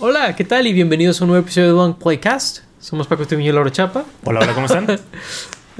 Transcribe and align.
Hola, 0.00 0.34
¿qué 0.34 0.44
tal? 0.44 0.66
Y 0.66 0.72
bienvenidos 0.72 1.20
a 1.20 1.24
un 1.24 1.30
nuevo 1.30 1.42
episodio 1.44 1.68
de 1.68 1.72
One 1.74 1.94
Playcast. 2.02 2.60
Somos 2.80 3.06
Paco 3.06 3.22
Estiviño 3.22 3.50
y 3.50 3.52
Lauro 3.52 3.70
Chapa. 3.70 4.04
Hola, 4.24 4.40
hola, 4.40 4.54
¿cómo 4.54 4.66
están? 4.66 4.86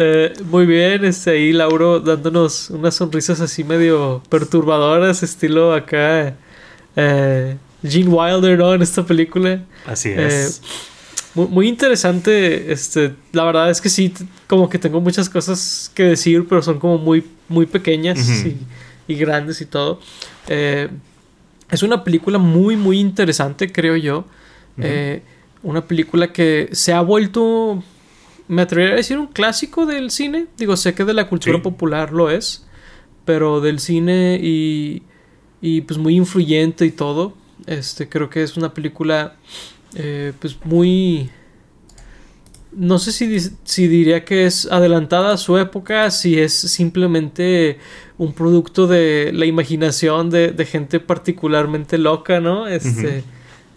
Eh, 0.02 0.32
muy 0.46 0.64
bien, 0.64 1.04
este, 1.04 1.32
ahí 1.32 1.52
Lauro 1.52 2.00
dándonos 2.00 2.70
unas 2.70 2.94
sonrisas 2.94 3.38
así 3.42 3.64
medio 3.64 4.22
perturbadoras, 4.30 5.22
estilo 5.22 5.74
acá 5.74 6.36
eh, 6.96 7.58
Gene 7.82 8.08
Wilder, 8.08 8.56
¿no? 8.56 8.72
En 8.72 8.80
esta 8.80 9.04
película. 9.04 9.60
Así 9.84 10.08
Eh, 10.08 10.44
es. 10.46 10.62
muy, 11.34 11.48
muy 11.48 11.68
interesante, 11.68 12.72
este, 12.72 13.14
la 13.32 13.44
verdad 13.44 13.68
es 13.70 13.82
que 13.82 13.90
sí, 13.90 14.14
como 14.46 14.70
que 14.70 14.78
tengo 14.78 15.02
muchas 15.02 15.28
cosas 15.28 15.90
que 15.94 16.04
decir, 16.04 16.46
pero 16.48 16.62
son 16.62 16.78
como 16.78 16.96
muy, 16.96 17.22
muy 17.48 17.66
pequeñas 17.66 18.18
y, 18.46 18.56
y 19.06 19.16
grandes 19.16 19.60
y 19.60 19.66
todo. 19.66 20.00
Eh, 20.48 20.88
es 21.70 21.82
una 21.82 22.04
película 22.04 22.38
muy, 22.38 22.76
muy 22.76 22.98
interesante, 22.98 23.70
creo 23.72 23.96
yo. 23.96 24.24
Eh, 24.78 25.22
una 25.62 25.86
película 25.86 26.32
que 26.32 26.68
se 26.72 26.92
ha 26.92 27.00
vuelto, 27.02 27.82
me 28.48 28.62
atrevería 28.62 28.94
a 28.94 28.96
decir, 28.96 29.18
un 29.18 29.26
clásico 29.26 29.84
del 29.86 30.10
cine. 30.10 30.46
Digo, 30.56 30.76
sé 30.76 30.94
que 30.94 31.04
de 31.04 31.12
la 31.14 31.28
cultura 31.28 31.56
Sí. 31.58 31.62
popular 31.62 32.12
lo 32.12 32.30
es, 32.30 32.66
pero 33.24 33.60
del 33.60 33.78
cine 33.78 34.40
y, 34.42 35.02
y 35.60 35.82
pues 35.82 35.98
muy 35.98 36.16
influyente 36.16 36.86
y 36.86 36.90
todo. 36.90 37.34
Este, 37.66 38.08
creo 38.08 38.30
que 38.30 38.42
es 38.42 38.56
una 38.56 38.72
película 38.72 39.36
eh, 39.94 40.32
pues 40.40 40.56
muy... 40.64 41.30
No 42.72 42.98
sé 43.00 43.10
si, 43.12 43.38
si 43.64 43.88
diría 43.88 44.24
que 44.24 44.46
es 44.46 44.66
adelantada 44.70 45.32
a 45.32 45.36
su 45.36 45.58
época, 45.58 46.10
si 46.10 46.38
es 46.38 46.52
simplemente 46.52 47.78
un 48.16 48.32
producto 48.32 48.86
de 48.86 49.32
la 49.34 49.44
imaginación 49.46 50.30
de, 50.30 50.52
de 50.52 50.64
gente 50.66 51.00
particularmente 51.00 51.98
loca, 51.98 52.38
¿no? 52.38 52.68
Este, 52.68 53.24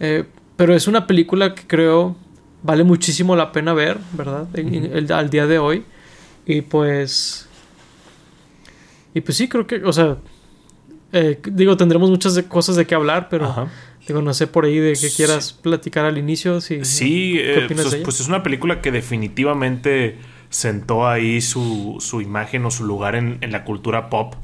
eh, 0.00 0.24
pero 0.56 0.74
es 0.76 0.86
una 0.86 1.06
película 1.08 1.54
que 1.54 1.66
creo 1.66 2.14
vale 2.62 2.84
muchísimo 2.84 3.34
la 3.34 3.50
pena 3.52 3.72
ver, 3.74 3.98
¿verdad? 4.12 4.46
El- 4.54 5.12
al 5.12 5.28
día 5.28 5.46
de 5.46 5.58
hoy. 5.58 5.84
Y 6.46 6.60
pues... 6.62 7.48
Y 9.14 9.20
pues 9.20 9.36
sí, 9.36 9.48
creo 9.48 9.66
que, 9.66 9.76
o 9.84 9.92
sea... 9.92 10.18
eh, 11.12 11.40
digo, 11.50 11.76
tendremos 11.76 12.10
muchas 12.10 12.34
de- 12.34 12.44
cosas 12.44 12.76
de 12.76 12.86
qué 12.86 12.94
hablar, 12.94 13.28
pero... 13.28 13.46
Digo, 14.06 14.20
no 14.22 14.34
sé 14.34 14.46
por 14.46 14.64
ahí 14.66 14.78
de 14.78 14.94
Sí. 14.96 15.10
quieras 15.16 15.52
platicar 15.52 16.04
al 16.04 16.18
inicio. 16.18 16.60
Si, 16.60 16.84
Sí, 16.84 17.34
¿Qué 17.36 17.54
eh, 17.60 17.64
opinas 17.64 17.84
pues, 17.84 17.90
de 17.92 17.96
ella? 17.98 18.04
pues 18.04 18.20
es 18.20 18.28
una 18.28 18.42
película 18.42 18.80
que 18.82 18.90
definitivamente 18.90 20.18
sentó 20.50 21.08
ahí 21.08 21.40
su, 21.40 21.96
su 22.00 22.20
imagen 22.20 22.64
o 22.66 22.70
su 22.70 22.84
lugar 22.84 23.14
en, 23.16 23.38
en 23.40 23.50
la 23.52 23.64
cultura 23.64 24.10
pop. 24.10 24.34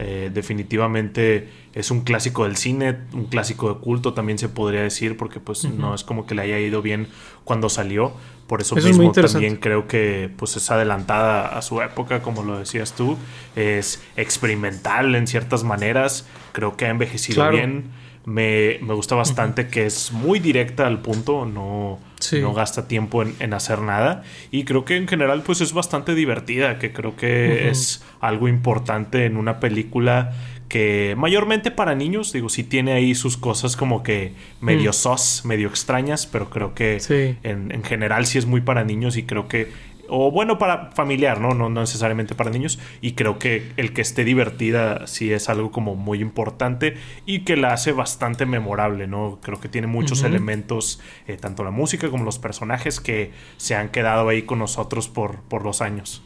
Eh, 0.00 0.30
definitivamente 0.32 1.48
es 1.74 1.90
un 1.90 2.02
clásico 2.02 2.44
del 2.44 2.56
cine, 2.56 2.96
un 3.12 3.24
clásico 3.26 3.74
de 3.74 3.80
culto 3.80 4.14
también 4.14 4.38
se 4.38 4.48
podría 4.48 4.82
decir, 4.82 5.16
porque 5.16 5.40
pues 5.40 5.64
no 5.64 5.92
es 5.94 6.04
como 6.04 6.24
que 6.24 6.36
le 6.36 6.42
haya 6.42 6.58
ido 6.60 6.82
bien 6.82 7.08
cuando 7.44 7.68
salió. 7.68 8.12
Por 8.46 8.60
eso, 8.62 8.76
mismo 8.76 9.12
también 9.12 9.56
creo 9.56 9.86
que 9.88 10.30
pues 10.36 10.56
es 10.56 10.70
adelantada 10.70 11.48
a 11.48 11.60
su 11.60 11.82
época, 11.82 12.22
como 12.22 12.44
lo 12.44 12.58
decías 12.58 12.94
tú. 12.94 13.18
Es 13.56 14.00
experimental 14.16 15.14
en 15.16 15.26
ciertas 15.26 15.64
maneras. 15.64 16.26
Creo 16.52 16.76
que 16.76 16.86
ha 16.86 16.90
envejecido 16.90 17.36
Claro. 17.42 17.56
bien. 17.56 17.90
Me, 18.24 18.78
me 18.82 18.92
gusta 18.94 19.14
bastante 19.14 19.68
que 19.68 19.86
es 19.86 20.12
muy 20.12 20.38
directa 20.38 20.86
al 20.86 21.00
punto, 21.00 21.46
no, 21.46 21.98
Sí. 22.20 22.40
no 22.40 22.52
gasta 22.52 22.88
tiempo 22.88 23.22
en, 23.22 23.34
en 23.40 23.54
hacer 23.54 23.80
nada. 23.80 24.22
Y 24.50 24.64
creo 24.64 24.84
que 24.84 24.96
en 24.96 25.06
general 25.08 25.42
pues 25.42 25.60
es 25.60 25.72
bastante 25.72 26.14
divertida, 26.14 26.78
que 26.78 26.92
creo 26.92 27.16
que 27.16 27.68
es 27.70 28.04
algo 28.20 28.48
importante 28.48 29.24
en 29.24 29.36
una 29.36 29.60
película 29.60 30.32
que 30.68 31.14
mayormente 31.16 31.70
para 31.70 31.94
niños, 31.94 32.30
digo, 32.32 32.50
sí 32.50 32.62
tiene 32.64 32.92
ahí 32.92 33.14
sus 33.14 33.38
cosas 33.38 33.74
como 33.76 34.02
que 34.02 34.32
medio 34.60 34.90
Mm. 34.90 34.92
sos, 34.92 35.42
medio 35.46 35.68
extrañas, 35.68 36.26
pero 36.26 36.50
creo 36.50 36.74
que 36.74 37.00
Sí. 37.00 37.36
en, 37.42 37.72
en 37.72 37.82
general 37.84 38.26
sí 38.26 38.36
es 38.36 38.44
muy 38.44 38.60
para 38.60 38.84
niños 38.84 39.16
y 39.16 39.22
creo 39.22 39.48
que 39.48 39.70
o 40.08 40.30
bueno 40.30 40.58
para 40.58 40.90
familiar, 40.92 41.40
¿no? 41.40 41.54
¿no? 41.54 41.68
No 41.68 41.80
necesariamente 41.80 42.34
para 42.34 42.50
niños. 42.50 42.78
Y 43.00 43.12
creo 43.12 43.38
que 43.38 43.72
el 43.76 43.92
que 43.92 44.00
esté 44.00 44.24
divertida 44.24 45.06
sí 45.06 45.32
es 45.32 45.48
algo 45.48 45.70
como 45.70 45.94
muy 45.94 46.20
importante 46.20 46.96
y 47.26 47.40
que 47.40 47.56
la 47.56 47.72
hace 47.72 47.92
bastante 47.92 48.46
memorable, 48.46 49.06
¿no? 49.06 49.38
Creo 49.42 49.60
que 49.60 49.68
tiene 49.68 49.86
muchos 49.86 50.22
elementos, 50.22 51.00
eh, 51.26 51.36
tanto 51.36 51.64
la 51.64 51.70
música 51.70 52.08
como 52.10 52.24
los 52.24 52.38
personajes, 52.38 53.00
que 53.00 53.32
se 53.56 53.74
han 53.74 53.90
quedado 53.90 54.28
ahí 54.28 54.42
con 54.42 54.58
nosotros 54.58 55.08
por, 55.08 55.40
por 55.42 55.64
los 55.64 55.80
años. 55.80 56.22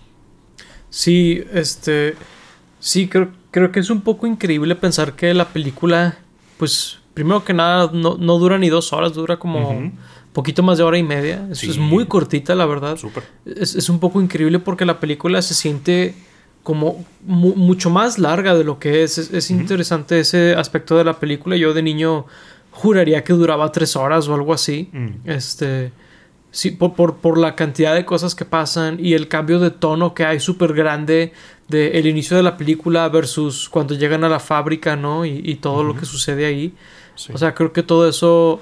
Sí, 0.90 1.42
este. 1.52 2.14
Sí, 2.78 3.08
creo, 3.08 3.30
creo 3.50 3.72
que 3.72 3.80
es 3.80 3.90
un 3.90 4.02
poco 4.02 4.26
increíble 4.26 4.74
pensar 4.74 5.14
que 5.14 5.32
la 5.32 5.48
película, 5.48 6.18
pues, 6.58 6.98
primero 7.14 7.44
que 7.44 7.54
nada, 7.54 7.90
no, 7.92 8.16
no 8.18 8.38
dura 8.38 8.58
ni 8.58 8.68
dos 8.68 8.92
horas, 8.92 9.14
dura 9.14 9.38
como. 9.38 9.92
Poquito 10.32 10.62
más 10.62 10.78
de 10.78 10.84
hora 10.84 10.98
y 10.98 11.02
media. 11.02 11.46
Eso 11.50 11.62
Sí. 11.62 11.70
es 11.70 11.78
muy 11.78 12.06
cortita, 12.06 12.54
la 12.54 12.66
verdad. 12.66 12.96
Súper. 12.96 13.24
Es, 13.44 13.74
es 13.74 13.88
un 13.88 13.98
poco 14.00 14.20
increíble 14.22 14.58
porque 14.58 14.84
la 14.84 14.98
película 15.00 15.42
se 15.42 15.54
siente 15.54 16.14
como 16.62 17.04
mu- 17.26 17.54
mucho 17.56 17.90
más 17.90 18.18
larga 18.18 18.54
de 18.54 18.64
lo 18.64 18.78
que 18.78 19.02
es. 19.02 19.18
Es, 19.18 19.50
interesante 19.50 20.20
ese 20.20 20.54
aspecto 20.54 20.96
de 20.96 21.04
la 21.04 21.18
película. 21.18 21.56
Yo 21.56 21.74
de 21.74 21.82
niño 21.82 22.26
juraría 22.70 23.24
que 23.24 23.32
duraba 23.32 23.70
tres 23.72 23.96
horas 23.96 24.28
o 24.28 24.34
algo 24.34 24.52
así. 24.54 24.88
Mm. 24.92 25.08
Este. 25.28 25.92
Sí, 26.54 26.70
por, 26.70 26.92
por, 26.94 27.16
por 27.16 27.38
la 27.38 27.56
cantidad 27.56 27.94
de 27.94 28.04
cosas 28.04 28.34
que 28.34 28.44
pasan 28.44 28.98
y 29.00 29.14
el 29.14 29.26
cambio 29.26 29.58
de 29.58 29.70
tono 29.70 30.12
que 30.12 30.26
hay 30.26 30.38
súper 30.38 30.74
grande 30.74 31.32
de 31.68 31.98
el 31.98 32.06
inicio 32.06 32.36
de 32.36 32.42
la 32.42 32.58
película 32.58 33.08
versus 33.08 33.70
cuando 33.70 33.94
llegan 33.94 34.22
a 34.22 34.28
la 34.28 34.38
fábrica, 34.38 34.94
¿no? 34.94 35.24
Y, 35.24 35.40
y 35.44 35.54
todo 35.56 35.82
lo 35.82 35.96
que 35.96 36.04
sucede 36.04 36.44
ahí. 36.44 36.74
Sí. 37.14 37.32
O 37.32 37.38
sea, 37.38 37.54
creo 37.54 37.72
que 37.72 37.82
todo 37.82 38.06
eso 38.06 38.60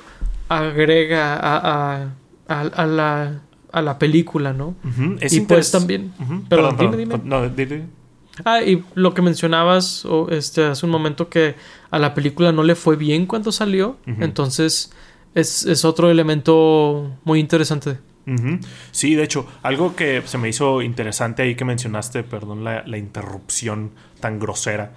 agrega 0.50 1.37
a, 1.37 1.56
a, 1.56 2.09
a, 2.49 2.61
a 2.61 2.87
la, 2.87 3.41
a 3.72 3.83
la 3.83 3.99
película, 3.99 4.53
¿no? 4.53 4.75
Es 5.21 5.33
y 5.33 5.41
pues 5.43 5.71
también- 5.71 6.12
perdón, 6.49 6.77
dime, 6.78 6.97
dime. 6.97 7.21
No, 7.25 7.43
Ah, 8.44 8.62
y 8.62 8.83
lo 8.94 9.12
que 9.12 9.22
mencionabas 9.22 10.06
este, 10.31 10.65
hace 10.65 10.87
un 10.87 10.93
momento 10.93 11.28
que 11.28 11.56
a 11.91 11.99
la 11.99 12.15
película 12.15 12.53
no 12.53 12.62
le 12.62 12.75
fue 12.75 12.97
bien 12.97 13.27
cuando 13.27 13.53
salió. 13.53 13.97
Entonces, 14.06 14.93
es, 15.34 15.65
es 15.66 15.84
otro 15.84 16.11
elemento 16.11 17.17
muy 17.25 17.38
interesante. 17.41 17.99
Sí, 18.93 19.15
de 19.17 19.25
hecho, 19.25 19.47
algo 19.62 19.94
que 19.97 20.22
se 20.25 20.38
me 20.38 20.49
hizo 20.49 20.82
interesante 20.82 21.43
ahí 21.43 21.55
que 21.56 21.65
mencionaste, 21.65 22.22
perdón 22.22 22.62
la, 22.65 22.84
la 22.87 22.97
interrupción 22.97 23.91
tan 24.21 24.38
grosera, 24.38 24.93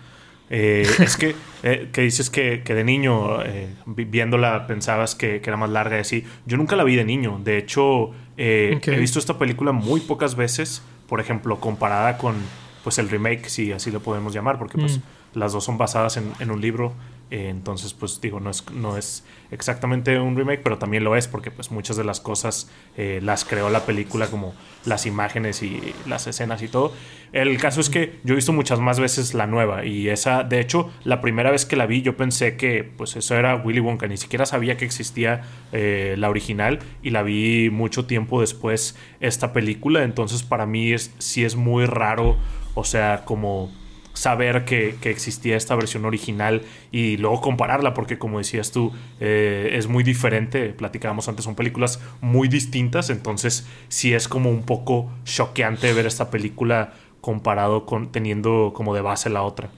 eh, 0.56 0.86
es 1.00 1.18
que, 1.18 1.36
eh, 1.64 1.90
que 1.92 2.02
dices 2.02 2.30
que, 2.30 2.62
que 2.64 2.76
de 2.76 2.84
niño, 2.84 3.42
eh, 3.44 3.74
vi- 3.88 4.06
viéndola, 4.06 4.68
pensabas 4.68 5.16
que, 5.16 5.42
que 5.42 5.50
era 5.50 5.58
más 5.58 5.70
larga 5.72 5.98
y 5.98 6.02
así. 6.02 6.24
Yo 6.46 6.58
nunca 6.58 6.76
la 6.76 6.84
vi 6.84 6.96
de 6.96 7.04
niño. 7.06 7.40
De 7.44 7.58
hecho, 7.58 8.12
eh, 8.38 8.80
he 8.86 9.00
visto 9.00 9.18
esta 9.20 9.38
película 9.40 9.72
muy 9.72 10.00
pocas 10.02 10.36
veces, 10.36 10.84
por 11.08 11.20
ejemplo, 11.20 11.60
comparada 11.60 12.18
con 12.18 12.36
pues 12.84 13.00
el 13.00 13.10
remake, 13.10 13.50
si 13.50 13.72
así 13.72 13.92
lo 13.92 14.02
podemos 14.02 14.34
llamar, 14.34 14.58
porque 14.60 14.78
pues 14.78 14.98
Mm. 15.00 15.40
las 15.40 15.54
dos 15.54 15.64
son 15.64 15.78
basadas 15.78 16.18
en, 16.18 16.32
en 16.40 16.52
un 16.52 16.60
libro. 16.62 16.94
Eh, 17.34 17.50
entonces, 17.50 17.96
pues 17.96 18.22
digo, 18.22 18.40
no 18.40 18.52
es, 18.52 18.64
no 18.70 18.96
es 18.96 19.26
exactamente 19.50 20.20
un 20.20 20.38
remake, 20.38 20.62
pero 20.62 20.78
también 20.78 21.04
lo 21.04 21.16
es 21.16 21.28
porque 21.28 21.50
pues 21.50 21.72
muchas 21.72 21.98
de 21.98 22.04
las 22.04 22.20
cosas 22.20 22.70
eh, 22.96 23.22
las 23.24 23.44
creó 23.44 23.72
la 23.72 23.88
película, 23.88 24.28
como 24.28 24.54
las 24.86 25.08
imágenes 25.08 25.64
y 25.64 25.96
las 26.06 26.28
escenas 26.28 26.62
y 26.62 26.68
todo. 26.68 26.94
El 27.32 27.58
caso 27.58 27.82
es 27.82 27.90
que 27.90 28.20
yo 28.24 28.34
he 28.34 28.36
visto 28.36 28.54
muchas 28.54 28.80
más 28.80 29.00
veces 29.00 29.34
la 29.34 29.48
nueva 29.48 29.84
y 29.84 30.10
esa, 30.10 30.44
de 30.44 30.60
hecho, 30.60 30.92
la 31.06 31.22
primera 31.22 31.50
vez 31.50 31.66
que 31.66 31.76
la 31.76 31.88
vi 31.88 32.04
yo 32.04 32.16
pensé 32.16 32.56
que 32.56 32.84
pues 32.84 33.16
eso 33.16 33.36
era 33.36 33.56
Willy 33.56 33.80
Wonka, 33.80 34.06
ni 34.06 34.18
siquiera 34.18 34.46
sabía 34.46 34.78
que 34.78 34.86
existía 34.86 35.42
eh, 35.72 36.14
la 36.20 36.30
original 36.30 36.78
y 37.02 37.10
la 37.10 37.24
vi 37.24 37.72
mucho 37.72 38.06
tiempo 38.06 38.42
después 38.42 38.96
esta 39.22 39.54
película, 39.54 40.04
entonces 40.04 40.44
para 40.44 40.68
mí 40.68 40.94
es, 40.94 41.16
sí 41.18 41.44
es 41.44 41.56
muy 41.56 41.88
raro, 41.88 42.38
o 42.76 42.84
sea, 42.84 43.26
como 43.26 43.72
saber 44.14 44.64
que, 44.66 44.96
que 45.02 45.10
existía 45.10 45.58
esta 45.58 45.76
versión 45.76 46.06
original 46.06 46.62
y 46.92 47.18
luego 47.18 47.42
compararla, 47.42 47.94
porque 47.94 48.18
como 48.18 48.38
decías 48.38 48.72
tú, 48.72 48.92
eh, 49.20 49.72
es 49.74 49.88
muy 49.88 50.04
diferente, 50.04 50.70
platicábamos 50.70 51.28
antes, 51.28 51.46
son 51.46 51.56
películas 51.56 52.00
muy 52.22 52.48
distintas, 52.48 53.10
entonces 53.10 53.68
sí 53.88 54.14
es 54.14 54.28
como 54.28 54.50
un 54.50 54.64
poco 54.64 55.12
choqueante 55.26 55.92
ver 55.94 56.06
esta 56.06 56.30
película 56.30 56.94
comparado 57.22 57.86
con 57.86 58.12
teniendo 58.12 58.72
como 58.76 58.94
de 58.94 59.02
base 59.02 59.30
la 59.30 59.44
otra. 59.44 59.70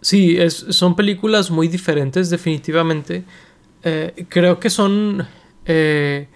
Sí, 0.00 0.36
es, 0.38 0.54
son 0.70 0.96
películas 0.96 1.50
muy 1.50 1.68
diferentes, 1.68 2.30
definitivamente. 2.30 3.24
Eh, 3.82 4.26
creo 4.28 4.58
que 4.60 4.70
son. 4.70 5.26
eh, 5.66 6.28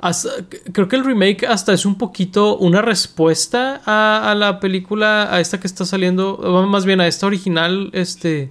hasta- 0.00 0.30
creo 0.72 0.88
que 0.88 0.96
el 0.96 1.04
remake 1.04 1.44
hasta 1.46 1.72
es 1.72 1.86
un 1.86 1.96
poquito 1.98 2.56
una 2.58 2.82
respuesta 2.82 3.80
a, 3.86 4.30
a 4.30 4.34
la 4.34 4.60
película, 4.60 5.32
a 5.34 5.40
esta 5.40 5.58
que 5.60 5.66
está 5.66 5.84
saliendo, 5.84 6.38
más 6.68 6.84
bien 6.86 7.00
a 7.00 7.06
esta 7.06 7.26
original, 7.26 7.90
este, 7.92 8.50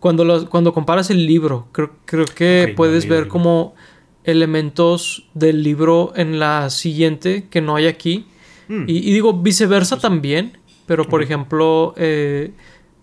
cuando, 0.00 0.24
lo- 0.24 0.48
cuando 0.48 0.72
comparas 0.72 1.10
el 1.10 1.26
libro, 1.26 1.68
creo, 1.72 1.92
creo 2.04 2.24
que 2.26 2.72
puedes 2.76 3.08
ver 3.08 3.28
como 3.28 3.74
elementos 4.24 5.24
del 5.34 5.62
libro 5.62 6.12
en 6.16 6.38
la 6.38 6.68
siguiente 6.70 7.46
que 7.50 7.60
no 7.60 7.76
hay 7.76 7.86
aquí. 7.86 8.26
Mm. 8.68 8.84
Y, 8.88 8.96
y 9.08 9.12
digo, 9.12 9.32
viceversa 9.32 9.98
también, 9.98 10.58
pero 10.86 11.04
por 11.08 11.22
ejemplo, 11.22 11.94
eh, 11.96 12.50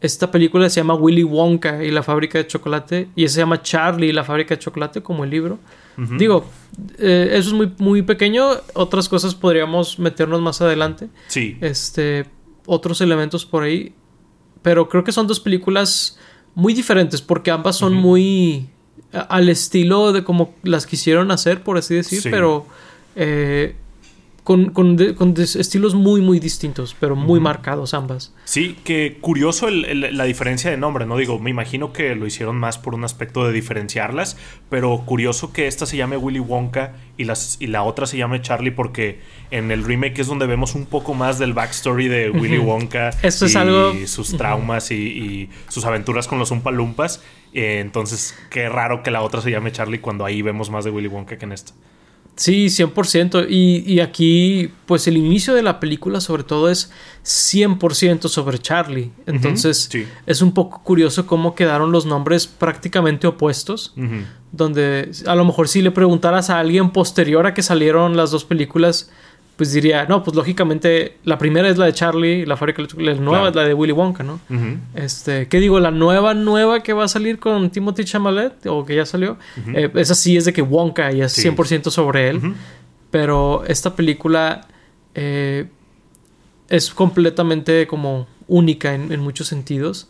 esta 0.02 0.30
película 0.32 0.70
se 0.70 0.82
llama 0.82 0.96
Willy 0.96 1.24
Wonka 1.24 1.84
y 1.84 1.92
la 1.92 2.04
fábrica 2.04 2.38
de 2.38 2.48
chocolate, 2.48 3.08
y 3.16 3.24
esa 3.24 3.36
se 3.36 3.40
llama 3.42 3.62
Charlie 3.62 4.08
y 4.10 4.12
la 4.12 4.24
fábrica 4.26 4.56
de 4.56 4.60
chocolate, 4.60 5.02
como 5.02 5.24
el 5.24 5.30
libro. 5.30 5.60
Digo, 5.98 6.46
eh, 6.98 7.30
eso 7.34 7.50
es 7.50 7.54
muy, 7.54 7.72
muy 7.78 8.02
pequeño. 8.02 8.50
Otras 8.74 9.10
cosas 9.10 9.36
podríamos 9.36 10.00
meternos 10.00 10.42
más 10.42 10.62
adelante. 10.62 11.10
Sí. 11.28 11.58
Este, 11.62 12.26
otros 12.66 13.02
elementos 13.02 13.46
por 13.46 13.64
ahí. 13.64 13.94
Pero 14.62 14.90
creo 14.90 15.04
que 15.04 15.12
son 15.12 15.28
dos 15.28 15.40
películas 15.40 16.18
muy 16.56 16.74
diferentes 16.74 17.22
porque 17.22 17.52
ambas 17.52 17.76
son 17.76 17.94
muy 17.94 18.70
al 19.12 19.50
estilo 19.50 20.12
de 20.12 20.24
como 20.24 20.56
las 20.64 20.88
quisieron 20.88 21.32
hacer, 21.32 21.62
por 21.64 21.78
así 21.78 21.94
decir, 21.94 22.22
pero 22.24 22.66
eh, 23.16 23.76
con, 24.44 24.72
con, 24.72 24.98
estilos 25.38 25.96
muy, 25.96 26.20
muy 26.20 26.40
distintos, 26.40 26.96
pero 27.00 27.16
muy 27.16 27.40
marcados 27.40 27.94
ambas. 27.94 28.34
Sí, 28.44 28.76
que 28.84 29.18
curioso 29.22 29.70
la 29.70 30.24
diferencia 30.26 30.70
de 30.70 30.76
nombre, 30.76 31.06
¿no? 31.06 31.16
Digo, 31.16 31.40
me 31.40 31.50
imagino 31.50 31.94
que 31.94 32.14
lo 32.16 32.28
hicieron 32.28 32.58
más 32.58 32.78
por 32.78 32.94
un 32.94 33.06
aspecto 33.06 33.46
de 33.46 33.54
diferenciarlas, 33.54 34.38
pero 34.70 35.04
curioso 35.06 35.54
que 35.54 35.68
esta 35.68 35.86
se 35.86 35.96
llame 35.96 36.18
Willy 36.18 36.40
Wonka 36.40 36.94
y, 37.18 37.24
las, 37.24 37.56
y 37.62 37.68
la 37.68 37.84
otra 37.84 38.06
se 38.06 38.18
llame 38.18 38.42
Charlie 38.42 38.72
porque 38.72 39.22
en 39.50 39.72
el 39.72 39.86
remake 39.86 40.20
es 40.20 40.28
donde 40.28 40.46
vemos 40.46 40.76
un 40.76 40.88
poco 40.88 41.14
más 41.14 41.40
del 41.40 41.54
backstory 41.54 42.10
de 42.10 42.30
Willy 42.30 42.58
Wonka 42.58 43.10
Esto 43.24 43.46
y 43.46 43.48
es 43.48 43.56
algo... 43.56 43.94
sus 44.08 44.36
traumas 44.36 44.92
y, 44.92 45.50
sus 45.70 45.86
aventuras 45.86 46.28
con 46.28 46.38
los 46.38 46.52
Umpa 46.52 46.72
Lumpas. 46.72 47.24
Eh, 47.54 47.80
entonces, 47.80 48.36
qué 48.50 48.68
raro 48.68 49.04
que 49.04 49.12
la 49.12 49.22
otra 49.22 49.42
se 49.42 49.52
llame 49.52 49.72
Charlie 49.72 50.00
cuando 50.00 50.26
ahí 50.26 50.42
vemos 50.42 50.70
más 50.70 50.84
de 50.84 50.92
Willy 50.92 51.08
Wonka 51.08 51.38
que 51.38 51.46
en 51.46 51.54
esta. 51.54 51.74
Sí, 52.36 52.66
100%. 52.66 53.46
Y, 53.50 53.84
y 53.86 54.00
aquí, 54.00 54.72
pues 54.86 55.08
el 55.08 55.18
inicio 55.18 55.54
de 55.54 55.62
la 55.62 55.80
película 55.80 56.20
sobre 56.20 56.44
todo 56.44 56.70
es 56.70 56.92
100% 57.24 58.28
sobre 58.28 58.60
Charlie. 58.60 59.12
Entonces, 59.26 59.90
es 60.26 60.42
un 60.42 60.54
poco 60.54 60.82
curioso 60.84 61.28
cómo 61.28 61.56
quedaron 61.56 61.92
los 61.92 62.06
nombres 62.06 62.48
prácticamente 62.48 63.28
opuestos. 63.28 63.94
Donde 64.52 65.12
a 65.26 65.36
lo 65.36 65.46
mejor 65.46 65.68
si 65.68 65.82
le 65.82 65.92
preguntaras 65.92 66.50
a 66.50 66.60
alguien 66.60 66.92
posterior 66.92 67.48
a 67.48 67.54
que 67.54 67.64
salieron 67.64 68.18
las 68.18 68.32
dos 68.32 68.46
películas, 68.46 69.10
pues 69.56 69.72
diría, 69.72 70.06
no, 70.06 70.24
pues 70.24 70.36
lógicamente 70.36 71.18
la 71.24 71.38
primera 71.38 71.70
es 71.70 71.78
la 71.78 71.86
de 71.86 71.94
Charlie, 71.94 72.46
la 72.46 72.58
fábrica 72.58 72.82
la 72.98 73.14
nueva 73.14 73.50
es 73.50 73.56
la 73.56 73.64
de 73.64 73.74
Willy 73.74 73.94
Wonka, 73.94 74.24
¿no? 74.24 74.40
Este, 74.96 75.48
¿qué 75.48 75.60
digo? 75.60 75.80
La 75.80 75.92
nueva, 75.92 76.34
nueva 76.34 76.82
que 76.82 76.94
va 76.94 77.04
a 77.04 77.08
salir 77.08 77.40
con 77.40 77.70
Timothy 77.70 78.04
Chalamet, 78.04 78.66
o 78.66 78.84
que 78.84 78.96
ya 78.96 79.06
salió, 79.06 79.38
eh, 79.74 79.92
esa 79.96 80.16
sí 80.16 80.38
es 80.38 80.46
de 80.46 80.54
que 80.54 80.64
Wonka 80.64 81.12
y 81.12 81.22
es 81.22 81.38
100% 81.38 81.92
sobre 81.92 82.30
él, 82.30 82.56
pero 83.12 83.64
esta 83.68 83.96
película 83.96 84.68
eh, 85.14 85.68
es 86.68 86.90
completamente 86.90 87.86
como 87.86 88.26
única 88.48 88.96
en, 88.96 89.20
muchos 89.20 89.48
sentidos. 89.48 90.10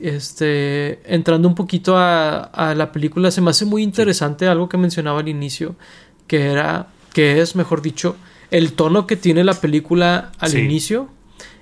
Este, 0.00 1.00
entrando 1.04 1.46
un 1.46 1.54
poquito 1.54 1.98
a, 1.98 2.40
a, 2.40 2.74
la 2.74 2.90
película, 2.90 3.30
se 3.30 3.42
me 3.42 3.50
hace 3.50 3.66
muy 3.66 3.82
interesante 3.82 4.48
algo 4.48 4.70
que 4.70 4.78
mencionaba 4.78 5.20
al 5.20 5.28
inicio, 5.28 5.76
que 6.26 6.46
era, 6.46 6.88
que 7.12 7.42
es, 7.42 7.54
mejor 7.54 7.82
dicho, 7.82 8.16
el 8.50 8.72
tono 8.72 9.06
que 9.06 9.16
tiene 9.16 9.44
la 9.44 9.54
película 9.54 10.32
al 10.38 10.56
inicio 10.56 11.08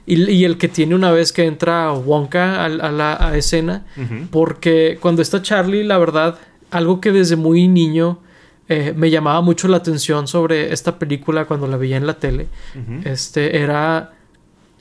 y, 0.06 0.44
el 0.44 0.56
que 0.56 0.68
tiene 0.68 0.94
una 0.94 1.10
vez 1.10 1.32
que 1.32 1.44
entra 1.44 1.92
Wonka 1.92 2.64
a, 2.64 2.68
la 2.68 3.36
escena. 3.36 3.84
Porque 4.30 4.98
cuando 5.00 5.22
está 5.22 5.42
Charlie, 5.42 5.84
la 5.84 5.98
verdad, 5.98 6.38
algo 6.70 7.00
que 7.00 7.12
desde 7.12 7.36
muy 7.36 7.66
niño 7.68 8.20
eh, 8.68 8.92
me 8.96 9.10
llamaba 9.10 9.40
mucho 9.42 9.68
la 9.68 9.76
atención 9.76 10.26
sobre 10.26 10.72
esta 10.72 10.98
película 10.98 11.44
cuando 11.44 11.68
la 11.68 11.76
veía 11.76 11.96
en 11.96 12.06
la 12.06 12.14
tele, 12.14 12.48
este, 13.04 13.58
era 13.58 14.15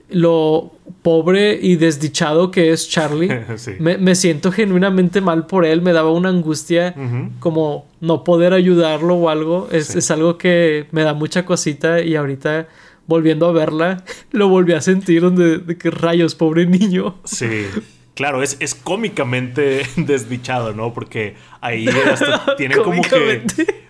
lo 0.09 0.71
pobre 1.01 1.57
y 1.61 1.75
desdichado 1.75 2.51
que 2.51 2.71
es 2.71 2.89
Charlie. 2.89 3.29
me, 3.79 4.15
siento 4.15 4.51
genuinamente 4.51 5.21
mal 5.21 5.45
por 5.47 5.65
él, 5.65 5.81
me 5.81 5.93
daba 5.93 6.11
una 6.11 6.29
angustia 6.29 6.95
como 7.39 7.85
no 8.01 8.23
poder 8.23 8.53
ayudarlo 8.53 9.15
o 9.15 9.29
algo. 9.29 9.67
Es, 9.71 10.11
algo 10.11 10.37
que 10.37 10.87
me 10.91 11.03
da 11.03 11.13
mucha 11.13 11.45
cosita 11.45 12.01
y 12.01 12.15
ahorita 12.15 12.67
volviendo 13.07 13.47
a 13.47 13.51
verla 13.51 14.03
lo 14.31 14.49
volví 14.49 14.73
a 14.73 14.81
sentir 14.81 15.21
donde 15.21 15.59
de 15.59 15.77
que 15.77 15.91
rayos, 15.91 16.35
pobre 16.35 16.65
niño. 16.65 17.15
Sí. 17.23 17.67
Claro, 18.15 18.41
es, 18.41 18.55
es 18.61 18.75
cómicamente 18.75 19.85
desdichado, 19.97 20.73
¿no? 20.73 20.93
Porque 20.93 21.35
ahí 21.59 21.87
hasta 21.87 22.55
tiene 22.55 22.77
como 22.77 23.01
que... 23.01 23.43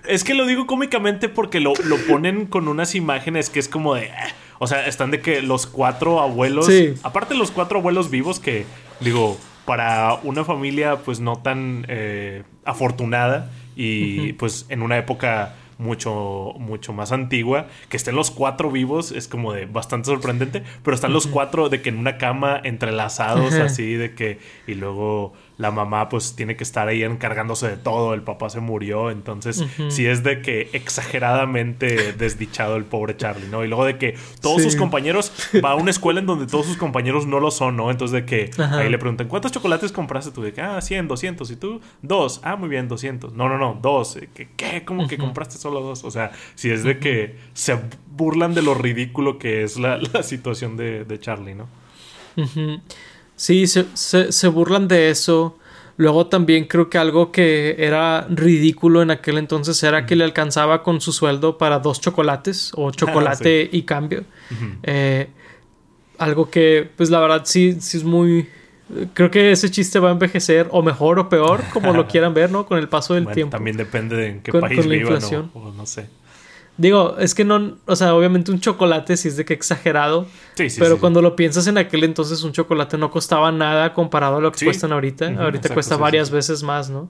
Es 0.08 0.24
que 0.24 0.34
lo 0.34 0.46
digo 0.46 0.68
cómicamente 0.68 1.30
porque 1.30 1.60
lo, 1.60 1.74
lo 1.86 1.98
ponen 1.98 2.46
con 2.46 2.68
unas 2.68 2.96
imágenes 2.96 3.50
que 3.50 3.60
es 3.60 3.68
como 3.68 3.96
de... 3.96 4.10
Ah, 4.12 4.28
o 4.60 4.68
sea, 4.68 4.88
están 4.88 5.12
de 5.12 5.22
que 5.22 5.42
los 5.42 5.68
cuatro 5.68 6.20
abuelos. 6.22 6.70
Aparte 7.04 7.36
los 7.36 7.52
cuatro 7.52 7.80
abuelos 7.80 8.10
vivos 8.10 8.40
que, 8.40 8.66
digo, 9.00 9.38
para 9.66 10.16
una 10.24 10.44
familia 10.44 10.98
pues 10.98 11.20
no 11.20 11.38
tan 11.38 11.86
eh, 11.90 12.44
afortunada 12.64 13.52
y 13.76 14.34
pues 14.34 14.66
en 14.70 14.82
una 14.82 14.98
época 14.98 15.56
mucho, 15.78 16.54
mucho 16.58 16.94
más 16.94 17.12
antigua, 17.12 17.68
que 17.90 17.98
estén 17.98 18.16
los 18.16 18.32
cuatro 18.32 18.72
vivos 18.72 19.12
es 19.12 19.28
como 19.28 19.54
de 19.54 19.66
bastante 19.66 20.06
sorprendente, 20.06 20.64
pero 20.84 20.96
están 20.96 21.14
los 21.14 21.28
cuatro 21.28 21.70
de 21.70 21.82
que 21.82 21.90
en 21.90 21.98
una 21.98 22.18
cama 22.18 22.60
entrelazados 22.64 23.54
así, 23.56 23.94
de 23.96 24.14
que, 24.16 24.40
y 24.68 24.76
luego 24.76 25.34
la 25.58 25.72
mamá 25.72 26.10
pues 26.10 26.36
tiene 26.36 26.56
que 26.56 26.64
estar 26.64 26.88
ahí 26.88 27.04
encargándose 27.04 27.70
de 27.70 27.78
todo, 27.78 28.14
el 28.14 28.22
papá 28.22 28.50
se 28.50 28.60
murió, 28.60 29.12
entonces 29.12 29.64
si 29.90 30.06
es 30.06 30.24
de 30.24 30.42
que 30.42 30.70
exageradamente 30.74 32.14
desdichado 32.18 32.76
el 32.76 32.84
pobre 32.84 33.16
Charlie, 33.16 33.48
¿no? 33.48 33.64
Y 33.64 33.68
luego 33.68 33.86
de 33.86 33.98
que 33.98 34.18
todos 34.42 34.62
sus 34.62 34.76
compañeros, 34.76 35.32
va 35.64 35.72
a 35.72 35.76
una 35.76 35.92
escuela 35.92 36.20
en 36.20 36.26
donde 36.26 36.48
todos 36.48 36.66
sus 36.66 36.78
compañeros 36.78 37.26
no 37.26 37.40
lo 37.40 37.52
son, 37.52 37.78
¿no? 37.78 37.92
Entonces 37.92 38.14
de 38.14 38.26
que 38.26 38.52
ahí 38.58 38.90
le 38.90 38.98
preguntan, 38.98 39.28
¿cuántos 39.28 39.52
chocolates 39.52 39.92
compraste 39.92 40.32
tú? 40.32 40.42
De 40.42 40.54
que, 40.54 40.62
ah, 40.62 40.82
100, 40.82 41.08
200, 41.08 41.52
¿y 41.52 41.56
tú? 41.56 41.82
Dos, 42.02 42.42
ah, 42.44 42.56
muy 42.56 42.70
bien, 42.70 42.88
200. 42.88 43.34
No, 43.34 43.50
no, 43.50 43.58
no, 43.58 43.78
dos, 43.82 44.18
¿qué? 44.34 44.50
qué? 44.56 44.84
¿Cómo 44.86 45.08
que 45.08 45.18
compraste 45.18 45.58
solo 45.58 45.82
dos? 45.82 46.04
O 46.04 46.12
sea, 46.12 46.32
si 46.56 46.70
es 46.70 46.84
de 46.84 47.00
que 47.00 47.38
se 47.54 47.78
burlan 48.10 48.54
de 48.54 48.62
lo 48.62 48.74
ridículo 48.74 49.38
que 49.38 49.64
es 49.64 49.78
la, 49.78 50.00
situación 50.24 50.78
de, 50.78 51.20
Charlie, 51.20 51.56
¿no? 51.56 51.68
Sí, 53.36 53.68
se, 53.68 53.86
se, 53.94 54.48
burlan 54.48 54.88
de 54.88 55.10
eso. 55.10 55.58
Luego 55.98 56.28
también 56.28 56.66
creo 56.66 56.90
que 56.90 56.98
algo 56.98 57.32
que 57.32 57.76
era 57.78 58.28
ridículo 58.30 59.02
en 59.02 59.12
aquel 59.12 59.38
entonces 59.38 59.82
era 59.84 60.06
que 60.06 60.16
le 60.16 60.24
alcanzaba 60.24 60.84
con 60.84 61.00
su 61.00 61.12
sueldo 61.12 61.58
para 61.58 61.80
dos 61.80 62.02
chocolates 62.02 62.72
o 62.76 62.92
chocolate 62.92 63.70
y 63.72 63.84
cambio. 63.84 64.24
Eh, 64.84 65.28
algo 66.18 66.50
que, 66.50 66.90
pues 66.96 67.10
la 67.10 67.20
verdad 67.20 67.42
sí, 67.46 67.78
sí 67.80 67.98
es 67.98 68.04
muy... 68.04 68.50
Creo 69.14 69.32
que 69.32 69.52
ese 69.52 69.72
chiste 69.72 69.98
va 70.00 70.10
a 70.10 70.12
envejecer 70.12 70.68
o 70.72 70.84
mejor 70.84 71.18
o 71.18 71.28
peor, 71.28 71.64
como 71.74 71.92
lo 71.92 72.08
quieran 72.10 72.34
ver, 72.34 72.52
¿no? 72.52 72.66
Con 72.66 72.78
el 72.78 72.88
paso 72.88 73.16
del 73.16 73.28
tiempo. 73.28 73.52
También 73.52 73.78
depende 73.78 74.16
de 74.16 74.28
en 74.28 74.42
qué 74.42 74.52
país 74.52 74.80
con 74.80 74.90
la 74.90 74.96
inflación. 74.96 75.52
O 75.54 75.72
no 75.72 75.86
sé. 75.86 76.08
Digo, 76.78 77.16
es 77.20 77.34
que 77.34 77.46
no, 77.46 77.78
o 77.86 77.96
sea, 77.96 78.14
obviamente 78.14 78.52
un 78.52 78.60
chocolate 78.60 79.16
sí 79.16 79.30
es 79.30 79.38
de 79.38 79.46
que 79.46 79.54
exagerado. 79.54 80.28
Sí, 80.56 80.70
sí, 80.70 80.80
pero 80.80 81.00
cuando 81.00 81.22
lo 81.22 81.36
piensas 81.36 81.68
en 81.68 81.78
aquel 81.78 82.04
entonces, 82.04 82.44
un 82.44 82.52
chocolate 82.52 82.98
no 82.98 83.12
costaba 83.12 83.52
nada 83.52 83.94
comparado 83.94 84.38
a 84.38 84.42
lo 84.42 84.52
que 84.52 84.66
cuestan 84.66 84.92
ahorita. 84.92 85.42
ahorita 85.42 85.74
cuesta 85.74 85.96
varias 85.96 86.32
veces 86.32 86.64
más, 86.64 86.90
¿no? 86.90 87.10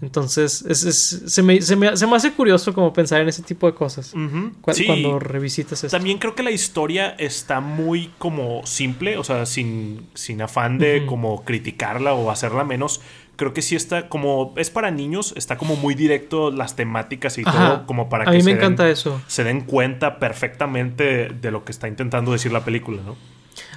Entonces, 0.00 0.64
es, 0.68 0.84
es, 0.84 1.22
se, 1.26 1.42
me, 1.42 1.60
se, 1.60 1.74
me, 1.74 1.96
se, 1.96 2.06
me, 2.06 2.16
hace 2.16 2.32
curioso 2.32 2.72
como 2.72 2.92
pensar 2.92 3.20
en 3.20 3.28
ese 3.28 3.42
tipo 3.42 3.66
de 3.66 3.74
cosas 3.74 4.12
cuando 4.60 5.18
revisitas 5.18 5.82
esto. 5.84 5.96
También 5.96 6.18
creo 6.18 6.34
que 6.36 6.44
la 6.44 6.52
historia 6.52 7.10
está 7.18 7.60
muy 7.60 8.10
como 8.18 8.64
simple, 8.64 9.18
o 9.18 9.24
sea, 9.24 9.44
sin, 9.46 10.06
sin 10.14 10.40
afán 10.40 10.78
de 10.78 11.04
como 11.06 11.44
criticarla 11.44 12.14
o 12.14 12.30
hacerla 12.30 12.64
menos 12.64 13.00
creo 13.40 13.54
que 13.54 13.62
sí 13.62 13.74
está 13.74 14.10
como 14.10 14.52
es 14.58 14.68
para 14.68 14.90
niños, 14.90 15.32
está 15.34 15.56
como 15.56 15.74
muy 15.74 15.94
directo 15.94 16.50
las 16.50 16.76
temáticas 16.76 17.38
y 17.38 17.42
todo 17.42 17.86
como 17.86 18.10
para 18.10 18.26
que 18.26 18.32
me 18.32 18.42
se, 18.42 18.50
encanta 18.50 18.82
den, 18.82 18.92
eso. 18.92 19.18
se 19.28 19.44
den 19.44 19.62
cuenta 19.62 20.18
perfectamente 20.18 21.30
de 21.30 21.50
lo 21.50 21.64
que 21.64 21.72
está 21.72 21.88
intentando 21.88 22.32
decir 22.32 22.52
la 22.52 22.66
película, 22.66 23.00
¿no? 23.02 23.16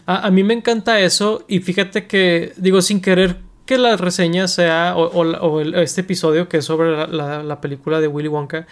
A, 0.06 0.30
mí 0.32 0.44
me 0.44 0.54
encanta 0.54 1.00
eso 1.00 1.46
y 1.48 1.60
fíjate 1.60 2.08
que 2.08 2.52
digo 2.58 2.82
sin 2.82 3.00
querer 3.00 3.38
que 3.66 3.78
la 3.78 3.96
reseña 3.96 4.50
sea 4.50 4.98
o, 4.98 5.62
este 5.62 6.02
episodio 6.02 6.50
que 6.50 6.58
es 6.58 6.66
sobre 6.66 7.08
la, 7.08 7.62
película 7.62 8.02
de 8.02 8.10
Willy 8.10 8.28
Wonka, 8.28 8.68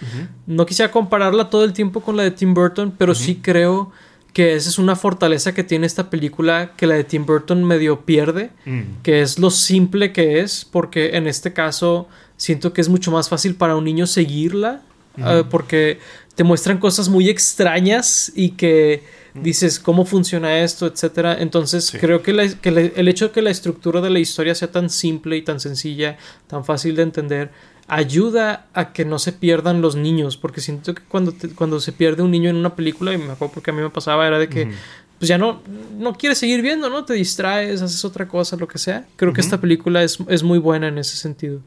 no 0.46 0.66
quisiera 0.66 0.92
compararla 0.92 1.50
todo 1.50 1.64
el 1.64 1.72
tiempo 1.72 2.02
con 2.02 2.18
la 2.18 2.24
de 2.24 2.32
Tim 2.32 2.54
Burton, 2.54 2.94
pero 2.98 3.16
sí 3.16 3.40
creo 3.42 3.94
que 4.34 4.56
esa 4.56 4.70
es 4.70 4.78
una 4.78 4.96
fortaleza 4.96 5.54
que 5.54 5.64
tiene 5.64 5.86
esta 5.86 6.10
película 6.10 6.74
que 6.78 6.88
la 6.88 6.96
de 6.96 7.04
Tim 7.04 7.26
Burton 7.26 7.64
medio 7.64 8.02
pierde, 8.02 8.52
mm. 8.66 9.02
que 9.04 9.22
es 9.22 9.40
lo 9.40 9.52
simple 9.52 10.14
que 10.14 10.40
es, 10.40 10.66
porque 10.66 11.18
en 11.18 11.28
este 11.28 11.54
caso 11.54 12.08
siento 12.38 12.72
que 12.74 12.82
es 12.82 12.90
mucho 12.90 13.12
más 13.12 13.28
fácil 13.30 13.56
para 13.56 13.76
un 13.76 13.84
niño 13.84 14.08
seguirla, 14.08 14.82
eh, 15.18 15.44
porque 15.50 16.00
te 16.36 16.46
muestran 16.46 16.78
cosas 16.78 17.10
muy 17.10 17.30
extrañas 17.30 18.32
y 18.34 18.52
que 18.52 19.04
mm. 19.34 19.44
dices 19.44 19.80
cómo 19.80 20.06
funciona 20.06 20.60
esto, 20.60 20.88
etcétera. 20.88 21.38
Entonces 21.40 21.92
creo 22.00 22.24
que, 22.24 22.32
el 22.32 23.08
hecho 23.10 23.28
de 23.28 23.32
que 23.34 23.42
la 23.42 23.50
estructura 23.50 24.00
de 24.00 24.10
la 24.10 24.20
historia 24.20 24.56
sea 24.56 24.72
tan 24.72 24.90
simple 24.90 25.36
y 25.36 25.42
tan 25.42 25.60
sencilla, 25.60 26.18
tan 26.48 26.64
fácil 26.64 26.96
de 26.96 27.04
entender, 27.04 27.52
ayuda 27.92 28.68
a 28.74 28.94
que 28.94 29.04
no 29.04 29.20
se 29.20 29.34
pierdan 29.34 29.82
los 29.82 29.98
niños, 29.98 30.38
porque 30.38 30.62
siento 30.62 30.96
que 30.96 31.04
cuando, 31.04 31.34
cuando 31.56 31.82
se 31.82 31.92
pierde 31.92 32.24
un 32.24 32.32
niño 32.32 32.50
en 32.50 32.56
una 32.56 32.74
película, 32.74 33.14
y 33.14 33.18
me 33.18 33.34
acuerdo 33.34 33.54
porque 33.54 33.72
a 33.72 33.74
mí 33.74 33.82
me 33.82 33.90
pasaba, 33.90 34.26
era 34.26 34.40
de 34.40 34.48
que 34.48 34.72
pues 35.20 35.28
ya 35.28 35.38
no, 35.38 35.62
no 36.00 36.14
quieres 36.14 36.38
seguir 36.38 36.62
viendo, 36.62 36.90
¿no? 36.90 37.04
Te 37.04 37.14
distraes, 37.14 37.82
haces 37.82 38.06
otra 38.06 38.30
cosa, 38.30 38.56
lo 38.56 38.66
que 38.66 38.78
sea. 38.78 39.06
Creo 39.18 39.34
que 39.34 39.42
esta 39.42 39.60
película 39.60 40.04
es, 40.04 40.20
es, 40.30 40.42
muy 40.42 40.58
buena 40.58 40.88
en 40.88 41.00
ese 41.00 41.18
sentido. 41.18 41.60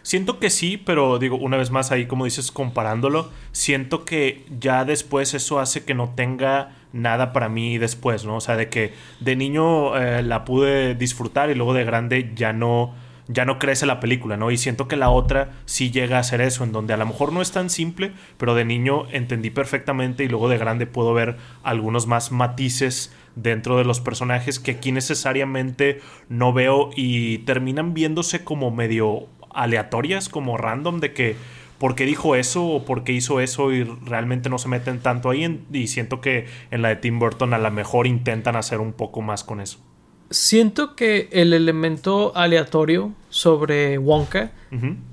Siento 0.00 0.40
que 0.40 0.48
sí, 0.48 0.78
pero 0.78 1.18
digo, 1.18 1.36
una 1.36 1.58
vez 1.58 1.70
más 1.70 1.92
ahí, 1.92 2.06
como 2.06 2.24
dices, 2.24 2.50
comparándolo, 2.50 3.30
siento 3.52 4.06
que 4.06 4.46
ya 4.58 4.86
después 4.86 5.34
eso 5.34 5.60
hace 5.60 5.84
que 5.84 5.92
no 5.92 6.14
tenga 6.16 6.76
nada 6.94 7.34
para 7.34 7.50
mí 7.50 7.76
después, 7.76 8.24
¿no? 8.24 8.36
O 8.36 8.40
sea, 8.40 8.56
de 8.56 8.70
que 8.70 8.94
de 9.20 9.36
niño 9.36 9.98
eh, 9.98 10.22
la 10.22 10.46
pude 10.46 10.94
disfrutar 10.94 11.50
y 11.50 11.54
luego 11.54 11.74
de 11.74 11.84
grande 11.84 12.32
ya 12.34 12.54
no 12.54 12.94
ya 13.28 13.44
no 13.44 13.58
crece 13.58 13.86
la 13.86 14.00
película, 14.00 14.36
¿no? 14.36 14.50
Y 14.50 14.56
siento 14.56 14.88
que 14.88 14.96
la 14.96 15.10
otra 15.10 15.52
sí 15.66 15.90
llega 15.90 16.16
a 16.16 16.20
hacer 16.20 16.40
eso, 16.40 16.64
en 16.64 16.72
donde 16.72 16.94
a 16.94 16.96
lo 16.96 17.06
mejor 17.06 17.32
no 17.32 17.42
es 17.42 17.52
tan 17.52 17.70
simple, 17.70 18.12
pero 18.38 18.54
de 18.54 18.64
niño 18.64 19.06
entendí 19.12 19.50
perfectamente 19.50 20.24
y 20.24 20.28
luego 20.28 20.48
de 20.48 20.58
grande 20.58 20.86
puedo 20.86 21.12
ver 21.14 21.36
algunos 21.62 22.06
más 22.06 22.32
matices 22.32 23.14
dentro 23.36 23.76
de 23.76 23.84
los 23.84 24.00
personajes 24.00 24.58
que 24.58 24.72
aquí 24.72 24.92
necesariamente 24.92 26.00
no 26.28 26.52
veo 26.52 26.90
y 26.96 27.38
terminan 27.38 27.94
viéndose 27.94 28.42
como 28.42 28.70
medio 28.70 29.28
aleatorias, 29.54 30.28
como 30.28 30.56
random, 30.56 31.00
de 31.00 31.12
que 31.12 31.36
por 31.78 31.94
qué 31.94 32.06
dijo 32.06 32.34
eso 32.34 32.66
o 32.66 32.84
por 32.84 33.04
qué 33.04 33.12
hizo 33.12 33.40
eso 33.40 33.72
y 33.72 33.84
realmente 33.84 34.48
no 34.48 34.58
se 34.58 34.68
meten 34.68 35.00
tanto 35.00 35.30
ahí. 35.30 35.64
y 35.72 35.86
siento 35.86 36.20
que 36.20 36.46
en 36.70 36.82
la 36.82 36.88
de 36.88 36.96
Tim 36.96 37.18
Burton 37.18 37.54
a 37.54 37.58
lo 37.58 37.70
mejor 37.70 38.06
intentan 38.06 38.56
hacer 38.56 38.80
un 38.80 38.92
poco 38.92 39.22
más 39.22 39.44
con 39.44 39.60
eso. 39.60 39.87
Siento 40.30 40.94
que 40.94 41.28
el 41.32 41.52
elemento 41.52 42.36
aleatorio 42.36 43.14
sobre 43.30 43.98
Wonka 43.98 44.52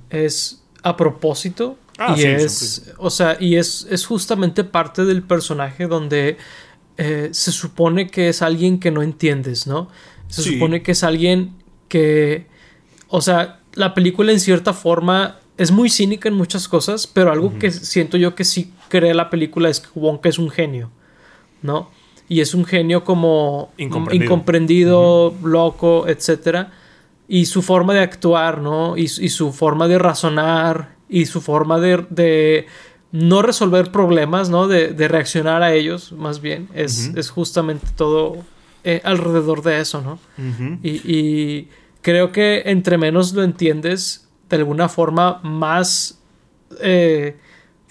es 0.10 0.64
a 0.84 0.98
propósito. 0.98 1.78
Ah, 1.98 2.16
y 2.18 2.24
es, 2.24 2.94
o 2.98 3.10
sea, 3.10 3.38
y 3.40 3.56
es, 3.56 3.88
es 3.90 4.06
justamente 4.06 4.66
parte 4.66 5.06
del 5.06 5.24
personaje 5.24 5.88
donde 5.88 6.38
eh, 6.98 7.30
se 7.32 7.52
supone 7.52 8.10
que 8.10 8.30
es 8.30 8.42
alguien 8.42 8.80
que 8.80 8.92
no 8.92 9.02
entiendes, 9.02 9.68
¿no? 9.68 9.90
Se 10.28 10.42
supone 10.42 10.84
que 10.84 10.92
es 10.92 11.04
alguien 11.04 11.54
que, 11.88 12.48
o 13.08 13.22
sea, 13.22 13.60
la 13.74 13.94
película 13.94 14.32
en 14.32 14.40
cierta 14.40 14.74
forma 14.74 15.40
es 15.58 15.72
muy 15.72 15.90
cínica 15.90 16.28
en 16.28 16.36
muchas 16.36 16.68
cosas, 16.68 17.08
pero 17.08 17.32
algo 17.32 17.58
que 17.60 17.72
siento 17.72 18.18
yo 18.18 18.36
que 18.36 18.44
sí 18.44 18.74
cree 18.90 19.14
la 19.14 19.30
película 19.30 19.70
es 19.70 19.80
que 19.80 19.88
Wonka 19.96 20.30
es 20.30 20.38
un 20.38 20.50
genio, 20.50 20.92
¿no? 21.62 21.90
Y 22.28 22.42
es 22.42 22.54
un 22.54 22.66
genio 22.66 23.04
como 23.04 23.72
incomprendido, 23.78 25.34
loco, 25.44 26.08
etc. 26.08 26.68
Y 27.28 27.46
su 27.46 27.62
forma 27.62 27.94
de 27.94 28.00
actuar, 28.00 28.62
¿no? 28.62 28.98
Y, 28.98 29.08
su 29.08 29.52
forma 29.52 29.88
de 29.88 30.00
razonar 30.00 30.96
y 31.08 31.26
su 31.26 31.42
forma 31.42 31.80
de, 31.80 32.66
no 33.12 33.42
resolver 33.42 33.92
problemas, 33.92 34.50
¿no? 34.50 34.68
De, 34.68 35.08
reaccionar 35.08 35.62
a 35.62 35.74
ellos, 35.74 36.12
más 36.14 36.42
bien, 36.42 36.68
es, 36.74 37.12
es 37.16 37.30
justamente 37.30 37.88
todo 37.96 38.38
eh, 38.84 39.02
alrededor 39.04 39.62
de 39.62 39.80
eso, 39.80 40.02
¿no? 40.02 40.20
y 40.84 41.68
creo 42.02 42.32
que 42.32 42.62
entre 42.68 43.00
menos 43.00 43.34
lo 43.34 43.44
entiendes, 43.44 44.28
de 44.48 44.58
alguna 44.58 44.90
forma 44.90 45.40
más 45.44 46.20
eh, 46.82 47.38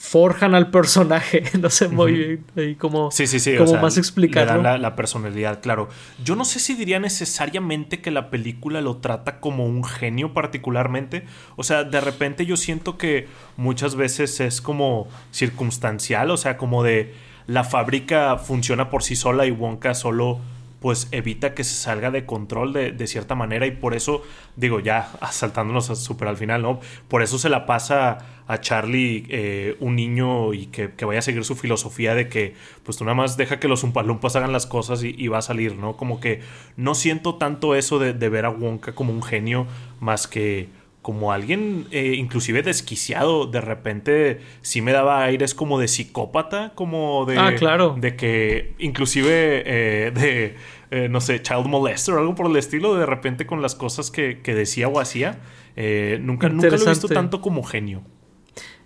forjan 0.05 0.55
al 0.55 0.71
personaje. 0.71 1.45
no 1.59 1.71
sé 1.71 1.89
muy 1.89 2.13
bien 2.13 2.45
ahí 2.57 2.75
como, 2.75 3.11
sí, 3.11 3.27
sí, 3.27 3.41
sí, 3.41 3.57
como 3.57 3.79
más 3.79 3.97
explicarlo. 3.97 4.63
la, 4.63 4.77
la, 4.77 4.97
personalidad, 4.97 5.63
claro. 5.63 5.89
Yo 6.23 6.37
no 6.37 6.45
sé 6.45 6.61
si 6.61 6.75
diría 6.75 7.01
necesariamente 7.01 8.03
que 8.03 8.11
la 8.11 8.29
película 8.29 8.83
lo 8.83 8.99
trata 8.99 9.41
como 9.41 9.65
un 9.65 9.83
genio 9.83 10.35
particularmente. 10.35 11.25
O 11.57 11.65
sea, 11.65 11.85
de 11.85 12.01
repente 12.03 12.45
yo 12.45 12.59
siento 12.59 12.99
que 12.99 13.29
muchas 13.57 13.97
veces 13.97 14.41
es 14.41 14.61
como 14.61 15.09
circunstancial, 15.31 16.31
o 16.31 16.37
sea, 16.37 16.59
como 16.59 16.83
de 16.83 17.15
la 17.47 17.65
fábrica 17.65 18.37
funciona 18.37 18.91
por 18.91 19.03
sí 19.03 19.17
sola 19.17 19.47
y 19.47 19.53
Wonka 19.53 19.95
solo 19.95 20.39
pues 20.85 21.09
evita 21.13 21.55
que 21.55 21.65
se 21.65 21.77
salga 21.77 22.11
de 22.11 22.27
control 22.27 22.75
de, 22.75 23.07
cierta 23.07 23.35
manera 23.35 23.65
y 23.65 23.71
por 23.71 23.95
eso, 23.95 24.21
digo, 24.55 24.81
ya 24.81 25.11
saltándonos 25.33 25.87
súper 25.99 26.29
al 26.29 26.37
final, 26.37 26.61
¿no? 26.61 26.79
Por 27.09 27.23
eso 27.23 27.39
se 27.39 27.49
la 27.49 27.65
pasa 27.65 28.19
a 28.47 28.61
Charlie 28.61 29.25
eh, 29.31 29.79
un 29.81 29.97
niño 29.97 30.53
y 30.53 30.67
que, 30.67 30.93
vaya 31.07 31.21
a 31.21 31.23
seguir 31.23 31.43
su 31.47 31.57
filosofía 31.57 32.15
de 32.15 32.29
que, 32.29 32.53
pues 32.83 32.99
tú 32.99 33.05
nada 33.05 33.15
más 33.15 33.39
deja 33.39 33.59
que 33.59 33.67
los 33.67 33.83
umpalumpas 33.83 34.37
hagan 34.37 34.53
las 34.53 34.67
cosas 34.67 35.03
y, 35.03 35.27
va 35.29 35.39
a 35.39 35.43
salir, 35.43 35.75
¿no? 35.75 35.97
Como 35.97 36.21
que 36.21 36.41
no 36.77 36.95
siento 36.95 37.37
tanto 37.37 37.75
eso 37.75 37.99
de, 37.99 38.13
de 38.13 38.29
ver 38.29 38.45
a 38.45 38.51
Wonka 38.51 38.95
como 38.95 39.11
un 39.11 39.23
genio 39.23 39.67
más 40.01 40.29
que 40.29 40.69
como 41.05 41.33
alguien 41.33 41.87
eh, 41.91 42.15
inclusive 42.17 42.63
desquiciado. 42.63 43.45
De 43.45 43.61
repente 43.61 44.41
sí 44.63 44.81
me 44.81 44.93
daba 44.93 45.23
aires 45.23 45.55
como 45.55 45.79
de 45.79 45.87
psicópata, 45.87 46.73
como 46.75 47.27
de... 47.27 47.37
Ah, 47.37 47.55
claro. 47.55 47.95
De 48.01 48.17
que 48.17 48.73
inclusive 48.79 49.63
eh, 49.67 50.13
de, 50.13 50.57
eh, 50.91 51.09
no 51.11 51.21
sé, 51.21 51.43
child 51.43 51.67
molester 51.67 52.15
o 52.15 52.21
algo 52.21 52.35
por 52.35 52.47
el 52.47 52.57
estilo, 52.57 52.95
de 52.95 53.05
repente 53.05 53.45
con 53.45 53.61
las 53.61 53.75
cosas 53.75 54.11
que, 54.11 54.41
decía 54.47 54.89
o 54.89 54.99
hacía. 54.99 55.41
nunca, 55.77 56.49
nunca 56.49 56.71
lo 56.71 56.83
he 56.83 56.89
visto 56.89 57.09
tanto 57.09 57.43
como 57.43 57.63
genio. 57.65 58.03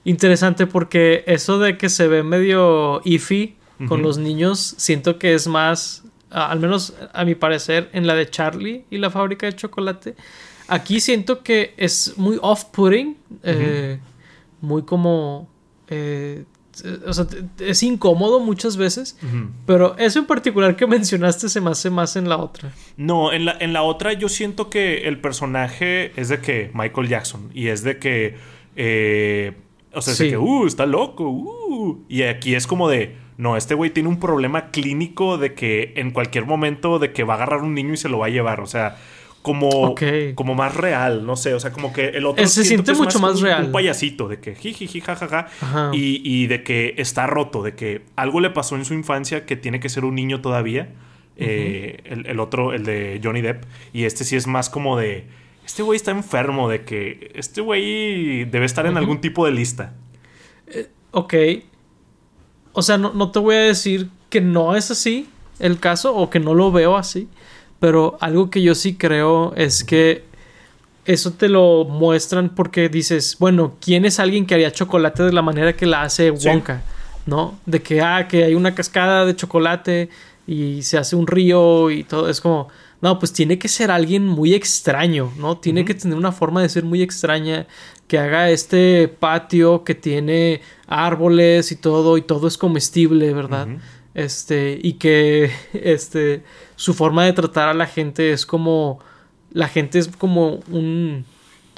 Interesante 0.02 0.66
porque 0.66 1.22
eso 1.28 1.60
de 1.60 1.78
que 1.78 1.88
se 1.88 2.08
ve 2.08 2.24
medio 2.24 3.00
iffy 3.04 3.54
con 3.86 4.02
los 4.02 4.18
niños, 4.18 4.74
siento 4.76 5.20
que 5.20 5.34
es 5.34 5.46
más, 5.46 6.02
al 6.30 6.58
menos 6.58 6.96
a 7.12 7.24
mi 7.24 7.36
parecer, 7.36 7.90
en 7.92 8.08
la 8.08 8.16
de 8.16 8.28
Charlie 8.28 8.86
y 8.90 8.98
la 8.98 9.08
fábrica 9.08 9.46
de 9.46 9.54
chocolate 9.54 10.16
Aquí 10.68 11.00
siento 11.00 11.42
que 11.42 11.74
es 11.76 12.14
muy 12.16 12.38
off-putting, 12.40 13.16
eh, 13.42 13.98
muy 14.60 14.82
como... 14.82 15.48
Eh, 15.88 16.44
o 17.06 17.12
sea, 17.12 17.26
es 17.58 17.82
incómodo 17.82 18.38
muchas 18.38 18.76
veces, 18.76 19.18
pero 19.66 19.96
eso 19.98 20.20
en 20.20 20.26
particular 20.26 20.76
que 20.76 20.86
mencionaste 20.86 21.48
se 21.48 21.60
me 21.60 21.70
hace 21.70 21.90
más 21.90 22.14
en 22.14 22.28
la 22.28 22.36
otra. 22.36 22.72
No, 22.96 23.32
en 23.32 23.46
la, 23.46 23.56
en 23.58 23.72
la 23.72 23.82
otra 23.82 24.12
yo 24.12 24.28
siento 24.28 24.70
que 24.70 25.08
el 25.08 25.20
personaje 25.20 26.12
es 26.20 26.28
de 26.28 26.40
que 26.40 26.70
Michael 26.74 27.08
Jackson 27.08 27.50
y 27.52 27.68
es 27.68 27.82
de 27.82 27.98
que... 27.98 28.36
Eh, 28.76 29.56
o 29.92 30.02
sea, 30.02 30.12
es 30.12 30.18
de 30.18 30.28
que, 30.28 30.38
uh, 30.38 30.66
está 30.66 30.86
loco, 30.86 31.28
uh. 31.28 32.04
Y 32.08 32.22
aquí 32.22 32.54
es 32.54 32.68
como 32.68 32.88
de, 32.88 33.16
no, 33.38 33.56
este 33.56 33.74
güey 33.74 33.90
tiene 33.90 34.08
un 34.08 34.20
problema 34.20 34.70
clínico 34.70 35.38
de 35.38 35.54
que 35.54 35.94
en 35.96 36.10
cualquier 36.12 36.44
momento 36.44 36.98
de 36.98 37.12
que 37.12 37.24
va 37.24 37.34
a 37.34 37.36
agarrar 37.38 37.62
un 37.62 37.74
niño 37.74 37.94
y 37.94 37.96
se 37.96 38.08
lo 38.08 38.18
va 38.18 38.26
a 38.26 38.30
llevar. 38.30 38.60
O 38.60 38.66
sea, 38.66 38.98
como, 39.48 39.94
como 40.34 40.54
más 40.54 40.74
real, 40.74 41.24
no 41.24 41.34
sé, 41.34 41.54
o 41.54 41.60
sea, 41.60 41.72
como 41.72 41.90
que 41.90 42.08
el 42.08 42.26
otro 42.26 42.46
se 42.46 42.64
siente 42.64 42.92
mucho 42.92 43.18
más, 43.18 43.40
real. 43.40 43.64
Un 43.64 43.72
payasito 43.72 44.28
de 44.28 44.40
que 44.40 44.54
jiji, 44.54 45.00
jajaja, 45.00 45.46
y, 45.94 46.20
y 46.22 46.48
de 46.48 46.62
que 46.62 46.94
está 46.98 47.26
roto, 47.26 47.62
de 47.62 47.74
que 47.74 48.02
algo 48.14 48.40
le 48.40 48.50
pasó 48.50 48.76
en 48.76 48.84
su 48.84 48.92
infancia 48.92 49.46
que 49.46 49.56
tiene 49.56 49.80
que 49.80 49.88
ser 49.88 50.04
un 50.04 50.16
niño 50.16 50.42
todavía. 50.42 50.92
Eh, 51.38 52.02
el, 52.26 52.40
otro, 52.40 52.74
el 52.74 52.84
de 52.84 53.22
Johnny 53.24 53.40
Depp, 53.40 53.64
y 53.94 54.04
este 54.04 54.24
sí 54.24 54.36
es 54.36 54.46
más 54.46 54.68
como 54.68 54.98
de, 54.98 55.28
este 55.64 55.82
güey 55.82 55.96
está 55.96 56.10
enfermo, 56.10 56.68
de 56.68 56.84
que 56.84 57.32
este 57.34 57.62
güey 57.62 58.44
debe 58.44 58.66
estar 58.66 58.84
en 58.84 58.98
algún 58.98 59.22
tipo 59.22 59.46
de 59.46 59.52
lista. 59.52 59.94
Eh, 60.66 60.90
ok. 61.12 61.34
O 62.74 62.82
sea, 62.82 62.98
no, 62.98 63.14
no 63.14 63.30
te 63.30 63.38
voy 63.38 63.54
a 63.54 63.60
decir 63.60 64.10
que 64.28 64.42
no 64.42 64.76
es 64.76 64.90
así 64.90 65.26
el 65.58 65.80
caso 65.80 66.14
o 66.14 66.28
que 66.28 66.38
no 66.38 66.52
lo 66.52 66.70
veo 66.70 66.98
así. 66.98 67.28
Pero 67.80 68.18
algo 68.20 68.50
que 68.50 68.62
yo 68.62 68.74
sí 68.74 68.94
creo 68.94 69.54
es 69.56 69.84
que 69.84 70.24
eso 71.04 71.32
te 71.32 71.48
lo 71.48 71.84
muestran 71.84 72.50
porque 72.50 72.88
dices, 72.88 73.36
bueno, 73.38 73.74
¿quién 73.80 74.04
es 74.04 74.18
alguien 74.18 74.46
que 74.46 74.54
haría 74.54 74.72
chocolate 74.72 75.22
de 75.22 75.32
la 75.32 75.42
manera 75.42 75.74
que 75.74 75.86
la 75.86 76.02
hace 76.02 76.30
Wonka? 76.30 76.82
¿No? 77.26 77.58
De 77.66 77.80
que, 77.82 78.00
ah, 78.00 78.26
que 78.28 78.44
hay 78.44 78.54
una 78.54 78.74
cascada 78.74 79.24
de 79.24 79.36
chocolate 79.36 80.08
y 80.46 80.82
se 80.82 80.98
hace 80.98 81.14
un 81.14 81.26
río 81.26 81.90
y 81.90 82.04
todo. 82.04 82.28
Es 82.28 82.40
como, 82.40 82.68
no, 83.00 83.18
pues 83.18 83.32
tiene 83.32 83.58
que 83.58 83.68
ser 83.68 83.90
alguien 83.90 84.26
muy 84.26 84.54
extraño, 84.54 85.32
¿no? 85.38 85.58
Tiene 85.58 85.84
que 85.84 85.94
tener 85.94 86.16
una 86.16 86.32
forma 86.32 86.62
de 86.62 86.68
ser 86.68 86.84
muy 86.84 87.02
extraña, 87.02 87.66
que 88.08 88.18
haga 88.18 88.50
este 88.50 89.06
patio 89.08 89.84
que 89.84 89.94
tiene 89.94 90.62
árboles 90.86 91.70
y 91.70 91.76
todo, 91.76 92.16
y 92.16 92.22
todo 92.22 92.48
es 92.48 92.58
comestible, 92.58 93.32
¿verdad? 93.34 93.68
Este, 94.18 94.80
y 94.82 94.94
que, 94.94 95.48
este, 95.74 96.42
su 96.74 96.92
forma 96.92 97.24
de 97.24 97.32
tratar 97.32 97.68
a 97.68 97.74
la 97.74 97.86
gente 97.86 98.32
es 98.32 98.46
como, 98.46 98.98
la 99.52 99.68
gente 99.68 100.00
es 100.00 100.08
como 100.08 100.58
un, 100.72 101.24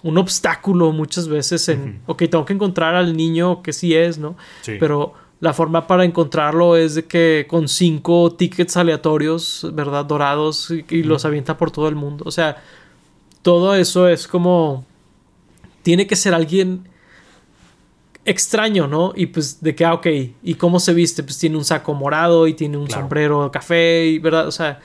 un 0.03 0.17
obstáculo 0.17 0.91
muchas 0.93 1.29
veces 1.29 1.69
en, 1.69 2.01
ok, 2.07 2.23
tengo 2.31 2.47
que 2.47 2.55
encontrar 2.55 2.95
al 2.95 3.15
niño 3.15 3.61
que 3.63 3.75
sí 3.75 3.95
es, 3.95 4.17
¿no? 4.17 4.37
Pero 4.65 5.13
la 5.41 5.53
forma 5.53 5.87
para 5.87 6.07
encontrarlo 6.07 6.77
es 6.77 6.95
de 6.95 7.05
que 7.05 7.45
con 7.47 7.69
cinco 7.69 8.33
tickets 8.33 8.79
aleatorios, 8.79 9.69
¿verdad? 9.75 10.07
Dorados 10.07 10.71
y, 10.71 11.03
los 11.03 11.27
avienta 11.27 11.59
por 11.59 11.71
todo 11.71 11.89
el 11.89 11.95
mundo. 11.95 12.25
O 12.27 12.31
sea, 12.31 12.63
todo 13.43 13.75
eso 13.75 14.09
es 14.09 14.27
como, 14.27 14.87
tiene 15.83 16.07
que 16.07 16.17
ser 16.17 16.33
alguien 16.33 16.89
extraño, 18.25 18.87
¿no? 18.87 19.13
Y 19.17 19.27
pues 19.27 19.63
de 19.63 19.75
que, 19.75 19.85
ah, 19.85 19.95
ok, 19.95 20.07
¿y 20.43 20.55
cómo 20.55 20.81
se 20.81 20.95
viste? 20.95 21.23
Pues 21.23 21.39
tiene 21.39 21.57
un 21.57 21.65
saco 21.65 21.95
morado 21.95 22.47
y 22.47 22.55
tiene 22.55 22.77
un 22.77 22.91
sombrero 22.91 23.51
café, 23.51 24.07
y, 24.07 24.19
¿verdad? 24.19 24.47
O 24.47 24.53
sea, 24.53 24.81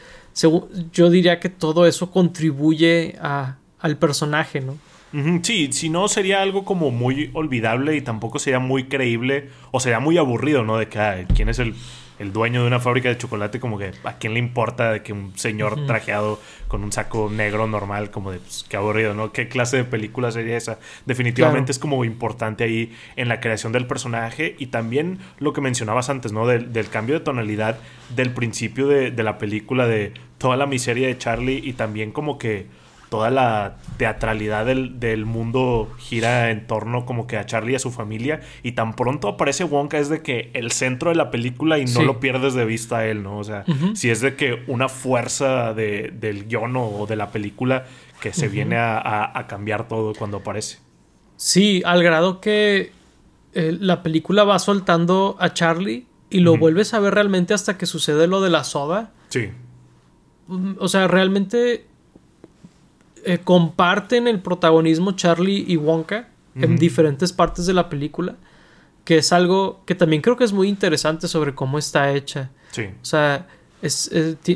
yo 0.92 1.10
diría 1.10 1.40
que 1.40 1.50
todo 1.50 1.86
eso 1.86 2.12
contribuye 2.12 3.16
a, 3.22 3.58
al 3.80 3.98
personaje, 3.98 4.62
¿no? 4.62 4.78
Sí, 5.44 5.72
si 5.72 5.88
no 5.88 6.10
sería 6.10 6.42
algo 6.42 6.66
como 6.66 6.92
muy 6.92 7.30
olvidable 7.34 7.96
y 7.96 8.02
tampoco 8.02 8.38
sería 8.38 8.60
muy 8.60 8.86
creíble 8.86 9.50
o 9.72 9.80
sería 9.80 10.02
muy 10.02 10.18
aburrido, 10.18 10.66
¿no? 10.66 10.78
De 10.78 10.90
que, 10.90 11.26
¿quién 11.34 11.48
es 11.48 11.60
el 11.60 11.74
el 12.20 12.34
dueño 12.34 12.62
de 12.62 12.68
una 12.68 12.80
fábrica 12.80 13.10
de 13.10 13.18
chocolate, 13.18 13.60
como 13.60 13.78
que 13.78 13.92
a 14.04 14.18
quién 14.18 14.34
le 14.34 14.40
importa 14.40 14.92
de 14.92 15.02
que 15.02 15.14
un 15.14 15.38
señor 15.38 15.86
trajeado 15.86 16.40
con 16.68 16.84
un 16.84 16.92
saco 16.92 17.30
negro 17.32 17.68
normal, 17.68 18.12
como 18.12 18.32
de 18.32 18.40
pues, 18.40 18.66
qué 18.68 18.78
aburrido, 18.78 19.14
¿no? 19.14 19.32
¿Qué 19.32 19.48
clase 19.48 19.78
de 19.78 19.84
película 19.84 20.32
sería 20.32 20.58
esa? 20.58 20.80
Definitivamente 21.06 21.72
es 21.72 21.80
como 21.80 22.06
importante 22.06 22.64
ahí 22.64 22.94
en 23.16 23.28
la 23.28 23.40
creación 23.40 23.72
del 23.72 23.88
personaje 23.88 24.56
y 24.58 24.68
también 24.68 25.20
lo 25.40 25.54
que 25.54 25.62
mencionabas 25.62 26.10
antes, 26.10 26.32
¿no? 26.32 26.48
Del, 26.48 26.72
del 26.74 26.90
cambio 26.90 27.16
de 27.16 27.22
tonalidad 27.22 27.80
del 28.16 28.32
principio 28.32 28.88
de, 28.88 29.12
de 29.12 29.24
la 29.24 29.38
película, 29.38 29.88
de 29.88 30.14
toda 30.38 30.58
la 30.58 30.66
miseria 30.66 31.08
de 31.08 31.18
Charlie 31.18 31.62
y 31.64 31.74
también 31.74 32.12
como 32.12 32.38
que 32.38 32.68
toda 33.16 33.30
la 33.30 33.78
teatralidad 33.96 34.66
del, 34.66 35.26
mundo 35.26 35.90
gira 35.98 36.52
en 36.52 36.68
torno 36.68 37.06
como 37.06 37.28
que 37.28 37.38
a 37.38 37.46
Charlie 37.46 37.72
y 37.72 37.76
a 37.76 37.80
su 37.80 37.90
familia 37.90 38.42
y 38.62 38.74
tan 38.74 38.94
pronto 38.94 39.30
aparece 39.30 39.64
Wonka 39.64 39.98
es 40.00 40.10
de 40.10 40.22
que 40.22 40.52
el 40.54 40.72
centro 40.74 41.12
de 41.12 41.16
la 41.16 41.32
película 41.32 41.80
y 41.80 41.86
no 41.86 42.02
lo 42.02 42.20
pierdes 42.20 42.56
de 42.56 42.66
vista 42.66 42.98
a 42.98 43.08
él, 43.08 43.24
¿no? 43.24 43.38
O 43.38 43.44
sea, 43.46 43.64
si 43.94 44.10
es 44.10 44.20
de 44.20 44.36
que 44.36 44.66
una 44.68 44.90
fuerza 44.90 45.74
de, 45.74 46.12
del 46.14 46.46
guion 46.46 46.76
o 46.76 47.06
de 47.08 47.16
la 47.16 47.32
película 47.32 47.86
que 48.20 48.34
se 48.34 48.50
viene 48.50 48.76
a, 48.78 49.46
cambiar 49.48 49.88
todo 49.88 50.14
cuando 50.14 50.38
aparece. 50.38 50.80
Sí, 51.38 51.82
al 51.86 52.04
grado 52.04 52.42
que 52.42 52.92
eh, 53.54 53.78
la 53.80 54.04
película 54.04 54.44
va 54.44 54.60
soltando 54.60 55.38
a 55.40 55.54
Charlie 55.54 56.06
y 56.30 56.42
lo 56.42 56.58
vuelves 56.58 56.94
a 56.94 57.00
ver 57.00 57.14
realmente 57.14 57.54
hasta 57.54 57.78
que 57.78 57.86
sucede 57.86 58.28
lo 58.28 58.42
de 58.42 58.50
la 58.50 58.66
soda. 58.66 59.14
Sí. 59.30 59.52
O 60.80 60.90
sea, 60.90 61.08
realmente 61.08 61.86
eh, 63.26 63.40
comparten 63.44 64.28
el 64.28 64.40
protagonismo 64.40 65.14
Charlie 65.14 65.66
y 65.68 65.78
Wonka 65.78 66.30
en 66.56 66.78
diferentes 66.78 67.34
partes 67.34 67.66
de 67.66 67.74
la 67.74 67.90
película, 67.90 68.36
que 69.04 69.18
es 69.18 69.34
algo 69.34 69.82
que 69.86 69.94
también 69.94 70.22
creo 70.22 70.38
que 70.38 70.46
es 70.46 70.54
muy 70.54 70.70
interesante 70.70 71.28
sobre 71.28 71.54
cómo 71.54 71.78
está 71.78 72.14
hecha. 72.14 72.50
Sí. 72.72 72.84
O 73.02 73.06
sea, 73.06 73.48
es, 73.82 74.10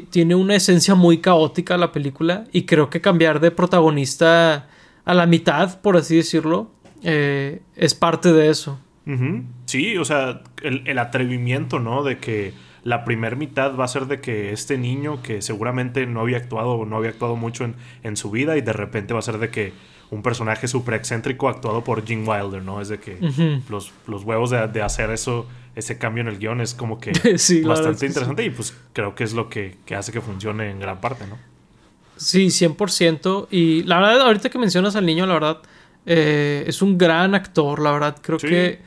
tiene 0.10 0.36
una 0.36 0.56
esencia 0.56 0.96
muy 0.96 1.18
caótica 1.18 1.78
la 1.78 1.92
película 1.92 2.46
y 2.54 2.64
creo 2.64 2.90
que 2.90 3.02
cambiar 3.02 3.42
de 3.42 3.52
protagonista 3.52 4.70
a 5.04 5.14
la 5.14 5.26
mitad, 5.26 5.82
por 5.82 5.98
así 5.98 6.16
decirlo, 6.16 6.72
eh, 7.04 7.62
es 7.76 7.96
parte 7.96 8.32
de 8.32 8.50
eso. 8.50 8.80
Sí, 9.66 9.98
o 9.98 10.06
sea, 10.06 10.44
el, 10.62 10.84
el 10.86 11.00
atrevimiento, 11.00 11.80
¿no? 11.80 12.04
De 12.04 12.20
que 12.20 12.54
la 12.90 13.06
primer 13.06 13.36
mitad 13.36 13.76
va 13.76 13.86
a 13.86 13.88
ser 13.88 14.08
de 14.08 14.20
que 14.20 14.52
este 14.52 14.76
niño 14.80 15.22
que 15.22 15.44
seguramente 15.44 16.08
no 16.08 16.22
había 16.22 16.38
actuado 16.38 16.72
o 16.72 16.86
no 16.88 16.98
había 16.98 17.12
actuado 17.12 17.36
mucho 17.36 17.64
en, 17.64 17.76
en, 18.02 18.18
su 18.18 18.32
vida 18.32 18.58
y 18.58 18.62
de 18.62 18.74
repente 18.74 19.14
va 19.14 19.20
a 19.20 19.22
ser 19.22 19.38
de 19.38 19.52
que 19.52 19.74
un 20.10 20.24
personaje 20.24 20.68
súper 20.68 20.96
excéntrico 20.96 21.50
actuado 21.50 21.84
por 21.84 22.04
Gene 22.04 22.28
Wilder, 22.28 22.64
¿no? 22.64 22.82
Es 22.82 22.88
de 22.88 23.00
que 23.00 23.20
los, 23.70 23.92
los, 24.08 24.24
huevos 24.24 24.50
de, 24.50 24.82
hacer 24.82 25.12
eso, 25.12 25.48
ese 25.76 26.00
cambio 26.00 26.22
en 26.22 26.30
el 26.30 26.40
guion 26.40 26.62
es 26.62 26.74
como 26.74 27.00
que 27.00 27.12
bastante 27.64 28.08
interesante 28.08 28.44
y 28.44 28.50
pues 28.50 28.76
creo 28.94 29.14
que 29.14 29.24
es 29.24 29.34
lo 29.34 29.50
que, 29.50 29.78
que, 29.86 29.94
hace 29.94 30.12
que 30.12 30.22
funcione 30.22 30.72
en 30.72 30.80
gran 30.80 31.00
parte, 31.00 31.28
¿no? 31.28 31.38
Sí, 32.18 32.48
100%. 32.48 33.50
Y 33.52 33.84
la 33.84 34.00
verdad, 34.00 34.22
ahorita 34.22 34.50
que 34.50 34.58
mencionas 34.58 34.96
al 34.96 35.06
niño, 35.06 35.28
la 35.28 35.36
verdad, 35.36 35.58
eh, 36.08 36.64
es 36.66 36.82
un 36.82 36.98
gran 36.98 37.36
actor, 37.36 37.80
la 37.84 37.92
verdad. 37.92 38.18
Creo 38.20 38.40
que 38.40 38.80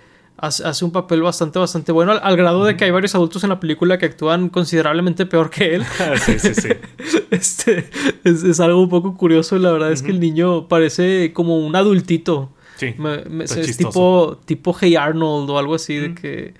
hace, 0.42 0.84
un 0.84 0.90
papel 0.90 1.22
bastante, 1.22 1.58
bastante 1.58 1.92
bueno, 1.92 2.12
al, 2.12 2.36
grado 2.36 2.64
de 2.64 2.76
que 2.76 2.84
hay 2.84 2.90
varios 2.90 3.14
adultos 3.14 3.44
en 3.44 3.50
la 3.50 3.60
película 3.60 3.98
que 3.98 4.06
actúan 4.06 4.48
considerablemente 4.48 5.24
peor 5.24 5.50
que 5.50 5.76
él. 5.76 5.84
sí, 6.26 6.38
sí, 6.38 6.54
sí. 6.54 6.68
este, 7.30 7.88
es, 8.24 8.58
algo 8.58 8.82
un 8.82 8.88
poco 8.88 9.16
curioso, 9.16 9.56
la 9.58 9.70
verdad 9.70 9.92
es 9.92 10.02
que 10.02 10.10
el 10.10 10.18
niño 10.18 10.66
parece 10.66 11.32
como 11.32 11.64
un 11.64 11.76
adultito. 11.76 12.50
Sí. 12.76 12.94
es 13.40 13.76
tipo, 13.76 14.40
tipo 14.44 14.76
Hey 14.78 14.96
Arnold 14.96 15.48
o 15.48 15.58
algo 15.58 15.76
así, 15.76 15.96
de 15.96 16.14
que 16.16 16.54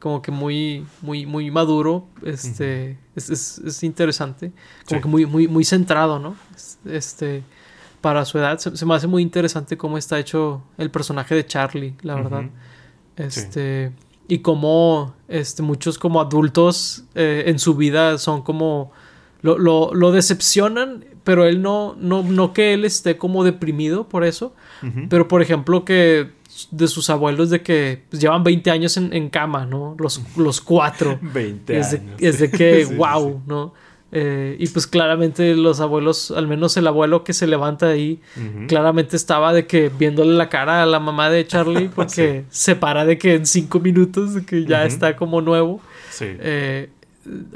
como 0.00 0.20
que 0.20 0.32
muy, 0.32 0.84
muy, 1.00 1.24
muy 1.24 1.52
maduro. 1.52 2.08
Este, 2.24 2.98
es, 3.14 3.30
es, 3.30 3.82
interesante. 3.84 4.50
Como 4.88 5.00
que 5.00 5.08
muy, 5.08 5.26
muy, 5.26 5.46
muy 5.46 5.64
centrado, 5.64 6.18
¿no? 6.18 6.34
Este, 6.84 7.44
para 8.00 8.24
su 8.24 8.38
edad. 8.38 8.58
Se, 8.58 8.84
me 8.84 8.94
hace 8.96 9.06
muy 9.06 9.22
interesante 9.22 9.76
cómo 9.76 9.96
está 9.96 10.18
hecho 10.18 10.62
el 10.76 10.90
personaje 10.90 11.36
de 11.36 11.46
Charlie, 11.46 11.94
la 12.02 12.16
verdad. 12.16 12.44
Este. 13.18 13.92
Y 14.28 14.38
como 14.38 15.14
este, 15.28 15.62
muchos 15.62 15.98
como 15.98 16.20
adultos 16.20 17.04
eh, 17.14 17.44
en 17.46 17.58
su 17.58 17.74
vida 17.74 18.18
son 18.18 18.42
como. 18.42 18.92
Lo, 19.40 19.56
lo, 19.56 20.10
decepcionan, 20.10 21.04
pero 21.22 21.46
él 21.46 21.62
no, 21.62 21.94
no, 21.96 22.24
no 22.24 22.52
que 22.52 22.74
él 22.74 22.84
esté 22.84 23.16
como 23.16 23.44
deprimido 23.44 24.08
por 24.08 24.24
eso. 24.24 24.52
Pero 25.08 25.28
por 25.28 25.42
ejemplo, 25.42 25.84
que 25.84 26.32
de 26.70 26.88
sus 26.88 27.08
abuelos 27.10 27.50
de 27.50 27.62
que 27.62 28.04
pues, 28.08 28.20
llevan 28.20 28.42
20 28.42 28.70
años 28.70 28.96
en, 28.96 29.28
cama, 29.30 29.64
¿no? 29.64 29.94
Los, 29.98 30.20
los 30.36 30.60
cuatro. 30.60 31.18
20 31.22 31.78
es 31.78 31.90
de, 31.92 32.02
Es 32.18 32.38
de 32.40 32.50
que, 32.50 32.84
wow, 32.96 33.42
¿no? 33.46 33.74
Eh, 34.10 34.56
y 34.58 34.66
pues 34.68 34.86
claramente 34.86 35.54
los 35.54 35.80
abuelos, 35.80 36.30
al 36.30 36.48
menos 36.48 36.76
el 36.78 36.86
abuelo 36.86 37.24
que 37.24 37.34
se 37.34 37.46
levanta 37.46 37.88
ahí, 37.88 38.20
claramente 38.66 39.16
estaba 39.16 39.52
de 39.52 39.66
que 39.66 39.90
viéndole 39.90 40.34
la 40.34 40.48
cara 40.48 40.82
a 40.82 40.86
la 40.86 40.98
mamá 40.98 41.28
de 41.28 41.46
Charlie 41.46 41.88
porque 41.94 42.44
se 42.48 42.74
para 42.74 43.04
de 43.04 43.18
que 43.18 43.34
en 43.34 43.46
cinco 43.46 43.80
minutos 43.80 44.34
de 44.34 44.46
que 44.46 44.64
ya 44.64 44.84
está 44.84 45.16
como 45.16 45.42
nuevo. 45.42 45.80
Sí. 46.10 46.26
Eh, 46.28 46.88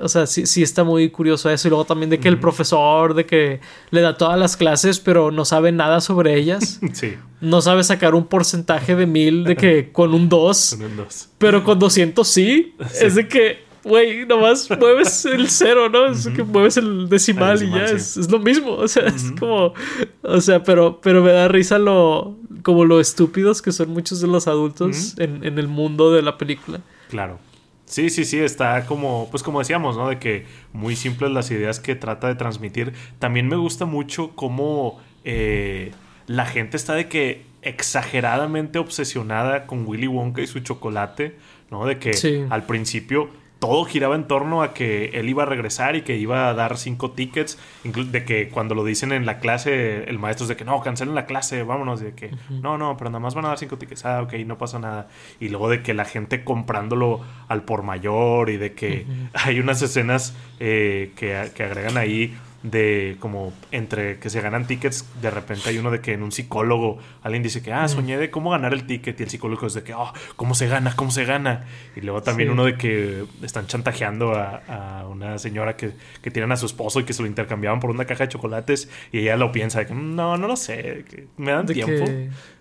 o 0.01 0.09
sea, 0.09 0.27
sí, 0.27 0.47
sí 0.47 0.63
está 0.63 0.85
muy 0.85 1.11
curioso 1.11 1.49
eso. 1.51 1.69
Y 1.69 1.71
luego 1.71 1.85
también 1.85 2.11
de 2.11 2.21
que 2.21 2.29
el 2.29 2.39
profesor, 2.39 3.15
de 3.15 3.27
que 3.27 3.61
le 3.91 4.01
da 4.01 4.17
todas 4.17 4.39
las 4.39 4.57
clases, 4.57 5.01
pero 5.01 5.31
no 5.31 5.45
sabe 5.45 5.73
nada 5.73 6.01
sobre 6.01 6.37
ellas. 6.37 6.81
Sí. 6.93 7.15
No 7.41 7.63
sabe 7.63 7.83
sacar 7.83 8.15
un 8.15 8.27
porcentaje 8.27 8.95
de 8.95 9.07
mil 9.07 9.45
de 9.45 9.57
que 9.57 9.91
con 9.93 10.15
un 10.15 10.29
2. 10.29 10.77
Con 10.77 10.87
un 10.91 10.97
2. 10.99 11.29
Pero 11.39 11.65
con 11.65 11.79
200 11.79 12.29
sí. 12.29 12.75
Es 13.01 13.15
de 13.15 13.27
que 13.27 13.65
güey, 13.85 14.27
nomás 14.27 14.69
mueves 14.79 15.25
el 15.25 15.49
cero, 15.49 15.89
¿no? 15.89 16.07
Es 16.07 16.29
que 16.29 16.43
mueves 16.43 16.77
el 16.77 17.09
decimal, 17.09 17.63
y 17.63 17.71
ya 17.71 17.85
es, 17.85 18.31
lo 18.31 18.39
mismo. 18.39 18.73
O 18.73 18.89
sea, 18.89 19.07
es 19.07 19.33
como. 19.39 19.75
O 20.23 20.41
sea, 20.41 20.63
pero, 20.63 21.01
pero 21.01 21.23
me 21.23 21.33
da 21.33 21.49
risa 21.49 21.79
lo. 21.79 22.37
como 22.63 22.85
lo 22.85 23.01
estúpidos 23.01 23.63
que 23.63 23.73
son 23.73 23.91
muchos 23.91 24.21
de 24.21 24.29
los 24.29 24.47
adultos 24.47 25.19
en, 25.19 25.45
en, 25.45 25.59
el 25.59 25.69
mundo 25.69 26.13
de 26.13 26.23
la 26.23 26.39
película. 26.39 26.81
Claro. 27.09 27.39
Sí, 27.85 28.09
sí, 28.09 28.25
sí, 28.25 28.39
está 28.39 28.87
como, 28.87 29.29
pues 29.31 29.43
como 29.43 29.59
decíamos, 29.59 29.99
¿no? 29.99 30.09
De 30.09 30.19
que 30.19 30.47
muy 30.73 30.97
simples 30.97 31.31
las 31.31 31.51
ideas 31.51 31.79
que 31.79 31.95
trata 31.95 32.29
de 32.29 32.37
transmitir. 32.37 32.95
También 33.19 33.49
me 33.49 33.57
gusta 33.57 33.85
mucho 33.85 34.31
cómo 34.35 34.99
eh, 35.25 35.93
la 36.27 36.47
gente 36.47 36.79
está 36.79 36.95
de 36.95 37.09
que 37.09 37.45
exageradamente 37.61 38.79
obsesionada 38.79 39.67
con 39.67 39.87
Willy 39.87 40.07
Wonka 40.07 40.41
y 40.41 40.47
su 40.47 40.61
chocolate, 40.61 41.37
¿no? 41.71 41.85
De 41.85 41.99
que 41.99 42.47
al 42.49 42.65
principio 42.65 43.29
todo 43.63 43.85
giraba 43.85 44.17
en 44.17 44.25
torno 44.25 44.61
a 44.61 44.75
que 44.75 45.11
él 45.15 45.29
iba 45.29 45.45
a 45.45 45.47
regresar 45.47 45.95
y 45.95 46.03
que 46.03 46.17
iba 46.17 46.49
a 46.49 46.55
dar 46.55 46.77
cinco 46.77 47.13
tickets. 47.13 47.61
De 47.85 48.25
que 48.25 48.49
cuando 48.49 48.75
lo 48.75 48.85
dicen 48.85 49.13
en 49.13 49.25
la 49.25 49.39
clase, 49.39 50.03
el 50.11 50.19
maestro 50.19 50.47
es 50.47 50.49
de 50.49 50.57
que 50.57 50.65
no, 50.65 50.81
cancelen 50.81 51.15
la 51.15 51.27
clase, 51.27 51.63
vámonos. 51.63 52.01
De 52.01 52.13
que 52.13 52.33
no, 52.51 52.77
no, 52.77 52.97
pero 52.97 53.11
nada 53.11 53.21
más 53.21 53.37
van 53.37 53.45
a 53.45 53.49
dar 53.49 53.59
cinco 53.59 53.79
tickets. 53.79 54.05
Ah, 54.05 54.21
ok, 54.23 54.33
no 54.47 54.59
pasa 54.59 54.81
nada. 54.81 55.07
Y 55.39 55.49
luego 55.49 55.69
de 55.69 55.81
que 55.81 55.95
la 55.95 56.05
gente 56.05 56.43
comprándolo 56.43 57.21
al 57.47 57.63
por 57.63 57.85
mayor 57.85 58.51
y 58.51 58.57
de 58.57 58.73
que 58.73 59.07
hay 59.33 59.61
unas 59.61 59.81
escenas 59.81 60.35
eh, 60.59 61.13
que, 61.15 61.53
que 61.55 61.63
agregan 61.63 61.97
ahí 61.97 62.37
de 62.63 63.17
como 63.19 63.53
entre 63.73 64.19
que 64.19 64.31
se 64.31 64.41
ganan 64.41 64.67
tickets, 64.67 65.05
de 65.21 65.31
repente 65.31 65.69
hay 65.69 65.79
uno 65.79 65.91
de 65.91 66.01
que 66.01 66.13
en 66.13 66.23
un 66.23 66.31
psicólogo 66.31 66.99
alguien 67.23 67.43
dice 67.43 67.63
que, 67.63 67.73
ah, 67.73 67.89
soñé 67.89 68.19
de 68.19 68.31
cómo 68.31 68.51
ganar 68.51 68.73
el 68.73 68.87
ticket 68.87 69.19
y 69.19 69.23
el 69.25 69.31
psicólogo 69.31 69.67
es 69.67 69.75
de 69.75 69.83
que, 69.83 69.95
oh, 69.95 70.13
¿cómo 70.37 70.55
se 70.55 70.69
gana? 70.69 70.95
¿Cómo 70.95 71.11
se 71.11 71.25
gana? 71.25 71.65
Y 71.97 72.01
luego 72.03 72.23
también 72.23 72.51
uno 72.51 72.65
de 72.65 72.77
que 72.77 73.25
están 73.43 73.67
chantajeando 73.67 74.35
a, 74.35 75.07
una 75.11 75.39
señora 75.39 75.77
que, 75.77 75.93
que, 76.23 76.31
tienen 76.31 76.53
a 76.53 76.57
su 76.57 76.67
esposo 76.67 77.01
y 77.01 77.05
que 77.05 77.13
se 77.13 77.23
lo 77.23 77.29
intercambiaban 77.29 77.81
por 77.81 77.91
una 77.91 78.05
caja 78.05 78.25
de 78.25 78.29
chocolates 78.29 78.89
y 79.11 79.19
ella 79.19 79.37
lo 79.37 79.53
piensa 79.53 79.81
de 79.81 79.87
que, 79.87 79.95
no, 79.95 80.37
no 80.37 80.47
lo 80.47 80.57
sé, 80.57 81.05
que 81.09 81.27
me 81.37 81.53
dan 81.53 81.67
tiempo. 81.67 82.05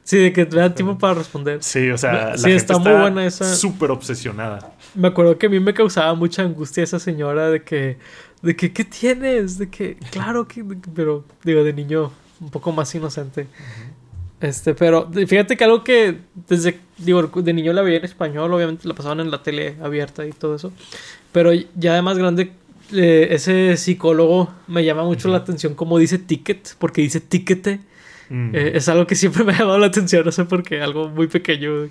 Sí, 0.04 0.18
de 0.18 0.34
que 0.34 0.46
me 0.46 0.58
dan 0.58 0.74
tiempo 0.74 0.98
para 0.98 1.14
responder. 1.14 1.62
Sí, 1.62 1.90
o 1.92 1.98
sea, 1.98 2.32
la 2.32 2.38
gente 2.38 2.56
está, 2.56 2.80
muy 2.80 2.92
buena 2.92 3.26
esa. 3.26 3.56
Súper 3.56 3.92
obsesionada. 3.92 4.74
Me 4.96 5.08
acuerdo 5.08 5.38
que 5.38 5.46
a 5.46 5.50
mí 5.50 5.60
me 5.60 5.74
causaba 5.74 6.14
mucha 6.16 6.42
angustia 6.42 6.84
esa 6.84 7.00
señora 7.00 7.50
de 7.50 7.64
que 7.64 7.98
de 8.42 8.56
que, 8.56 8.74
¿qué 8.74 8.84
tienes? 8.84 9.58
De 9.58 9.70
que, 9.70 9.96
claro 10.12 10.48
que, 10.48 10.64
pero 10.96 11.26
digo, 11.44 11.64
de 11.64 11.74
niño 11.74 12.12
un 12.40 12.50
poco 12.50 12.72
más 12.72 12.94
inocente. 12.96 13.48
Este, 14.42 14.74
pero 14.74 15.10
fíjate 15.28 15.56
que 15.56 15.64
algo 15.64 15.84
que 15.84 16.18
desde, 16.48 16.80
digo, 16.98 17.22
de 17.22 17.54
niño 17.54 17.74
la 17.74 17.84
veía 17.84 18.00
en 18.00 18.06
español, 18.06 18.52
obviamente 18.52 18.88
la 18.88 18.96
pasaban 18.96 19.20
en 19.20 19.30
la 19.30 19.44
tele 19.44 19.76
abierta 19.82 20.26
y 20.26 20.32
todo 20.32 20.56
eso. 20.56 20.74
Pero 21.32 21.52
ya 21.76 21.94
de 21.94 22.02
más 22.02 22.18
grande, 22.18 22.52
eh, 22.92 23.28
ese 23.32 23.78
psicólogo 23.78 24.52
me 24.68 24.84
llama 24.84 25.04
mucho 25.04 25.30
la 25.30 25.38
atención 25.38 25.76
como 25.76 26.00
dice 26.00 26.18
ticket, 26.18 26.76
porque 26.80 27.02
dice 27.02 27.22
tickete. 27.22 27.80
Mm. 28.30 28.56
Eh, 28.56 28.72
es 28.76 28.90
algo 28.90 29.06
que 29.06 29.16
siempre 29.16 29.44
me 29.46 29.54
ha 29.54 29.60
llamado 29.60 29.78
la 29.78 29.88
atención, 29.88 30.26
no 30.26 30.32
sé 30.32 30.46
por 30.46 30.64
qué, 30.64 30.82
algo 30.82 31.10
muy 31.10 31.28
pequeño. 31.28 31.90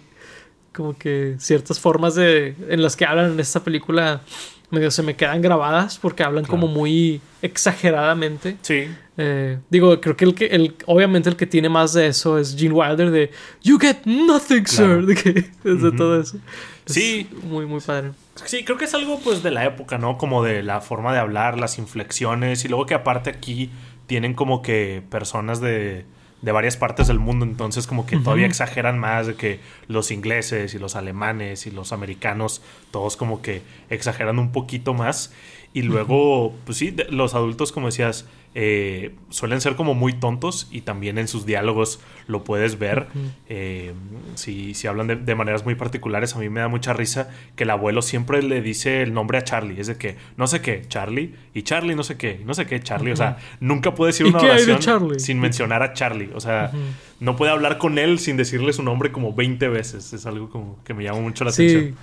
Como 0.73 0.97
que 0.97 1.37
ciertas 1.39 1.79
formas 1.79 2.17
de, 2.17 2.55
en 2.69 2.83
las 2.83 2.97
que 2.97 3.05
hablan 3.05 3.33
en 3.33 3.41
esta 3.41 3.63
película 3.63 4.23
medio 4.71 4.91
se 4.91 5.03
me 5.03 5.17
quedan 5.17 5.43
grabadas 5.43 5.99
porque 5.99 6.23
hablan 6.23 6.45
como 6.45 6.67
muy 6.67 7.21
exageradamente. 7.43 8.57
Sí. 8.63 8.87
Eh, 9.17 9.59
digo, 9.69 10.01
creo 10.01 10.17
que 10.17 10.25
el 10.25 10.35
que, 10.35 10.47
el, 10.47 10.75
obviamente 10.87 11.29
el 11.29 11.37
que 11.37 11.47
tiene 11.47 11.69
más 11.69 11.93
de 11.93 12.07
eso 12.07 12.39
es 12.39 12.57
Gene 12.57 12.75
Wilder 12.75 13.11
de 13.11 13.31
You 13.63 13.79
get 13.79 13.99
nothing, 14.05 14.67
sir. 14.67 15.05
De, 15.07 15.15
que, 15.15 15.33
de 15.65 15.93
todo 15.93 16.21
eso. 16.21 16.39
sí. 16.87 17.29
Muy, 17.43 17.67
muy 17.67 17.81
padre. 17.81 18.13
Sí, 18.47 18.65
creo 18.65 18.79
que 18.79 18.87
es 18.87 18.95
algo 18.95 19.21
pues 19.21 19.43
de 19.43 19.51
la 19.51 19.65
época, 19.65 19.99
¿no? 19.99 20.17
Como 20.17 20.43
de 20.43 20.63
la 20.63 20.81
forma 20.81 21.13
de 21.13 21.19
hablar, 21.19 21.59
las 21.59 21.79
inflexiones 21.79 22.65
y 22.65 22.69
luego 22.69 22.87
que 22.87 22.95
aparte 22.95 23.31
aquí 23.31 23.71
tienen 24.07 24.35
como 24.35 24.63
que 24.63 25.03
personas 25.11 25.61
de, 25.61 26.05
de 26.43 26.53
varias 26.53 26.77
partes 26.77 27.07
del 27.07 27.19
mundo, 27.19 27.45
entonces 27.45 27.87
como 27.87 28.07
que 28.07 28.17
todavía 28.17 28.47
exageran 28.47 28.99
más 28.99 29.27
de 29.27 29.35
que 29.35 29.61
los 29.89 30.11
ingleses 30.11 30.75
y 30.75 30.79
los 30.79 30.97
alemanes 30.97 31.67
y 31.67 31.71
los 31.71 31.93
americanos, 31.93 32.63
todos 32.91 33.17
como 33.17 33.43
que 33.43 33.63
exageran 33.91 34.39
un 34.39 34.51
poquito 34.53 34.95
más. 34.95 35.33
Y 35.73 35.83
luego, 35.83 36.55
pues 36.65 36.79
sí, 36.79 36.97
los 37.11 37.35
adultos, 37.35 37.73
como 37.73 37.87
decías, 37.87 38.27
eh, 38.53 39.15
suelen 39.29 39.61
ser 39.61 39.77
como 39.77 39.95
muy 39.95 40.13
tontos 40.13 40.67
y 40.73 40.81
también 40.81 41.19
en 41.19 41.29
sus 41.29 41.47
diálogos 41.47 42.01
lo 42.27 42.43
puedes 42.43 42.81
ver. 42.81 43.07
Eh, 43.49 43.93
si, 44.35 44.75
si, 44.75 44.89
hablan 44.89 45.25
de, 45.25 45.35
maneras 45.37 45.65
muy 45.65 45.77
particulares, 45.77 46.35
a 46.35 46.41
mí 46.41 46.49
me 46.49 46.61
da 46.61 46.67
mucha 46.67 46.93
risa 46.93 47.31
que 47.55 47.63
el 47.63 47.71
abuelo 47.71 48.03
siempre 48.03 48.43
le 48.43 48.61
dice 48.61 49.03
el 49.03 49.15
nombre 49.15 49.39
a 49.39 49.45
Charlie. 49.45 49.81
Es 49.81 49.87
de 49.87 49.97
que 49.97 50.17
no 50.37 50.49
sé 50.49 50.61
qué, 50.61 50.83
Charlie, 50.89 51.35
y 51.55 51.63
Charlie 51.63 51.95
no 51.95 52.03
sé 52.03 52.17
qué, 52.17 52.41
no 52.45 52.55
sé 52.55 52.67
qué, 52.67 52.81
Charlie. 52.81 53.13
O 53.13 53.17
sea, 53.17 53.39
nunca 53.61 53.95
puede 53.95 54.11
decir 54.11 54.27
una 54.27 54.41
oración 54.41 55.21
sin 55.21 55.39
mencionar 55.39 55.85
a 55.85 55.93
Charlie. 55.93 56.31
O 56.35 56.41
sea, 56.41 56.73
no 57.21 57.37
puede 57.37 57.53
hablar 57.53 57.79
con 57.79 57.99
él 57.99 58.19
sin 58.19 58.37
decirle 58.37 58.73
su 58.73 58.83
nombre 58.83 59.13
como 59.13 59.33
20 59.33 59.69
veces. 59.69 60.13
Es 60.13 60.27
algo 60.27 60.51
como 60.51 60.83
que 60.83 60.93
me 60.93 61.05
llama 61.05 61.21
mucho 61.21 61.45
la 61.45 61.51
atención. 61.51 61.97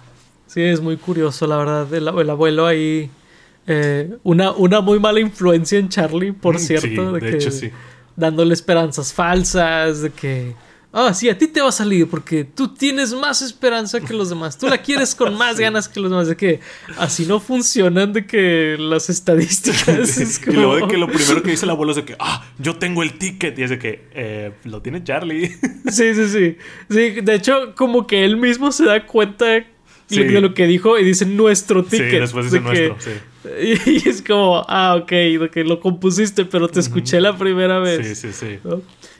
Sí, 0.45 0.61
es 0.61 0.79
muy 0.79 0.95
curioso, 0.95 1.45
la 1.45 1.57
verdad. 1.57 1.93
el 1.93 2.29
abuelo 2.29 2.65
ahí 2.65 3.11
eh, 3.67 4.17
una, 4.23 4.51
una 4.51 4.79
muy 4.79 4.97
mala 4.99 5.19
influencia 5.19 5.77
en 5.77 5.89
Charlie, 5.89 6.31
por 6.31 6.55
mm, 6.55 6.59
cierto. 6.59 7.11
de, 7.11 7.19
que, 7.19 7.29
hecho, 7.35 7.51
sí. 7.51 7.69
Dándole 8.15 8.53
esperanzas 8.53 9.13
falsas, 9.13 10.01
de 10.01 10.09
que. 10.09 10.55
Ah, 10.93 11.13
sí, 11.13 11.29
a 11.29 11.37
ti 11.37 11.47
te 11.47 11.61
va 11.61 11.67
a 11.67 11.71
salir 11.73 12.07
porque 12.07 12.45
tú 12.45 12.69
tienes 12.69 13.13
más 13.13 13.41
esperanza 13.41 13.99
que 13.99 14.13
los 14.13 14.29
demás. 14.29 14.57
Tú 14.57 14.67
la 14.67 14.81
quieres 14.81 15.13
con 15.13 15.37
más 15.37 15.59
ganas 15.59 15.89
que 15.89 15.99
los 15.99 16.09
demás. 16.09 16.27
De 16.27 16.37
que 16.37 16.61
así 16.97 17.25
no 17.25 17.41
funcionan 17.41 18.13
de 18.13 18.25
que 18.25 18.77
las 18.79 19.09
estadísticas. 19.11 20.41
Y 20.47 20.51
luego 20.53 20.77
de 20.77 20.87
que 20.87 20.97
lo 20.97 21.07
primero 21.07 21.43
que 21.43 21.51
dice 21.51 21.65
el 21.65 21.71
abuelo 21.71 21.91
es 21.91 21.97
de 21.97 22.05
que, 22.05 22.15
ah, 22.19 22.47
yo 22.57 22.77
tengo 22.77 23.03
el 23.03 23.17
ticket. 23.17 23.59
Y 23.59 23.63
es 23.63 23.69
de 23.69 23.77
que, 23.77 24.07
eh, 24.13 24.53
lo 24.63 24.81
tiene 24.81 25.03
Charlie. 25.03 25.55
Sí, 25.91 26.13
sí, 26.15 26.27
sí. 26.27 26.57
Sí, 26.89 27.21
de 27.21 27.35
hecho, 27.35 27.75
como 27.75 28.07
que 28.07 28.25
él 28.25 28.37
mismo 28.37 28.71
se 28.71 28.85
da 28.85 29.05
cuenta 29.05 29.45
de 29.45 30.41
lo 30.41 30.53
que 30.53 30.67
dijo 30.67 30.97
y 30.97 31.03
dice 31.03 31.25
nuestro 31.25 31.83
ticket. 31.83 32.11
Sí, 32.11 32.17
después 32.17 32.45
dice 32.45 32.59
nuestro, 32.59 32.95
sí. 32.99 33.11
Y 33.85 34.07
es 34.07 34.21
como, 34.21 34.63
ah, 34.67 34.95
ok, 35.01 35.07
que 35.51 35.63
lo 35.65 35.79
compusiste, 35.79 36.45
pero 36.45 36.67
te 36.67 36.79
escuché 36.79 37.21
la 37.21 37.37
primera 37.37 37.79
vez. 37.79 38.07
Sí, 38.07 38.15
sí, 38.15 38.33
sí. 38.33 38.59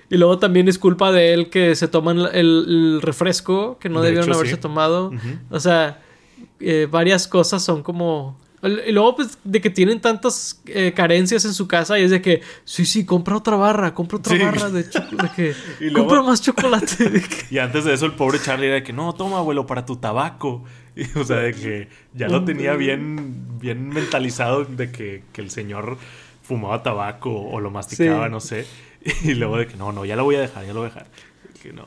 Y 0.10 0.18
luego 0.18 0.40
también 0.40 0.68
es 0.68 0.78
culpa 0.78 1.12
de 1.12 1.34
él 1.34 1.50
que 1.50 1.76
se 1.76 1.88
toman 1.88 2.20
el, 2.34 3.00
refresco 3.02 3.78
que 3.80 3.90
no 3.90 4.02
debieron 4.02 4.32
haberse 4.34 4.58
tomado. 4.58 5.12
O 5.50 5.60
sea, 5.60 6.02
eh, 6.60 6.88
varias 6.90 7.28
cosas 7.28 7.64
son 7.64 7.84
como... 7.84 8.38
Y 8.64 8.92
luego, 8.92 9.16
pues, 9.18 9.38
de 9.44 9.62
que 9.62 9.70
tienen 9.70 10.02
tantas 10.02 10.62
eh, 10.66 10.92
carencias 10.96 11.46
en 11.46 11.54
su 11.54 11.68
casa 11.68 12.00
y 12.00 12.04
es 12.04 12.12
de 12.12 12.22
que, 12.22 12.42
sí, 12.66 12.86
sí, 12.86 13.06
compra 13.06 13.38
otra 13.38 13.56
barra, 13.56 13.94
compra 13.94 14.18
otra 14.18 14.38
barra 14.38 14.72
de 14.72 14.90
chocolate. 14.90 15.56
compra 15.94 16.22
más 16.24 16.42
chocolate. 16.42 17.22
Y 17.52 17.60
antes 17.60 17.86
de 17.86 17.94
eso, 17.94 18.06
el 18.08 18.14
pobre 18.14 18.40
Charlie 18.42 18.68
era 18.68 18.76
de 18.76 18.84
que, 18.84 18.94
no, 18.94 19.14
toma, 19.14 19.38
abuelo, 19.38 19.68
para 19.68 19.86
tu 19.86 19.98
tabaco. 19.98 20.64
o 21.16 21.24
sea, 21.24 21.38
de 21.38 21.54
que 21.54 21.90
ya 22.16 22.28
lo 22.28 22.44
tenía 22.44 22.74
bien, 22.74 23.60
bien 23.60 23.90
mentalizado 23.90 24.66
de 24.66 24.92
que, 24.92 25.24
el 25.36 25.52
señor 25.52 25.98
fumaba 26.42 26.82
tabaco 26.82 27.32
o 27.32 27.60
lo 27.60 27.70
masticaba, 27.70 28.28
no 28.30 28.40
sé. 28.40 28.66
Y 29.24 29.36
luego 29.36 29.58
de 29.58 29.68
que 29.68 29.78
no, 29.78 29.92
no, 29.92 30.04
ya 30.04 30.16
lo 30.16 30.24
voy 30.24 30.36
a 30.36 30.42
dejar, 30.42 30.66
ya 30.66 30.74
lo 30.74 30.80
voy 30.80 30.90
a 30.90 30.94
dejar. 30.94 31.08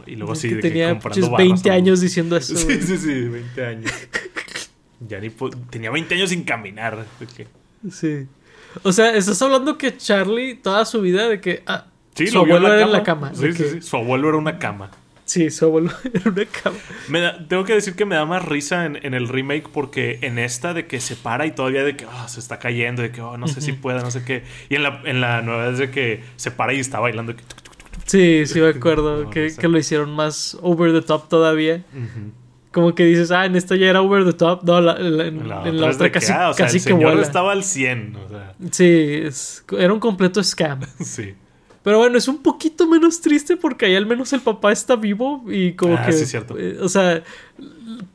Y 0.07 0.17
luego 0.17 0.35
sí, 0.35 0.49
de 0.49 0.61
tenía 0.61 0.89
que 0.89 1.01
comprando 1.01 1.37
20 1.37 1.71
años 1.71 2.01
diciendo 2.01 2.37
eso. 2.37 2.57
Sí, 2.57 2.83
sí, 2.83 2.99
sí, 2.99 3.29
20 3.29 3.67
años. 3.67 3.93
Ya 5.01 5.19
ni 5.19 5.31
tenía 5.71 5.91
20 5.91 6.15
años 6.15 6.31
sin 6.31 6.45
caminar. 6.45 7.05
Sí. 7.91 8.27
O 8.83 8.93
sea, 8.93 9.15
estás 9.15 9.41
hablando 9.43 9.79
que 9.79 9.97
Charlie 9.97 10.55
toda 10.55 10.85
su 10.85 11.01
vida 11.01 11.29
de 11.29 11.41
que 11.41 11.63
ah, 11.67 11.87
su 12.15 12.39
abuelo 12.39 12.73
era 12.73 12.83
en 12.83 12.93
la 12.93 13.03
cama. 13.03 13.33
Sí, 13.35 13.53
sí, 13.53 13.65
sí, 13.71 13.83
su 13.83 13.97
abuelo 13.97 14.29
era 14.29 14.39
una 14.39 14.59
cama. 14.59 14.91
Sí, 15.25 15.51
su 15.51 15.65
abuelo 15.65 15.91
era 16.13 16.31
una 16.31 16.45
cama. 16.45 16.77
tengo 17.49 17.65
que 17.65 17.75
decir 17.75 17.95
que 17.95 18.05
me 18.05 18.17
da 18.17 18.27
más 18.27 18.45
risa 18.45 18.85
en, 18.87 19.15
el 19.15 19.29
remake 19.29 19.69
porque 19.73 20.19
en 20.23 20.39
esta 20.39 20.75
de 20.75 20.87
que 20.87 21.01
se 21.01 21.17
para 21.17 21.47
y 21.47 21.53
todavía 21.53 21.85
de 21.85 21.97
que 21.97 22.07
ah, 22.11 22.29
se 22.29 22.41
está 22.41 22.59
cayendo, 22.59 23.03
de 23.03 23.11
que 23.11 23.21
oh, 23.21 23.37
no 23.37 23.49
sé 23.49 23.61
si 23.61 23.73
pueda, 23.73 24.03
no 24.03 24.11
sé 24.11 24.25
qué. 24.25 24.45
Y 24.69 24.77
en 24.77 24.83
la, 24.83 25.03
en 25.05 25.21
la 25.21 25.43
nueva 25.43 25.71
es 25.71 25.79
de 25.79 25.91
que 25.91 26.23
se 26.37 26.51
para 26.51 26.75
y 26.75 26.81
está 26.81 27.01
bailando. 27.01 27.35
sí, 28.07 28.47
sí 28.47 28.61
me 28.61 28.69
acuerdo 28.69 29.31
que, 29.31 29.55
lo 29.63 29.79
hicieron 29.79 30.11
más 30.11 30.57
over 30.63 30.93
the 30.93 31.03
top 31.03 31.29
todavía. 31.29 31.85
Como 32.73 32.95
que 32.95 33.05
dices, 33.05 33.33
ah, 33.33 33.47
en 33.47 33.57
esta 33.57 33.75
ya 33.75 33.87
era 33.87 34.01
over 34.01 34.25
the 34.25 34.33
top. 34.33 34.63
No, 34.63 34.79
en, 34.79 35.49
la, 35.49 35.91
otra 35.91 36.13
casi, 36.13 36.33
ah, 36.33 36.53
casi 36.57 36.79
el 36.79 36.85
que 36.85 36.93
vuela. 36.93 37.21
estaba 37.21 37.53
al 37.53 37.65
100. 37.65 38.17
O 38.17 38.29
sea. 38.29 38.55
Sí, 38.71 39.23
era 39.77 39.93
un 39.93 39.99
completo 39.99 40.43
scam. 40.43 40.81
sí. 41.01 41.35
Pero 41.83 41.99
bueno, 41.99 42.19
es 42.19 42.29
un 42.29 42.43
poquito 42.43 42.87
menos 42.87 43.21
triste 43.21 43.57
porque 43.57 43.87
ahí 43.87 43.97
al 43.97 44.05
menos 44.05 44.33
el 44.35 44.41
papá 44.41 44.71
está 44.71 44.97
vivo 44.97 45.45
y 45.49 45.73
como 45.73 45.95
ah, 45.95 46.05
que... 46.05 46.13
Sí, 46.13 46.27
cierto. 46.27 46.59
Eh, 46.59 46.77
o 46.79 46.91
sea, 46.91 47.23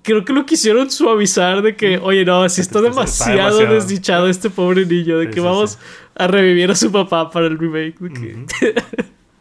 creo 0.03 0.23
que 0.23 0.33
lo 0.33 0.45
quisieron 0.45 0.91
suavizar 0.91 1.63
de 1.63 1.75
que, 1.75 1.97
oye, 1.97 2.23
no, 2.23 2.43
así 2.43 2.61
está 2.61 2.79
demasiado, 2.79 3.57
desdichado 3.65 4.29
este 4.29 4.51
pobre 4.51 4.85
niño, 4.85 5.17
de 5.17 5.31
que 5.31 5.39
vamos 5.39 5.79
a 6.13 6.27
revivir 6.27 6.69
a 6.69 6.75
su 6.75 6.91
papá 6.91 7.31
para 7.31 7.47
el 7.47 7.57
remake. 7.57 7.95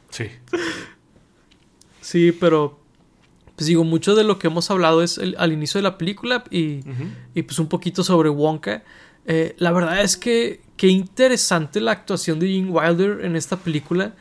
sí. 0.08 0.28
Sí, 2.00 2.32
pero... 2.32 2.80
Pues 3.56 3.66
digo, 3.68 3.84
mucho 3.84 4.14
de 4.14 4.24
lo 4.24 4.38
que 4.38 4.48
hemos 4.48 4.70
hablado 4.70 5.02
es 5.02 5.20
al 5.38 5.52
inicio 5.52 5.78
de 5.78 5.82
la 5.82 5.96
película 5.96 6.42
y, 6.50 6.80
y 7.34 7.42
pues 7.42 7.58
un 7.58 7.68
poquito 7.68 8.02
sobre 8.02 8.28
Wonka. 8.28 8.82
Eh, 9.26 9.54
la 9.58 9.72
verdad 9.72 10.02
es 10.02 10.16
que 10.16 10.60
qué 10.76 10.88
interesante 10.88 11.80
la 11.80 11.92
actuación 11.92 12.38
de 12.40 12.48
Gene 12.48 12.70
Wilder 12.70 13.24
en 13.24 13.36
esta 13.36 13.56
película. 13.56 14.14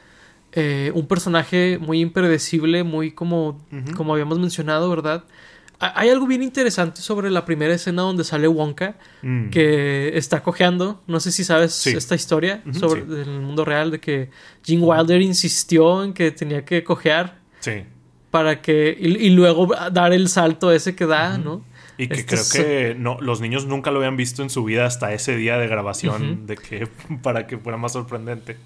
Eh, 0.54 0.92
un 0.94 1.08
personaje 1.08 1.80
muy 1.80 2.00
impredecible, 2.00 2.84
muy 2.84 3.12
como, 3.12 3.60
como 3.96 4.14
habíamos 4.14 4.38
mencionado, 4.38 4.90
¿verdad? 4.90 5.24
Hay 5.80 6.10
algo 6.10 6.28
bien 6.28 6.44
interesante 6.44 7.02
sobre 7.02 7.30
la 7.30 7.44
primera 7.44 7.74
escena 7.74 8.04
donde 8.04 8.24
sale 8.24 8.48
Wonka, 8.48 8.96
mm. 9.24 9.50
que 9.50 10.16
está 10.16 10.44
cojeando. 10.44 11.02
No 11.08 11.20
sé 11.20 11.32
si 11.32 11.44
sabes 11.44 11.86
esta 11.88 12.16
historia 12.16 12.64
sobre 12.72 13.02
el 13.02 13.42
mundo 13.42 13.66
real, 13.66 13.92
de 13.92 14.00
que 14.00 14.30
Gene 14.64 14.84
Wilder 14.84 15.22
insistió 15.22 16.04
en 16.04 16.14
que 16.14 16.32
tenía 16.32 16.64
que 16.64 16.84
cojear. 16.84 17.40
Sí. 17.60 17.84
Para 18.34 18.64
que. 18.64 18.98
Y, 19.00 19.30
luego 19.30 19.68
dar 19.92 20.12
el 20.12 20.28
salto 20.28 20.72
ese 20.72 20.96
que 20.96 21.06
da, 21.06 21.38
¿no? 21.38 21.64
Y 22.00 22.08
que 22.08 22.26
creo 22.26 22.42
que 22.52 22.96
no, 22.98 23.22
los 23.22 23.42
niños 23.42 23.68
nunca 23.68 23.92
lo 23.92 24.00
habían 24.00 24.18
visto 24.18 24.42
en 24.42 24.50
su 24.50 24.64
vida 24.64 24.88
hasta 24.88 25.14
ese 25.14 25.36
día 25.36 25.60
de 25.60 25.68
grabación, 25.68 26.48
de 26.48 26.56
que 26.56 26.88
para 27.22 27.46
que 27.46 27.60
fuera 27.60 27.78
más 27.78 27.94
sorprendente. 27.94 28.58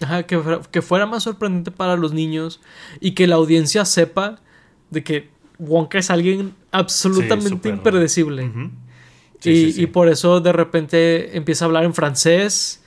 Ajá, 0.00 0.24
que 0.24 0.40
fuera, 0.40 0.60
que 0.68 0.82
fuera 0.82 1.06
más 1.06 1.22
sorprendente 1.22 1.70
para 1.70 1.94
los 1.94 2.12
niños 2.12 2.60
y 2.98 3.12
que 3.12 3.28
la 3.28 3.36
audiencia 3.36 3.84
sepa 3.84 4.40
de 4.90 5.04
que 5.04 5.30
Wonka 5.60 6.00
es 6.00 6.10
alguien 6.10 6.54
absolutamente 6.72 7.68
impredecible. 7.68 8.50
Y, 9.44 9.86
por 9.86 10.08
eso 10.08 10.40
de 10.40 10.52
repente 10.52 11.36
empieza 11.36 11.64
a 11.64 11.66
hablar 11.66 11.84
en 11.84 11.94
francés. 11.94 12.80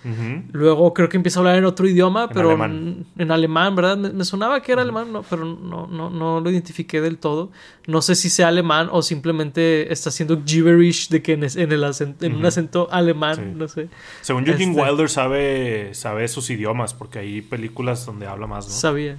Luego 0.52 0.94
creo 0.94 1.10
que 1.10 1.18
empieza 1.18 1.39
a 1.39 1.41
hablar 1.41 1.58
en 1.58 1.65
otro 1.65 1.88
idioma, 1.88 2.30
pero 2.30 2.54
en 2.54 3.32
alemán, 3.32 3.76
¿verdad? 3.76 3.98
Me, 3.98 4.24
sonaba 4.24 4.62
que 4.62 4.72
era 4.72 4.84
alemán, 4.84 5.12
no, 5.12 5.24
pero 5.24 5.46
no, 5.46 5.88
no, 5.88 6.10
no 6.10 6.39
lo 6.39 6.50
identifiqué 6.50 7.02
del 7.02 7.18
todo. 7.18 7.52
No 7.88 8.02
sé 8.02 8.15
si 8.15 8.30
sea 8.30 8.50
alemán 8.50 8.89
o 8.91 9.02
simplemente 9.02 9.91
está 9.91 10.10
haciendo 10.10 10.41
gibberish 10.46 11.10
de 11.10 11.22
que 11.22 11.34
en, 11.34 11.44
el 11.44 11.84
acento, 11.84 12.26
en 12.26 12.36
un 12.36 12.46
acento 12.46 12.88
alemán, 12.91 13.58
no 13.58 13.68
sé. 13.68 13.89
Según 14.22 14.48
Eugene 14.48 14.72
este 14.72 14.82
Wilder 14.82 15.10
sabe, 15.10 15.94
sabe 15.94 16.24
esos 16.24 16.50
idiomas, 16.50 16.94
porque 16.94 17.20
hay 17.20 17.41
películas 17.41 18.06
donde 18.06 18.28
habla 18.28 18.48
más, 18.48 18.68
¿no? 18.68 18.74
Sabía. 18.74 19.18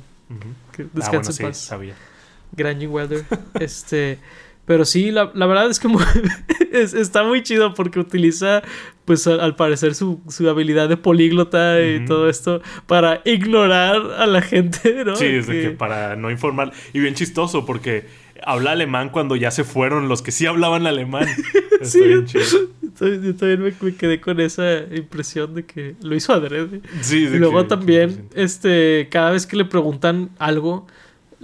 Ah, 1.01 1.53
sabía. 1.53 1.94
Gran 2.53 2.79
Wilder. 2.87 3.25
este. 3.61 4.18
Pero 4.66 4.85
sí, 4.85 5.12
la, 5.12 5.26
verdad 5.26 5.70
es 5.70 5.79
que 5.79 5.88
está 6.72 7.22
muy 7.22 7.42
chido 7.42 7.72
porque 7.72 8.00
utiliza, 8.00 8.62
pues 9.05 9.26
al, 9.29 9.55
parecer, 9.55 9.94
su, 9.94 10.20
habilidad 10.48 10.88
de 10.88 10.96
políglota 10.96 11.81
y 11.81 12.05
todo 12.05 12.29
esto 12.29 12.61
para 12.87 13.22
ignorar 13.24 13.96
a 14.18 14.26
la 14.26 14.42
gente, 14.42 15.05
¿no? 15.07 15.14
Sí, 15.16 15.26
es 15.26 15.46
que... 15.46 15.70
para 15.70 16.16
no 16.16 16.31
informar. 16.31 16.72
Y 16.92 16.98
bien 16.98 17.14
chistoso 17.14 17.64
porque 17.64 18.07
habla 18.44 18.72
alemán 18.72 19.11
cuando 19.11 19.37
ya 19.37 19.50
se 19.50 19.64
fueron 19.64 20.09
los 20.09 20.20
que 20.20 20.33
sí 20.33 20.46
hablaban 20.46 20.87
alemán. 20.87 21.26
sí, 21.83 22.00
yo 22.00 23.37
también 23.37 23.62
me, 23.62 23.94
quedé 23.94 24.20
con 24.20 24.40
esa 24.40 24.81
impresión 24.92 25.55
de 25.55 25.64
que 25.64 25.94
lo 26.02 26.16
hizo 26.16 26.33
adrede. 26.33 26.81
Sí, 27.02 27.18
y 27.24 27.38
luego 27.38 27.66
también, 27.66 28.29
este, 28.35 29.09
cada 29.11 29.31
vez 29.31 29.46
que 29.46 29.57
le 29.57 29.64
preguntan 29.64 30.31
algo 30.38 30.87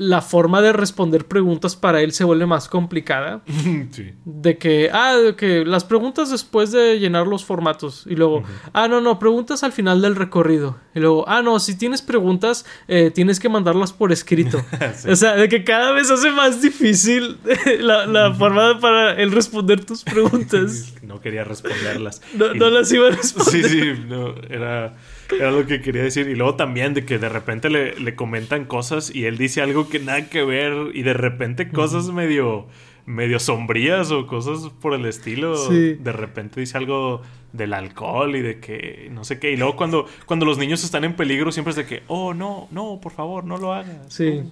la 0.02 0.20
forma 0.20 0.60
de 0.62 0.72
responder 0.72 1.26
preguntas 1.26 1.76
para 1.76 2.00
él 2.02 2.12
se 2.12 2.24
vuelve 2.24 2.46
más 2.46 2.68
complicada. 2.68 3.42
sí. 3.92 4.12
De 4.24 4.58
que, 4.58 4.90
ah, 4.92 5.14
de 5.16 5.36
que 5.36 5.64
las 5.64 5.84
preguntas 5.84 6.30
después 6.30 6.72
de 6.72 6.98
llenar 6.98 7.26
los 7.26 7.44
formatos. 7.44 8.04
Y 8.08 8.16
luego, 8.16 8.42
ah, 8.72 8.88
no, 8.88 9.00
no, 9.00 9.18
preguntas 9.18 9.62
al 9.62 9.72
final 9.72 10.02
del 10.02 10.16
recorrido. 10.16 10.78
Y 10.94 11.00
luego, 11.00 11.24
ah, 11.28 11.40
no, 11.42 11.58
si 11.60 11.76
tienes 11.78 12.02
preguntas, 12.02 12.66
eh, 12.88 13.10
tienes 13.14 13.38
que 13.40 13.48
mandarlas 13.48 13.92
por 13.92 14.12
escrito. 14.12 14.58
Sí. 14.96 15.08
O 15.10 15.16
sea, 15.16 15.36
de 15.36 15.48
que 15.48 15.64
cada 15.64 15.92
vez 15.92 16.10
hace 16.10 16.30
más 16.30 16.60
difícil 16.60 17.38
la, 17.80 18.06
la 18.06 18.34
forma 18.34 18.78
para 18.80 19.14
él 19.14 19.30
responder 19.32 19.84
tus 19.84 20.02
preguntas. 20.04 20.94
No 21.02 21.20
quería 21.20 21.44
responderlas. 21.44 22.20
No, 22.34 22.54
Y- 22.54 22.58
no 22.58 22.68
las 22.70 22.90
iba 22.92 23.08
a 23.08 23.12
Sí, 23.12 23.16
responder. 23.16 23.64
sí, 23.68 23.92
no, 24.08 24.34
era, 24.50 24.94
era 25.38 25.50
lo 25.50 25.66
que 25.66 25.80
quería 25.80 26.02
decir. 26.02 26.28
Y 26.28 26.34
luego 26.34 26.54
también 26.56 26.94
de 26.94 27.04
que 27.04 27.18
de 27.18 27.28
repente 27.28 27.70
le, 27.70 27.98
le 27.98 28.14
comentan 28.14 28.64
cosas 28.64 29.14
y 29.14 29.24
él 29.26 29.38
dice 29.38 29.62
algo 29.62 29.88
que 29.88 29.98
nada 29.98 30.28
que 30.28 30.42
ver 30.44 30.90
y 30.94 31.02
de 31.02 31.12
repente 31.14 31.68
cosas 31.70 32.06
medio, 32.10 32.66
medio 33.06 33.38
sombrías 33.38 34.10
o 34.10 34.26
cosas 34.26 34.70
por 34.80 34.94
el 34.94 35.06
estilo. 35.06 35.56
Sí. 35.56 35.94
De 35.94 36.12
repente 36.12 36.60
dice 36.60 36.78
algo 36.78 37.22
del 37.52 37.74
alcohol 37.74 38.34
y 38.36 38.40
de 38.40 38.60
que 38.60 39.08
no 39.12 39.24
sé 39.24 39.38
qué. 39.38 39.52
Y 39.52 39.56
luego 39.56 39.76
cuando, 39.76 40.06
cuando 40.26 40.46
los 40.46 40.58
niños 40.58 40.84
están 40.84 41.04
en 41.04 41.14
peligro 41.16 41.52
siempre 41.52 41.70
es 41.70 41.76
de 41.76 41.84
que, 41.86 42.02
oh, 42.08 42.32
no, 42.34 42.68
no, 42.70 42.98
por 43.02 43.12
favor, 43.12 43.44
no 43.44 43.58
lo 43.58 43.72
hagas. 43.74 43.96
Sí. 44.08 44.42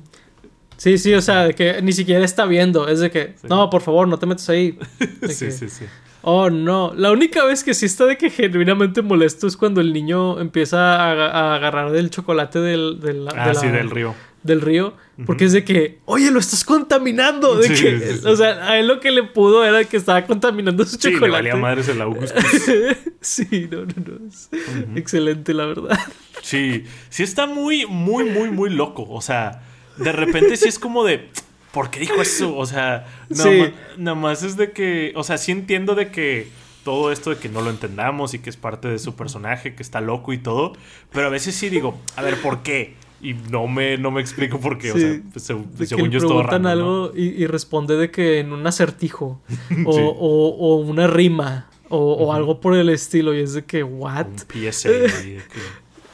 Sí, 0.76 0.96
sí, 0.96 1.12
o 1.12 1.20
sea, 1.20 1.44
de 1.44 1.54
que 1.54 1.82
ni 1.82 1.92
siquiera 1.92 2.24
está 2.24 2.46
viendo. 2.46 2.88
Es 2.88 3.00
de 3.00 3.10
que, 3.10 3.34
Sí. 3.36 3.46
no, 3.50 3.68
por 3.68 3.82
favor, 3.82 4.08
no 4.08 4.18
te 4.18 4.24
metas 4.26 4.48
ahí. 4.48 4.78
Sí, 5.28 5.44
que, 5.46 5.50
sí, 5.50 5.68
sí. 5.68 5.84
Oh, 6.22 6.50
no. 6.50 6.92
La 6.96 7.11
única 7.12 7.44
vez 7.44 7.64
que 7.64 7.72
sí 7.74 7.87
está 7.87 8.06
de 8.06 8.18
que 8.18 8.30
genuinamente 8.30 9.02
molesto 9.02 9.46
es 9.46 9.56
cuando 9.56 9.80
el 9.80 9.92
niño 9.92 10.38
empieza 10.40 10.96
a, 10.96 11.12
a 11.30 11.54
agarrar 11.56 11.92
del 11.92 12.11
chocolate 12.11 12.59
del, 12.61 13.00
del, 13.00 13.24
de 13.24 13.30
Ah, 13.37 13.46
la- 13.48 13.54
sí, 13.54 13.68
del 13.68 13.90
río. 13.90 14.14
del 14.42 14.61
río. 14.61 14.94
Porque 15.26 15.44
es 15.44 15.52
de 15.52 15.64
que, 15.64 15.98
oye, 16.06 16.30
lo 16.30 16.38
estás 16.40 16.64
contaminando. 16.64 17.56
De 17.59 17.68
Sí, 17.74 17.85
que, 17.85 17.98
sí. 18.00 18.26
O 18.26 18.35
sea, 18.37 18.70
a 18.70 18.78
él 18.78 18.88
lo 18.88 18.98
que 19.00 19.11
le 19.11 19.22
pudo 19.22 19.64
era 19.66 19.85
que 19.85 19.98
estaba 19.98 20.24
contaminando 20.26 20.83
su 20.87 20.96
Sí, 20.96 21.09
le 21.09 21.14
chocolate. 21.14 21.30
valía 21.30 21.56
madres 21.56 21.88
el 21.88 21.98
sí, 23.20 23.68
no, 23.70 23.80
no, 23.83 23.92
no. 23.96 24.28
Es 24.28 24.48
excelente, 24.96 25.52
la 25.54 25.66
verdad. 25.66 25.98
Sí, 26.42 26.85
sí 27.11 27.22
está 27.22 27.46
muy, 27.46 27.85
muy, 27.87 28.24
muy, 28.24 28.50
muy 28.50 28.70
loco. 28.70 29.06
O 29.11 29.20
sea, 29.20 29.62
de 29.98 30.11
repente 30.12 30.56
sí 30.56 30.68
es 30.68 30.78
como 30.78 31.04
de, 31.04 31.28
¿por 31.72 31.90
qué 31.90 32.00
dijo 32.00 32.20
eso? 32.20 32.56
O 32.56 32.66
sea, 32.66 33.06
nada, 33.28 33.50
Sí. 33.50 33.72
nada 33.98 34.14
más 34.16 34.42
es 34.42 34.56
de 34.56 34.72
que, 34.72 35.12
o 35.16 35.22
sea, 35.24 35.38
sí 35.38 35.52
entiendo 35.52 35.94
de 35.94 36.11
que 36.11 36.48
todo 36.85 37.12
esto 37.12 37.30
de 37.30 37.37
que 37.37 37.48
no 37.48 37.61
lo 37.61 37.70
entendamos 37.70 38.33
y 38.35 38.38
que 38.38 38.48
es 38.50 38.56
parte 38.56 38.88
de 38.88 38.98
su 38.98 39.14
personaje, 39.14 39.74
que 39.74 39.83
está 39.83 40.00
loco 40.00 40.33
y 40.33 40.38
todo, 40.38 40.72
pero 41.12 41.26
a 41.26 41.30
veces 41.30 41.54
sí 41.54 41.68
digo, 41.68 41.98
a 42.16 42.22
ver, 42.22 42.40
¿por 42.40 42.62
qué? 42.62 42.94
Y 43.22 43.35
no 43.35 43.66
me, 43.66 43.98
no 43.98 44.11
me 44.11 44.22
explico 44.22 44.59
por 44.59 44.78
qué. 44.78 44.92
O 44.92 44.96
sea, 44.98 45.20
pues, 45.30 45.44
según 45.44 46.04
que 46.06 46.11
yo 46.11 46.18
es 46.18 46.22
todo 46.24 46.42
random, 46.42 46.62
¿no? 46.62 46.68
algo 46.70 47.12
y, 47.14 47.24
y 47.42 47.46
responde 47.46 47.96
de 47.98 48.11
que 48.11 48.38
en 48.38 48.52
un 48.54 48.66
acertijo. 48.66 49.42
O, 49.85 49.92
Sí. 49.92 50.00
o, 50.02 50.56
o 50.59 50.76
una 50.76 51.06
rima. 51.06 51.68
O, 51.90 51.98
o 51.98 52.33
algo 52.33 52.61
por 52.61 52.74
el 52.74 52.88
estilo. 52.88 53.35
Y 53.35 53.40
es 53.40 53.52
de 53.52 53.64
que, 53.66 53.83
¿what? 53.83 54.26
Un 54.26 54.38
PSA. 54.38 54.88
que- 54.88 55.40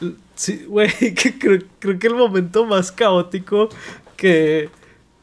Sí, 0.35 0.64
güey, 0.69 0.90
que 1.14 1.38
creo, 1.38 1.61
creo 1.79 1.99
que 1.99 2.07
el 2.09 2.14
momento 2.16 2.66
más 2.66 2.90
caótico 2.90 3.69
que, 4.16 4.69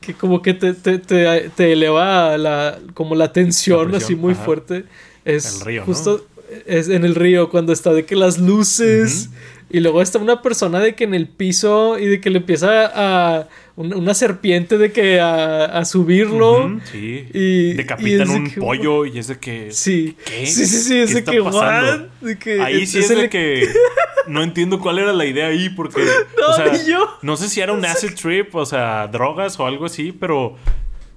que 0.05 0.13
como 0.13 0.41
que 0.41 0.53
te, 0.53 0.73
te, 0.73 0.97
te, 0.99 1.49
te 1.49 1.73
eleva 1.73 2.37
la, 2.37 2.79
como 2.93 3.15
la 3.15 3.31
tensión, 3.31 3.91
La 3.91 3.97
así 3.97 4.15
muy 4.15 4.33
ajá. 4.33 4.43
fuerte 4.43 4.85
es 5.25 5.61
El 5.61 5.65
río, 5.65 5.81
¿no? 5.81 5.85
justo 5.85 6.25
es 6.65 6.89
en 6.89 7.03
el 7.05 7.15
río 7.15 7.49
cuando 7.49 7.73
está 7.73 7.93
de 7.93 8.05
que 8.05 8.15
las 8.15 8.37
luces 8.37 9.29
y 9.69 9.79
luego 9.79 10.01
está 10.01 10.19
una 10.19 10.41
persona 10.41 10.79
de 10.79 10.93
que 10.93 11.03
en 11.03 11.13
el 11.15 11.27
piso 11.27 11.97
y 11.97 12.05
de 12.05 12.21
que 12.21 12.29
le 12.29 12.37
empieza 12.39 12.91
a 12.93 13.47
una, 13.75 13.95
una 13.97 14.13
serpiente 14.13 14.77
de 14.77 14.91
que 14.91 15.19
a, 15.19 15.65
a 15.65 15.85
subirlo 15.85 16.65
Ujú, 16.65 16.79
sí. 16.91 17.25
y- 17.33 17.73
Decapitan 17.73 18.09
y 18.19 18.21
es 18.21 18.29
de 18.29 18.35
un 18.35 18.49
que- 18.51 18.59
pollo 18.61 19.05
y 19.05 19.17
es 19.17 19.27
de 19.27 19.39
que. 19.39 19.71
sí 19.71 20.15
¿Qué? 20.25 20.45
sí 20.45 20.65
sí 20.65 20.77
sí 20.77 20.97
es 20.99 21.07
¿Qué 21.09 21.13
de 21.15 21.19
está 21.19 21.31
que 21.31 21.41
pasando? 21.41 21.91
what 21.91 21.99
de 22.21 22.37
que 22.39 22.61
Ahí 22.61 22.85
sí 22.85 22.99
es 22.99 23.09
el- 23.09 23.21
de 23.21 23.29
que 23.29 23.67
no 24.27 24.43
entiendo 24.43 24.79
cuál 24.79 24.99
era 24.99 25.11
la 25.13 25.25
idea 25.25 25.47
ahí, 25.47 25.69
porque. 25.69 26.01
No, 26.39 26.47
o 26.49 26.53
sea, 26.53 26.83
yo. 26.85 27.09
No 27.21 27.35
sé 27.37 27.49
si 27.49 27.61
era 27.61 27.73
un 27.73 27.83
acid 27.85 28.13
trip, 28.13 28.53
o 28.55 28.65
sea, 28.65 29.07
drogas 29.07 29.59
o 29.59 29.65
algo 29.65 29.85
así, 29.85 30.11
pero 30.11 30.55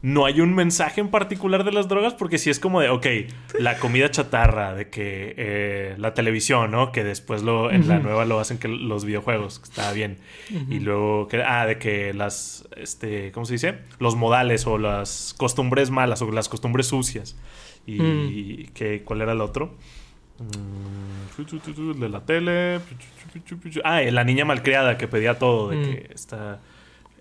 no 0.03 0.25
hay 0.27 0.41
un 0.41 0.55
mensaje 0.55 1.01
en 1.01 1.09
particular 1.09 1.65
de 1.65 1.73
las 1.73 1.89
drogas, 1.89 2.15
porque 2.15 2.39
sí 2.39 2.51
es 2.51 2.61
como 2.61 2.81
de, 2.81 2.91
ok, 2.91 3.07
la 3.59 3.79
comida 3.79 4.11
chatarra, 4.11 4.75
de 4.75 4.89
que 4.89 5.35
eh, 5.37 5.95
la 5.99 6.15
televisión, 6.15 6.71
¿no? 6.71 6.93
Que 6.93 7.03
después 7.03 7.43
lo, 7.43 7.71
en 7.73 7.89
la 7.89 7.99
nueva 7.99 8.25
lo 8.25 8.39
hacen 8.39 8.59
que 8.59 8.69
los 8.69 9.05
videojuegos, 9.05 9.59
que 9.59 9.65
está 9.65 9.93
bien. 9.93 10.19
Y 10.71 10.81
luego, 10.81 11.27
que, 11.29 11.43
ah, 11.43 11.67
de 11.67 11.79
que 11.79 12.15
las, 12.15 12.69
este, 12.77 13.33
¿cómo 13.33 13.47
se 13.47 13.55
dice? 13.55 13.79
Los 13.99 14.15
modales 14.17 14.67
o 14.67 14.79
las 14.79 15.35
costumbres 15.37 15.91
malas 15.91 16.23
o 16.23 16.31
las 16.31 16.49
costumbres 16.49 16.87
sucias. 16.87 17.37
Y 17.87 18.01
Mm. 18.01 18.73
que, 18.75 19.03
¿cuál 19.03 19.23
era 19.23 19.33
el 19.33 19.41
otro? 19.41 19.75
Mm, 20.39 22.01
de 22.01 22.09
la 22.09 22.21
tele. 22.25 22.81
Ah, 23.85 24.01
la 24.03 24.25
niña 24.25 24.45
malcriada 24.45 24.99
que 24.99 25.09
pedía 25.09 25.39
todo. 25.39 25.71
De 25.71 25.77
Mm. 25.77 25.83
que 25.85 26.11
está. 26.15 26.61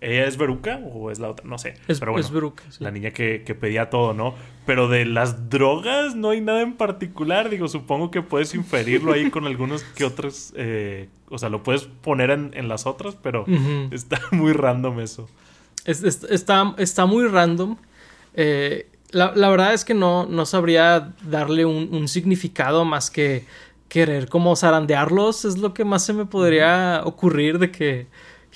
¿Ella 0.01 0.25
es 0.25 0.37
Veruca 0.37 0.79
o 0.93 1.09
es 1.09 1.19
la 1.19 1.29
otra? 1.29 1.45
No 1.47 1.57
sé. 1.57 1.75
es, 1.87 1.99
pero 1.99 2.11
bueno, 2.11 2.25
es 2.25 2.31
Veruca, 2.31 2.63
sí. 2.69 2.83
la 2.83 2.91
niña 2.91 3.11
que, 3.11 3.43
que 3.43 3.55
pedía 3.55 3.89
todo, 3.89 4.13
¿no? 4.13 4.35
Pero 4.65 4.87
de 4.87 5.05
las 5.05 5.49
drogas 5.49 6.15
no 6.15 6.29
hay 6.31 6.41
nada 6.41 6.61
en 6.61 6.73
particular. 6.73 7.49
Digo, 7.49 7.67
supongo 7.67 8.11
que 8.11 8.21
puedes 8.21 8.53
inferirlo 8.55 9.13
ahí 9.13 9.29
con 9.31 9.45
algunos 9.45 9.83
que 9.83 10.03
otros. 10.05 10.53
eh, 10.57 11.07
o 11.29 11.37
sea, 11.37 11.49
lo 11.49 11.63
puedes 11.63 11.83
poner 11.83 12.29
en, 12.29 12.51
en 12.55 12.67
las 12.67 12.85
otras, 12.85 13.15
pero 13.21 13.45
está 13.91 14.19
muy 14.31 14.53
random 14.53 14.99
eso. 14.99 15.27
Es- 15.85 16.03
es- 16.03 16.23
está, 16.25 16.75
está 16.77 17.05
muy 17.05 17.25
random. 17.27 17.77
Eh, 18.35 18.87
la, 19.11 19.33
la 19.35 19.49
verdad 19.49 19.73
es 19.73 19.85
que 19.85 19.93
no, 19.93 20.25
no 20.25 20.45
sabría 20.45 21.13
darle 21.23 21.63
un, 21.65 21.89
un 21.93 22.07
significado 22.07 22.83
más 22.85 23.09
que 23.09 23.45
querer 23.87 24.27
como 24.27 24.55
zarandearlos. 24.55 25.45
Es 25.45 25.57
lo 25.57 25.73
que 25.73 25.85
más 25.85 26.03
se 26.05 26.13
me 26.13 26.25
podría 26.25 27.01
ocurrir 27.05 27.59
de 27.59 27.71
que 27.71 28.07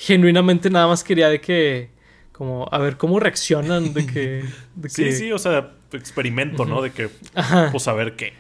genuinamente 0.04 0.70
nada 0.70 0.88
más 0.88 1.04
quería 1.04 1.28
de 1.30 1.42
que 1.42 1.90
como 2.32 2.70
a 2.72 2.78
ver 2.78 2.96
cómo 2.96 3.20
reaccionan 3.20 3.94
de 3.94 4.06
que, 4.06 4.44
de 4.76 4.90
Sí, 4.90 5.04
que- 5.04 5.12
sí, 5.12 5.32
o 5.34 5.38
sea, 5.38 5.72
experimento, 5.92 6.64
¿no? 6.66 6.82
De 6.82 6.92
que, 6.92 7.10
Ajá. 7.36 7.68
pues 7.72 7.86
a 7.90 7.94
ver 7.94 8.16
qué. 8.16 8.32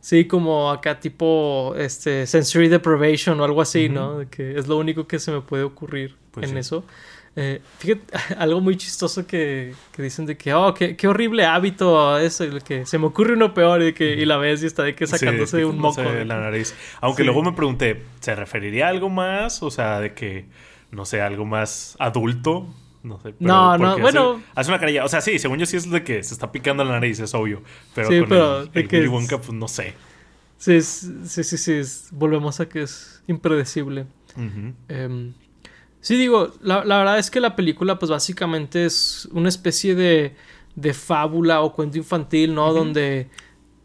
Sí, 0.00 0.24
como 0.26 0.70
acá 0.70 0.98
tipo 1.00 1.74
este 1.78 2.26
sensory 2.26 2.68
deprivation 2.68 3.40
o 3.40 3.44
algo 3.44 3.62
así, 3.62 3.88
¿no? 3.88 4.18
De 4.18 4.26
que 4.26 4.58
es 4.58 4.66
lo 4.66 4.76
único 4.76 5.06
que 5.06 5.18
se 5.20 5.30
me 5.30 5.40
puede 5.40 5.62
ocurrir 5.62 6.16
Pues 6.32 6.46
en 6.48 6.54
sí. 6.54 6.58
eso. 6.58 6.84
Eh, 7.36 7.60
fíjate, 7.78 8.02
algo 8.38 8.60
muy 8.60 8.76
chistoso 8.76 9.24
que, 9.26 9.72
que 9.92 10.02
dicen 10.02 10.26
de 10.26 10.36
que, 10.36 10.52
oh, 10.52 10.74
qué, 10.74 10.96
qué 10.96 11.06
horrible 11.08 11.44
hábito 11.46 12.18
eso, 12.18 12.44
que 12.64 12.84
se 12.86 12.98
me 12.98 13.06
ocurre 13.06 13.34
uno 13.34 13.54
peor 13.54 13.82
y, 13.82 13.92
que, 13.94 14.14
y 14.14 14.24
la 14.26 14.36
ves 14.36 14.62
y 14.64 14.66
está 14.66 14.82
de 14.82 14.94
que 14.96 15.06
Sí, 15.06 15.16
sacándose 15.16 15.58
que 15.58 15.64
un 15.64 15.78
moco. 15.78 16.02
de 16.02 16.24
la 16.24 16.40
nariz. 16.40 16.74
Aunque 17.00 17.22
Sí. 17.22 17.26
luego 17.26 17.42
me 17.42 17.52
pregunté, 17.52 18.02
¿se 18.20 18.34
referiría 18.34 18.86
a 18.86 18.90
algo 18.90 19.08
más? 19.10 19.62
O 19.62 19.70
sea, 19.70 20.00
de 20.00 20.12
que, 20.12 20.44
no 20.94 21.04
sé, 21.04 21.20
algo 21.20 21.44
más 21.44 21.96
adulto. 21.98 22.66
No 23.02 23.16
sé. 23.18 23.34
pero 23.38 23.38
No, 23.40 23.76
no, 23.76 23.98
bueno. 23.98 24.40
Hace, 24.54 24.70
una 24.70 24.80
carilla. 24.80 25.04
O 25.04 25.08
sea, 25.08 25.20
sí, 25.20 25.38
según 25.38 25.58
yo 25.58 25.66
sí 25.66 25.76
es 25.76 25.90
de 25.90 26.02
que 26.02 26.22
se 26.22 26.32
está 26.32 26.50
picando 26.50 26.84
la 26.84 26.92
nariz, 26.92 27.20
es 27.20 27.34
obvio. 27.34 27.62
Pero 27.94 28.08
Sí, 28.08 28.20
con 28.20 28.28
pero 28.28 28.60
el, 28.62 28.70
el 28.72 28.88
que 28.88 28.96
Willy 28.96 29.08
Wonka, 29.08 29.38
pues 29.38 29.52
no 29.52 29.68
sé. 29.68 29.94
Sí, 30.56 30.74
es- 30.74 31.10
sí, 31.26 31.44
sí, 31.44 31.58
sí, 31.58 31.72
es- 31.72 32.08
volvemos 32.12 32.60
a 32.60 32.68
que 32.68 32.82
es 32.82 33.22
impredecible. 33.26 34.06
Em, 34.88 35.34
sí, 36.00 36.16
digo, 36.16 36.52
la, 36.62 36.84
la 36.84 36.98
verdad 36.98 37.18
es 37.18 37.30
que 37.30 37.40
la 37.40 37.54
película, 37.56 37.98
pues 37.98 38.10
básicamente 38.10 38.84
es 38.86 39.28
una 39.32 39.48
especie 39.50 39.94
de, 39.94 40.34
de 40.74 40.94
fábula 40.94 41.60
o 41.60 41.72
cuento 41.74 41.98
infantil, 41.98 42.54
¿no? 42.54 42.72
Donde, 42.72 43.28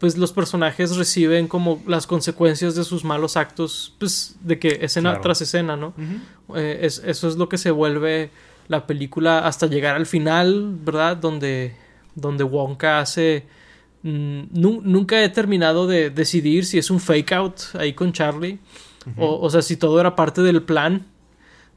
pues 0.00 0.16
los 0.18 0.32
personajes 0.32 0.96
reciben 0.96 1.46
como 1.46 1.80
las 1.86 2.06
consecuencias 2.08 2.74
de 2.74 2.82
sus 2.82 3.04
malos 3.04 3.36
actos, 3.36 3.94
pues 3.98 4.34
de 4.40 4.58
que 4.58 4.78
escena 4.80 5.10
Claro. 5.10 5.22
tras 5.22 5.42
escena, 5.42 5.76
¿no? 5.76 5.94
Eh, 6.56 6.80
es- 6.82 7.02
eso 7.06 7.28
es 7.28 7.36
lo 7.36 7.48
que 7.48 7.58
se 7.58 7.70
vuelve 7.70 8.30
la 8.66 8.86
película 8.86 9.46
hasta 9.46 9.66
llegar 9.68 9.94
al 9.96 10.06
final, 10.06 10.74
¿verdad? 10.84 11.16
Donde, 11.16 11.74
donde 12.14 12.42
Wonka 12.44 12.98
hace... 13.00 13.44
mm, 14.02 14.40
nu- 14.52 14.80
nunca 14.82 15.22
he 15.22 15.28
terminado 15.28 15.86
de 15.86 16.08
decidir 16.10 16.64
si 16.64 16.78
es 16.78 16.90
un 16.90 16.98
fake 16.98 17.32
out 17.32 17.56
ahí 17.78 17.92
con 17.92 18.12
Charlie. 18.12 18.58
o, 19.18 19.38
o 19.40 19.50
sea, 19.50 19.60
si 19.62 19.76
todo 19.76 20.00
era 20.00 20.16
parte 20.16 20.40
del 20.42 20.62
plan. 20.62 21.04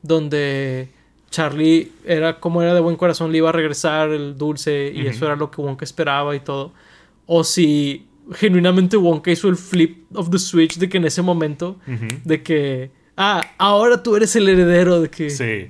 Donde 0.01 0.89
Charlie 1.31 1.91
era 2.05 2.39
como 2.39 2.61
era 2.61 2.73
de 2.73 2.79
buen 2.81 2.95
corazón, 2.97 3.31
le 3.31 3.37
iba 3.39 3.49
a 3.49 3.53
regresar 3.53 4.09
el 4.09 4.37
dulce 4.37 4.91
y 4.93 5.07
eso 5.07 5.25
era 5.25 5.35
lo 5.35 5.49
que 5.49 5.61
Wonka 5.61 5.85
esperaba 5.85 6.35
y 6.35 6.41
todo. 6.41 6.73
O 7.25 7.43
si 7.45 8.05
genuinamente 8.31 8.97
Wonka 8.97 9.31
hizo 9.31 9.49
el 9.49 9.57
flip 9.57 10.05
of 10.15 10.29
the 10.29 10.39
switch 10.39 10.77
de 10.77 10.89
que 10.89 10.97
en 10.97 11.05
ese 11.05 11.21
momento 11.21 11.79
de 12.23 12.41
que, 12.43 12.91
ah, 13.17 13.41
ahora 13.57 14.01
tú 14.03 14.15
eres 14.15 14.35
el 14.35 14.47
heredero 14.47 15.01
de 15.01 15.09
que... 15.09 15.29
Sí. 15.29 15.69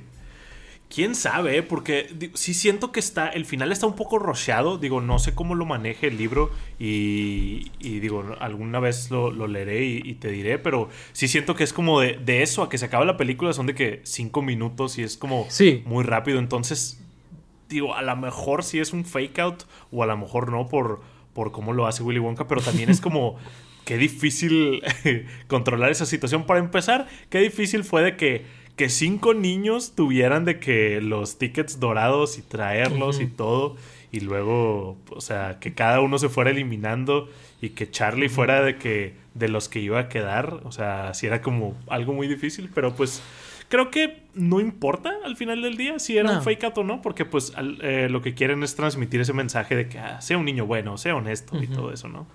Quién 0.93 1.15
sabe, 1.15 1.57
¿eh? 1.57 1.63
porque 1.63 2.29
sí 2.35 2.53
siento 2.53 2.91
que 2.91 2.99
está. 2.99 3.29
El 3.29 3.45
final 3.45 3.71
está 3.71 3.87
un 3.87 3.95
poco 3.95 4.19
rocheado. 4.19 4.77
Digo, 4.77 5.01
no 5.01 5.17
sé 5.17 5.33
cómo 5.33 5.55
lo 5.55 5.65
maneje 5.65 6.05
el 6.05 6.19
libro. 6.19 6.51
Y, 6.77 7.71
digo, 7.81 8.23
alguna 8.39 8.79
vez 8.79 9.09
lo, 9.09 9.31
leeré 9.47 9.85
y, 9.85 10.13
te 10.13 10.29
diré. 10.29 10.59
Pero 10.59 10.89
sí 11.11 11.27
siento 11.27 11.55
que 11.55 11.63
es 11.63 11.73
como 11.73 11.99
de, 11.99 12.43
eso 12.43 12.61
a 12.61 12.69
que 12.69 12.77
se 12.77 12.85
acabe 12.85 13.07
la 13.07 13.17
película. 13.17 13.53
Son 13.53 13.65
de 13.65 13.73
que 13.73 14.01
cinco 14.03 14.43
minutos 14.43 14.99
y 14.99 15.01
es 15.01 15.17
como 15.17 15.47
muy 15.85 16.03
rápido. 16.03 16.37
Entonces, 16.37 17.01
digo, 17.69 17.95
a 17.95 18.03
lo 18.03 18.15
mejor 18.15 18.63
sí 18.63 18.77
es 18.77 18.93
un 18.93 19.03
fake 19.03 19.39
out. 19.39 19.63
O 19.89 20.03
a 20.03 20.05
lo 20.05 20.15
mejor 20.15 20.51
no 20.51 20.67
por, 20.67 21.01
por 21.33 21.51
cómo 21.51 21.73
lo 21.73 21.87
hace 21.87 22.03
Willy 22.03 22.19
Wonka. 22.19 22.47
Pero 22.47 22.61
también 22.61 22.89
es 22.89 23.01
como. 23.01 23.37
qué 23.85 23.97
difícil 23.97 24.81
controlar 25.47 25.91
esa 25.91 26.05
situación. 26.05 26.45
Para 26.45 26.59
empezar, 26.59 27.07
qué 27.29 27.39
difícil 27.39 27.83
fue 27.83 28.01
de 28.01 28.15
que 28.15 28.63
que 28.75 28.89
cinco 28.89 29.33
niños 29.33 29.93
tuvieran 29.95 30.45
de 30.45 30.59
que 30.59 30.99
los 30.99 31.37
tickets 31.37 31.79
dorados 31.79 32.37
y 32.37 32.41
traerlos 32.41 33.19
y 33.21 33.27
todo. 33.27 33.75
Y 34.11 34.21
luego, 34.21 34.97
o 35.09 35.21
sea, 35.21 35.57
que 35.59 35.73
cada 35.73 35.99
uno 36.01 36.17
se 36.17 36.29
fuera 36.29 36.51
eliminando 36.51 37.29
y 37.61 37.69
que 37.69 37.89
Charlie 37.89 38.29
fuera 38.29 38.61
de 38.61 38.77
que 38.77 39.13
de 39.33 39.47
los 39.47 39.69
que 39.69 39.79
iba 39.79 39.99
a 39.99 40.09
quedar. 40.09 40.61
O 40.63 40.71
sea, 40.71 41.13
si 41.13 41.27
era 41.27 41.41
como 41.41 41.75
algo 41.87 42.13
muy 42.13 42.27
difícil, 42.27 42.69
pero 42.73 42.95
pues 42.95 43.21
creo 43.73 43.89
que 43.89 44.27
no 44.35 44.59
importa 44.59 45.15
al 45.25 45.35
final 45.35 45.63
del 45.63 45.77
día 45.77 45.97
si 45.97 46.15
era 46.15 46.29
un 46.29 46.43
fake 46.43 46.63
out 46.65 46.77
o 46.77 46.83
no, 46.83 47.01
porque 47.01 47.25
pues 47.25 47.51
eh, 47.81 48.07
lo 48.07 48.21
que 48.21 48.35
quieren 48.35 48.61
es 48.61 48.75
transmitir 48.75 49.19
ese 49.19 49.33
mensaje 49.33 49.75
de 49.75 49.89
que 49.89 49.97
ah, 49.97 50.21
sea 50.21 50.37
un 50.37 50.45
niño 50.45 50.67
bueno, 50.67 50.95
sea 50.99 51.15
honesto 51.15 51.59
y 51.59 51.65
todo 51.65 51.91
eso, 51.91 52.07
¿no? 52.07 52.27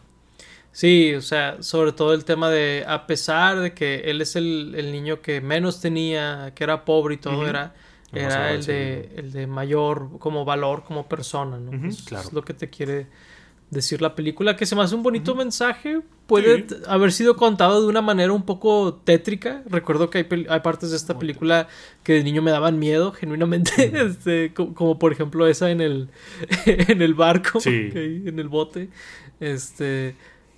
Sí, 0.73 1.15
o 1.15 1.21
sea, 1.21 1.63
sobre 1.63 1.93
todo 1.93 2.13
el 2.13 2.25
tema 2.25 2.51
de, 2.51 2.85
a 2.89 3.07
pesar 3.07 3.61
de 3.61 3.73
que 3.73 4.11
él 4.11 4.21
es 4.21 4.35
el, 4.35 4.91
niño 4.91 5.23
que 5.23 5.41
menos 5.41 5.81
tenía, 5.81 6.55
que 6.57 6.65
era 6.65 6.85
pobre 6.85 7.15
y 7.15 7.19
todo, 7.19 7.47
era, 7.47 7.73
era 8.13 8.51
el, 8.51 8.65
de, 8.65 9.09
el 9.15 9.31
de 9.31 9.47
mayor 9.47 10.19
como 10.19 10.45
valor 10.45 10.83
como 10.83 11.07
persona, 11.07 11.57
¿no? 11.57 11.71
claro. 12.05 12.27
Es 12.27 12.33
lo 12.33 12.43
que 12.43 12.55
te 12.55 12.69
quiere 12.69 13.07
decir 13.71 14.01
la 14.01 14.15
película, 14.15 14.57
que 14.57 14.67
se 14.67 14.75
me 14.75 14.83
hace 14.83 14.95
un 14.95 15.03
bonito 15.03 15.35
mensaje, 15.35 16.01
puede 16.27 16.67
haber 16.87 17.13
sido 17.13 17.37
contado 17.37 17.83
de 17.83 17.89
una 17.89 18.01
manera 18.01 18.33
un 18.33 18.43
poco 18.43 19.01
tétrica. 19.05 19.63
Recuerdo 19.67 20.09
que 20.11 20.19
hay, 20.19 20.47
hay 20.49 20.61
partes 20.61 20.91
de 20.91 20.97
esta 20.97 21.19
película 21.19 21.69
que 22.03 22.15
de 22.15 22.25
niño 22.25 22.41
me 22.41 22.51
daban 22.51 22.79
miedo, 22.79 23.13
genuinamente, 23.13 23.93
este, 24.07 24.53
como, 24.55 24.99
por 24.99 25.13
ejemplo 25.13 25.47
esa 25.47 25.71
en 25.71 25.81
el, 25.81 26.09
en 26.67 27.03
el 27.03 27.15
barco, 27.15 27.59
en 27.65 28.39
el 28.39 28.49
bote. 28.49 28.89
Este, 29.41 30.15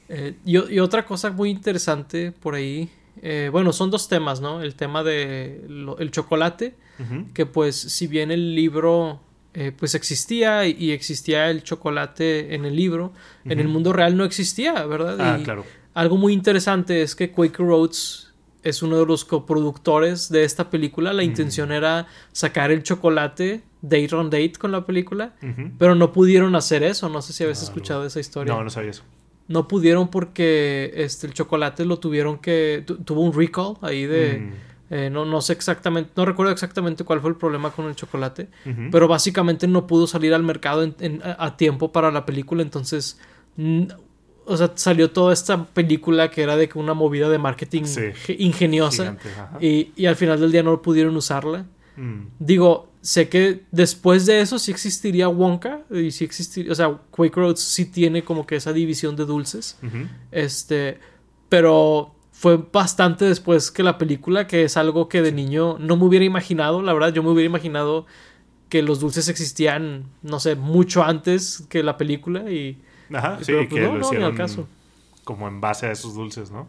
eh, 0.09 0.35
y, 0.45 0.79
otra 0.79 1.05
cosa 1.05 1.31
muy 1.31 1.51
interesante 1.51 2.33
por 2.33 2.55
ahí, 2.55 2.91
eh, 3.23 3.49
bueno, 3.51 3.73
son 3.73 3.91
dos 3.91 4.09
temas, 4.09 4.41
¿no? 4.41 4.63
El 4.63 4.75
tema 4.75 5.03
de 5.03 5.65
el 5.99 6.11
chocolate, 6.11 6.75
que 7.33 7.47
pues 7.47 7.77
si 7.77 8.07
bien 8.07 8.31
el 8.31 8.55
libro 8.55 9.21
eh, 9.55 9.73
pues 9.77 9.95
existía 9.95 10.67
y 10.67 10.93
existía 10.93 11.51
el 11.51 11.63
chocolate 11.63 12.55
en 12.55 12.65
el 12.65 12.77
libro, 12.77 13.13
en 13.45 13.59
el 13.61 13.69
mundo 13.69 13.93
real 13.93 14.17
no 14.17 14.25
existía, 14.25 14.85
¿verdad? 14.87 15.17
Ah, 15.21 15.39
claro. 15.43 15.65
Algo 15.95 16.17
muy 16.17 16.33
interesante 16.33 17.03
es 17.03 17.17
que 17.17 17.31
Quaker 17.31 17.67
Oats 17.67 18.33
es 18.63 18.83
uno 18.83 18.99
de 18.99 19.07
los 19.07 19.25
coproductores 19.25 20.29
de 20.29 20.45
esta 20.45 20.71
película. 20.71 21.13
La 21.13 21.25
intención 21.25 21.73
era 21.73 22.07
sacar 22.33 22.71
el 22.71 22.83
chocolate 22.83 23.63
date 23.83 24.15
on 24.15 24.31
date 24.31 24.53
con 24.59 24.71
la 24.71 24.85
película, 24.85 25.35
pero 25.79 25.95
no 25.95 26.13
pudieron 26.13 26.55
hacer 26.55 26.83
eso. 26.83 27.09
No 27.09 27.23
sé 27.23 27.33
si 27.33 27.43
habías 27.43 27.63
escuchado 27.63 28.05
esa 28.05 28.21
historia. 28.21 28.55
No, 28.55 28.63
no 28.63 28.71
sabía 28.71 28.91
eso 28.91 29.03
no 29.51 29.67
pudieron 29.67 30.09
porque 30.09 30.93
este, 30.95 31.27
el 31.27 31.35
chocolate 31.35 31.85
lo 31.85 31.99
tuvieron 31.99 32.39
que... 32.39 32.85
tuvo 33.05 33.23
un 33.23 33.33
recall 33.33 33.75
ahí 33.83 34.07
de... 34.07 34.53
Eh, 34.91 35.09
no, 35.09 35.25
no 35.25 35.41
sé 35.41 35.53
exactamente, 35.53 36.11
no 36.17 36.25
recuerdo 36.25 36.53
exactamente 36.53 37.05
cuál 37.05 37.21
fue 37.21 37.31
el 37.31 37.37
problema 37.37 37.71
con 37.71 37.87
el 37.87 37.95
chocolate, 37.95 38.49
pero 38.91 39.07
básicamente 39.07 39.69
no 39.69 39.87
pudo 39.87 40.09
salir 40.09 40.35
al 40.35 40.43
mercado 40.43 40.93
a, 41.23 41.57
tiempo 41.57 41.93
para 41.93 42.11
la 42.11 42.27
película, 42.27 42.63
entonces, 42.63 43.21
o 44.47 44.57
sea, 44.57 44.73
salió 44.75 45.13
toda 45.13 45.33
esta 45.33 45.65
película 45.65 46.29
que 46.29 46.43
era 46.43 46.57
de 46.57 46.69
una 46.75 46.95
movida 46.95 47.29
de 47.29 47.39
marketing 47.39 47.85
ingeniosa 48.37 49.17
y, 49.61 49.93
y, 49.95 50.07
al 50.07 50.17
final 50.17 50.41
del 50.41 50.51
día 50.51 50.65
no 50.65 50.83
pudieron 50.83 51.17
usarla. 51.17 51.67
Mm. 51.97 52.23
Digo, 52.41 52.91
sé 53.01 53.29
que 53.29 53.63
después 53.71 54.27
de 54.27 54.41
eso 54.41 54.59
sí 54.59 54.71
existiría 54.71 55.29
Wonka 55.29 55.83
y 55.91 56.11
sí 56.11 56.25
existiría, 56.25 56.73
o 56.73 56.75
sea, 56.75 56.99
Quaker 57.11 57.45
Oats 57.45 57.61
sí 57.61 57.87
tiene 57.87 58.25
como 58.25 58.47
que 58.47 58.57
esa 58.57 58.73
división 58.73 59.15
de 59.17 59.25
dulces. 59.25 59.79
Este, 60.33 60.99
pero 61.49 62.15
fue 62.41 62.57
bastante 62.57 63.27
después 63.27 63.71
que 63.71 63.83
la 63.83 63.99
película, 63.99 64.47
que 64.47 64.65
es 64.65 64.79
algo 64.79 65.11
que 65.11 65.21
de 65.21 65.31
niño 65.31 65.77
no 65.79 65.99
me 65.99 66.07
hubiera 66.07 66.25
imaginado, 66.25 66.81
la 66.81 66.95
verdad, 66.95 67.13
yo 67.13 67.23
me 67.23 67.29
hubiera 67.29 67.45
imaginado 67.45 68.07
que 68.71 68.81
los 68.81 68.99
dulces 68.99 69.29
existían, 69.29 70.07
no 70.23 70.41
sé, 70.41 70.55
mucho 70.55 71.05
antes 71.05 71.67
que 71.69 71.83
la 71.83 71.99
película 71.99 72.51
y... 72.51 72.81
Ajá, 73.13 73.41
sí, 73.43 73.53
pues, 73.53 73.69
que 73.69 73.81
lo 73.81 74.01
hicieron 74.01 74.39
como 75.23 75.49
en 75.49 75.61
base 75.61 75.85
a 75.85 75.93
esos 75.93 76.15
dulces, 76.15 76.51
¿no? 76.51 76.67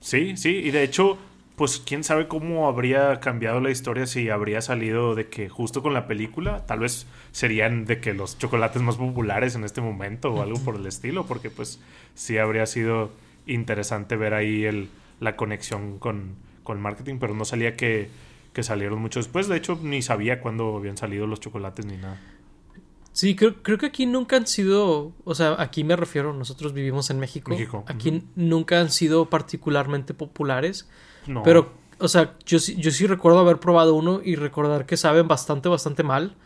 Sí, 0.00 0.36
sí, 0.36 0.50
y 0.50 0.70
de 0.70 0.82
hecho 0.82 1.16
pues 1.56 1.78
quién 1.78 2.04
sabe 2.04 2.28
cómo 2.28 2.68
habría 2.68 3.18
cambiado 3.20 3.60
la 3.60 3.70
historia 3.70 4.04
si 4.04 4.28
habría 4.28 4.60
salido 4.60 5.14
de 5.14 5.28
que 5.28 5.48
justo 5.48 5.82
con 5.82 5.94
la 5.94 6.06
película, 6.06 6.66
tal 6.66 6.80
vez 6.80 7.06
serían 7.32 7.86
de 7.86 8.02
que 8.02 8.12
los 8.12 8.36
chocolates 8.36 8.82
más 8.82 8.96
populares 8.96 9.54
en 9.54 9.64
este 9.64 9.80
momento 9.80 10.34
o 10.34 10.42
algo 10.42 10.58
por 10.62 10.76
el 10.76 10.84
estilo, 10.84 11.24
porque 11.24 11.48
pues 11.48 11.80
sí 12.14 12.36
habría 12.36 12.66
sido 12.66 13.10
interesante 13.46 14.16
ver 14.16 14.34
ahí 14.34 14.64
el, 14.64 14.88
la 15.20 15.36
conexión 15.36 15.98
con, 15.98 16.34
con 16.62 16.80
marketing, 16.80 17.18
pero 17.18 17.34
no 17.34 17.44
salía 17.44 17.76
que, 17.76 18.08
que 18.52 18.62
salieron 18.62 19.00
mucho 19.00 19.20
después, 19.20 19.48
de 19.48 19.56
hecho 19.56 19.78
ni 19.82 20.02
sabía 20.02 20.40
cuándo 20.40 20.76
habían 20.76 20.96
salido 20.96 21.26
los 21.26 21.40
chocolates 21.40 21.86
ni 21.86 21.96
nada. 21.96 22.20
Sí, 23.12 23.34
creo, 23.34 23.62
creo 23.62 23.78
que 23.78 23.86
aquí 23.86 24.04
nunca 24.04 24.36
han 24.36 24.46
sido, 24.46 25.12
o 25.24 25.34
sea, 25.34 25.56
aquí 25.58 25.84
me 25.84 25.96
refiero, 25.96 26.34
nosotros 26.34 26.74
vivimos 26.74 27.08
en 27.08 27.18
México, 27.18 27.50
México. 27.50 27.82
aquí 27.86 28.22
nunca 28.34 28.78
han 28.78 28.90
sido 28.90 29.30
particularmente 29.30 30.12
populares. 30.12 30.86
Pero, 31.42 31.72
o 31.98 32.08
sea, 32.08 32.34
yo, 32.44 32.58
yo 32.58 32.90
sí 32.90 33.06
recuerdo 33.06 33.38
haber 33.38 33.58
probado 33.58 33.94
uno 33.94 34.20
y 34.22 34.36
recordar 34.36 34.84
que 34.84 34.98
saben 34.98 35.26
bastante, 35.26 35.68
bastante 35.70 36.02
mal. 36.02 36.36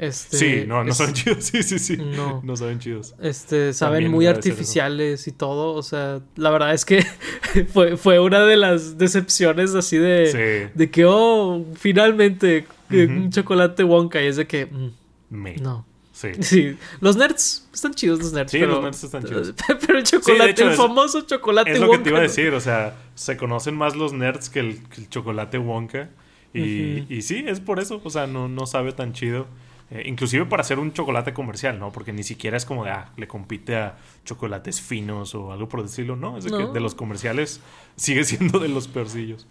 Este, 0.00 0.36
sí, 0.38 0.64
no, 0.66 0.82
no 0.82 0.94
saben 0.94 1.12
chidos. 1.12 1.44
Sí, 1.44 1.62
sí, 1.62 1.78
sí. 1.78 1.98
No, 1.98 2.40
no 2.42 2.56
saben 2.56 2.78
chidos. 2.78 3.14
Este, 3.20 3.74
saben 3.74 4.10
muy 4.10 4.26
artificiales 4.26 5.28
y 5.28 5.32
todo. 5.32 5.74
O 5.74 5.82
sea, 5.82 6.20
la 6.36 6.48
verdad 6.48 6.72
es 6.72 6.86
que 6.86 7.04
fue, 7.72 7.98
fue 7.98 8.18
una 8.18 8.40
de 8.46 8.56
las 8.56 8.96
decepciones 8.96 9.74
así 9.74 9.98
de, 9.98 10.70
de 10.74 10.90
que, 10.90 11.04
oh, 11.04 11.66
finalmente, 11.74 12.66
un 12.90 13.30
chocolate 13.30 13.84
Wonka. 13.84 14.22
Y 14.22 14.26
es 14.28 14.36
de 14.36 14.46
que, 14.46 14.66
mm, 14.66 15.60
no. 15.60 15.84
Sí. 16.40 16.76
Los 17.00 17.16
nerds 17.16 17.68
están 17.72 17.94
chidos, 17.94 18.18
los 18.20 18.32
nerds. 18.32 18.50
Sí, 18.50 18.58
los 18.58 18.82
nerds 18.82 19.04
están 19.04 19.24
chidos. 19.24 19.54
Pero 19.86 19.98
el 19.98 20.04
chocolate, 20.04 20.62
el 20.62 20.72
famoso 20.72 21.22
chocolate 21.22 21.72
Wonka. 21.72 21.84
Es 21.84 21.86
lo 21.86 21.92
que 21.92 21.98
te 21.98 22.08
iba 22.10 22.18
a 22.18 22.22
decir, 22.22 22.54
o 22.54 22.60
sea, 22.60 22.94
se 23.14 23.36
conocen 23.36 23.74
más 23.74 23.96
los 23.96 24.14
nerds 24.14 24.48
que 24.48 24.60
el, 24.60 24.80
chocolate 25.10 25.58
Wonka. 25.58 26.08
Y, 26.52 27.06
y, 27.08 27.22
sí, 27.22 27.44
es 27.46 27.60
por 27.60 27.78
eso, 27.80 28.00
o 28.02 28.10
sea, 28.10 28.26
no, 28.26 28.48
no 28.48 28.66
sabe 28.66 28.92
tan 28.92 29.12
chido. 29.12 29.46
Eh, 29.90 30.04
inclusive 30.06 30.46
para 30.46 30.60
hacer 30.62 30.78
un 30.78 30.92
chocolate 30.92 31.32
comercial, 31.32 31.78
¿no? 31.78 31.90
Porque 31.90 32.12
ni 32.12 32.22
siquiera 32.22 32.56
es 32.56 32.64
como 32.64 32.84
de, 32.84 32.90
ah, 32.90 33.12
le 33.16 33.26
compite 33.26 33.76
a 33.76 33.98
chocolates 34.24 34.80
finos 34.80 35.34
o 35.34 35.52
algo 35.52 35.68
por 35.68 35.82
decirlo, 35.82 36.16
¿no? 36.16 36.38
Es 36.38 36.44
de 36.44 36.50
que 36.50 36.66
de 36.66 36.80
los 36.80 36.94
comerciales 36.94 37.60
sigue 37.96 38.24
siendo 38.24 38.58
de 38.58 38.68
los 38.68 38.88
peorcillos. 38.88 39.46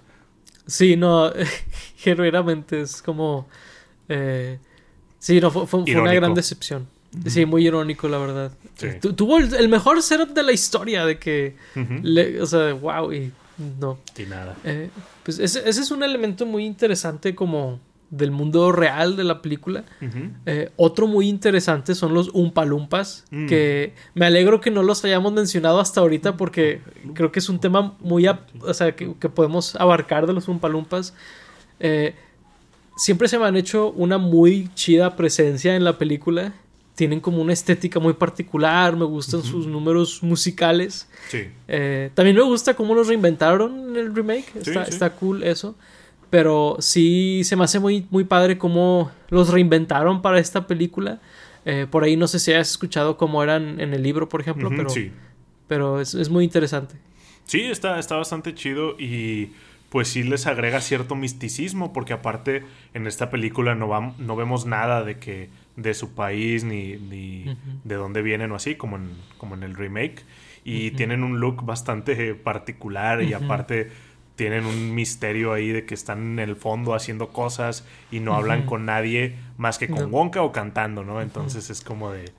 Sí, 0.65 0.95
no, 0.95 1.31
genuinamente 1.97 2.81
es 2.81 3.01
como... 3.01 3.47
Eh, 4.07 4.59
Sí, 5.19 5.41
no, 5.41 5.51
fue, 5.51 5.81
una 5.81 6.13
gran 6.13 6.33
decepción. 6.33 6.87
Sí, 7.27 7.45
muy 7.45 7.67
irónico, 7.67 8.07
la 8.07 8.17
verdad. 8.17 8.51
tuvo 9.15 9.37
el, 9.37 9.69
mejor 9.69 10.01
setup 10.01 10.29
de 10.29 10.43
la 10.43 10.53
historia, 10.53 11.05
de 11.05 11.19
que. 11.19 11.55
o 12.41 12.45
sea, 12.45 12.73
wow, 12.73 13.11
y 13.11 13.31
no. 13.79 13.99
Y 14.17 14.23
nada. 14.23 14.55
Eh, 14.63 14.89
pues 15.23 15.39
ese, 15.39 15.67
es 15.67 15.91
un 15.91 16.03
elemento 16.03 16.45
muy 16.45 16.65
interesante, 16.65 17.35
como 17.35 17.79
del 18.09 18.31
mundo 18.31 18.71
real 18.71 19.15
de 19.15 19.23
la 19.23 19.41
película. 19.41 19.83
Eh, 20.45 20.71
otro 20.77 21.07
muy 21.07 21.27
interesante 21.27 21.93
son 21.95 22.13
los 22.13 22.29
Umpalumpas, 22.33 23.25
mm. 23.31 23.47
que 23.47 23.93
me 24.15 24.25
alegro 24.25 24.61
que 24.61 24.71
no 24.71 24.83
los 24.83 25.03
hayamos 25.05 25.31
mencionado 25.33 25.79
hasta 25.79 26.01
ahorita 26.01 26.37
porque 26.37 26.81
creo 27.13 27.31
que 27.31 27.39
es 27.39 27.49
un 27.49 27.59
tema 27.59 27.95
muy, 27.99 28.27
o 28.27 28.73
sea, 28.73 28.95
que, 28.95 29.13
que 29.19 29.29
podemos 29.29 29.75
abarcar 29.75 30.25
de 30.27 30.33
los 30.33 30.47
Umpalumpas. 30.47 31.13
Eh, 31.79 32.15
siempre 32.97 33.27
se 33.27 33.37
me 33.37 33.45
han 33.45 33.55
hecho 33.55 33.91
una 33.91 34.17
muy 34.17 34.69
chida 34.75 35.15
presencia 35.15 35.75
en 35.75 35.83
la 35.83 35.97
película. 35.97 36.53
Tienen 36.95 37.21
como 37.21 37.41
una 37.41 37.53
estética 37.53 37.99
muy 37.99 38.13
particular, 38.13 38.97
me 38.97 39.05
gustan 39.05 39.41
sus 39.41 39.65
números 39.67 40.21
musicales. 40.21 41.07
Sí. 41.29 41.47
Eh, 41.69 42.11
también 42.13 42.35
me 42.35 42.41
gusta 42.41 42.73
cómo 42.73 42.93
los 42.93 43.07
reinventaron 43.07 43.91
en 43.91 43.95
el 43.95 44.13
remake, 44.13 44.51
está, 44.55 44.83
está 44.83 45.11
cool 45.11 45.43
eso. 45.43 45.75
Pero 46.29 46.77
sí 46.79 47.41
se 47.43 47.55
me 47.55 47.63
hace 47.63 47.79
muy, 47.79 48.05
muy 48.11 48.23
padre 48.23 48.57
cómo 48.57 49.11
los 49.29 49.49
reinventaron 49.49 50.21
para 50.21 50.39
esta 50.39 50.67
película. 50.67 51.19
Eh, 51.65 51.87
por 51.89 52.03
ahí 52.03 52.15
no 52.15 52.27
sé 52.27 52.39
si 52.39 52.53
has 52.53 52.71
escuchado 52.71 53.17
cómo 53.17 53.43
eran 53.43 53.79
en 53.79 53.93
el 53.93 54.03
libro, 54.03 54.29
por 54.29 54.41
ejemplo, 54.41 54.69
pero, 54.69 54.89
pero 55.67 56.01
es, 56.01 56.13
es, 56.13 56.29
muy 56.29 56.43
interesante. 56.43 56.95
Sí, 57.45 57.61
está, 57.61 57.99
está 57.99 58.15
bastante 58.15 58.53
chido 58.53 58.95
y 58.99 59.51
pues 59.89 60.07
sí 60.07 60.23
les 60.23 60.45
agrega 60.47 60.81
cierto 60.81 61.15
misticismo, 61.15 61.91
porque 61.93 62.13
aparte 62.13 62.63
en 62.93 63.07
esta 63.07 63.29
película 63.29 63.75
no, 63.75 64.15
no 64.17 64.35
vemos 64.35 64.65
nada 64.65 65.03
de 65.03 65.17
que 65.17 65.49
de 65.75 65.93
su 65.93 66.13
país 66.13 66.63
ni, 66.63 66.97
ni 66.97 67.45
de 67.83 67.95
dónde 67.95 68.21
vienen 68.21 68.51
o 68.51 68.55
así, 68.55 68.75
como 68.75 68.97
en, 68.97 69.11
como 69.37 69.55
en 69.55 69.63
el 69.63 69.75
remake. 69.75 70.23
Y 70.63 70.91
tienen 70.91 71.23
un 71.23 71.39
look 71.39 71.65
bastante 71.65 72.35
particular 72.35 73.23
y 73.23 73.33
aparte 73.33 73.89
tienen 74.39 74.65
un 74.65 74.95
misterio 74.95 75.51
ahí 75.51 75.67
de 75.73 75.85
que 75.85 75.93
están 75.93 76.21
en 76.21 76.39
el 76.39 76.55
fondo 76.55 76.95
haciendo 76.95 77.27
cosas 77.33 77.85
y 78.09 78.21
no 78.21 78.35
hablan 78.35 78.65
con 78.65 78.85
nadie 78.85 79.35
más 79.57 79.77
que 79.77 79.89
con 79.89 80.13
Wonka 80.13 80.41
o 80.43 80.53
cantando, 80.53 81.03
¿no? 81.03 81.21
Entonces 81.21 81.69
es 81.69 81.81
como 81.81 82.13
de... 82.13 82.31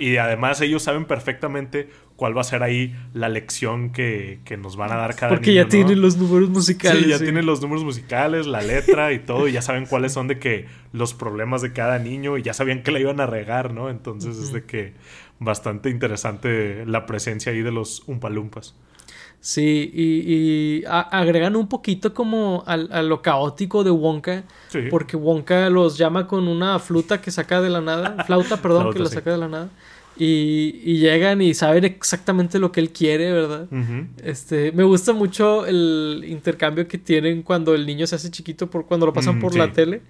Y 0.00 0.16
además 0.16 0.60
ellos 0.60 0.82
saben 0.82 1.04
perfectamente 1.04 1.88
cuál 2.16 2.36
va 2.36 2.40
a 2.40 2.44
ser 2.44 2.64
ahí 2.64 2.96
la 3.14 3.28
lección 3.28 3.92
que, 3.92 4.40
nos 4.60 4.74
van 4.74 4.90
a 4.90 4.96
dar 4.96 5.14
cada 5.14 5.28
Porque 5.28 5.54
ya 5.54 5.68
tienen 5.68 6.00
los 6.00 6.16
números 6.16 6.48
musicales. 6.48 7.04
Sí, 7.04 7.10
ya 7.10 7.20
tienen 7.20 7.46
los 7.46 7.62
números 7.62 7.84
musicales, 7.84 8.48
la 8.48 8.60
letra 8.60 9.12
y 9.12 9.20
todo, 9.20 9.46
y 9.46 9.52
ya 9.52 9.62
saben 9.62 9.86
cuáles 9.88 10.12
son 10.12 10.26
de 10.26 10.40
que 10.40 10.66
los 10.92 11.14
problemas 11.14 11.62
de 11.62 11.72
cada 11.72 12.00
niño, 12.00 12.38
y 12.38 12.42
ya 12.42 12.54
sabían 12.54 12.82
que 12.82 12.90
la 12.90 12.98
iban 12.98 13.20
a 13.20 13.26
regar, 13.26 13.72
¿no? 13.72 13.88
Entonces 13.88 14.36
es 14.36 14.52
de 14.52 14.64
que 14.64 14.94
bastante 15.38 15.90
interesante 15.90 16.84
la 16.86 17.06
presencia 17.06 17.52
ahí 17.52 17.62
de 17.62 17.70
los 17.70 18.02
Umpalumpas. 18.08 18.74
Sí, 19.40 19.90
y, 19.94 20.84
agregan 20.86 21.56
un 21.56 21.66
poquito 21.66 22.12
como 22.12 22.62
a, 22.66 22.76
lo 22.76 23.22
caótico 23.22 23.82
de 23.82 23.90
Wonka, 23.90 24.44
porque 24.90 25.16
Wonka 25.16 25.70
los 25.70 25.96
llama 25.96 26.26
con 26.26 26.46
una 26.46 26.78
fluta 26.78 27.22
que 27.22 27.30
saca 27.30 27.62
de 27.62 27.70
la 27.70 27.80
nada, 27.80 28.22
flauta, 28.26 28.58
perdón, 28.58 28.92
que 28.92 28.98
la 28.98 29.06
saca 29.06 29.32
de 29.32 29.38
la 29.38 29.48
nada. 29.48 29.70
Y, 30.18 30.98
llegan 30.98 31.40
y 31.40 31.54
saben 31.54 31.84
exactamente 31.86 32.58
lo 32.58 32.70
que 32.70 32.80
él 32.80 32.90
quiere, 32.90 33.32
¿verdad? 33.32 33.66
Este, 34.22 34.72
me 34.72 34.82
gusta 34.82 35.14
mucho 35.14 35.64
el 35.64 36.22
intercambio 36.28 36.86
que 36.86 36.98
tienen 36.98 37.42
cuando 37.42 37.74
el 37.74 37.86
niño 37.86 38.06
se 38.06 38.16
hace 38.16 38.30
chiquito 38.30 38.68
por 38.68 38.84
cuando 38.84 39.06
lo 39.06 39.14
pasan 39.14 39.38
mm, 39.38 39.40
por 39.40 39.56
la 39.56 39.72
tele, 39.72 40.02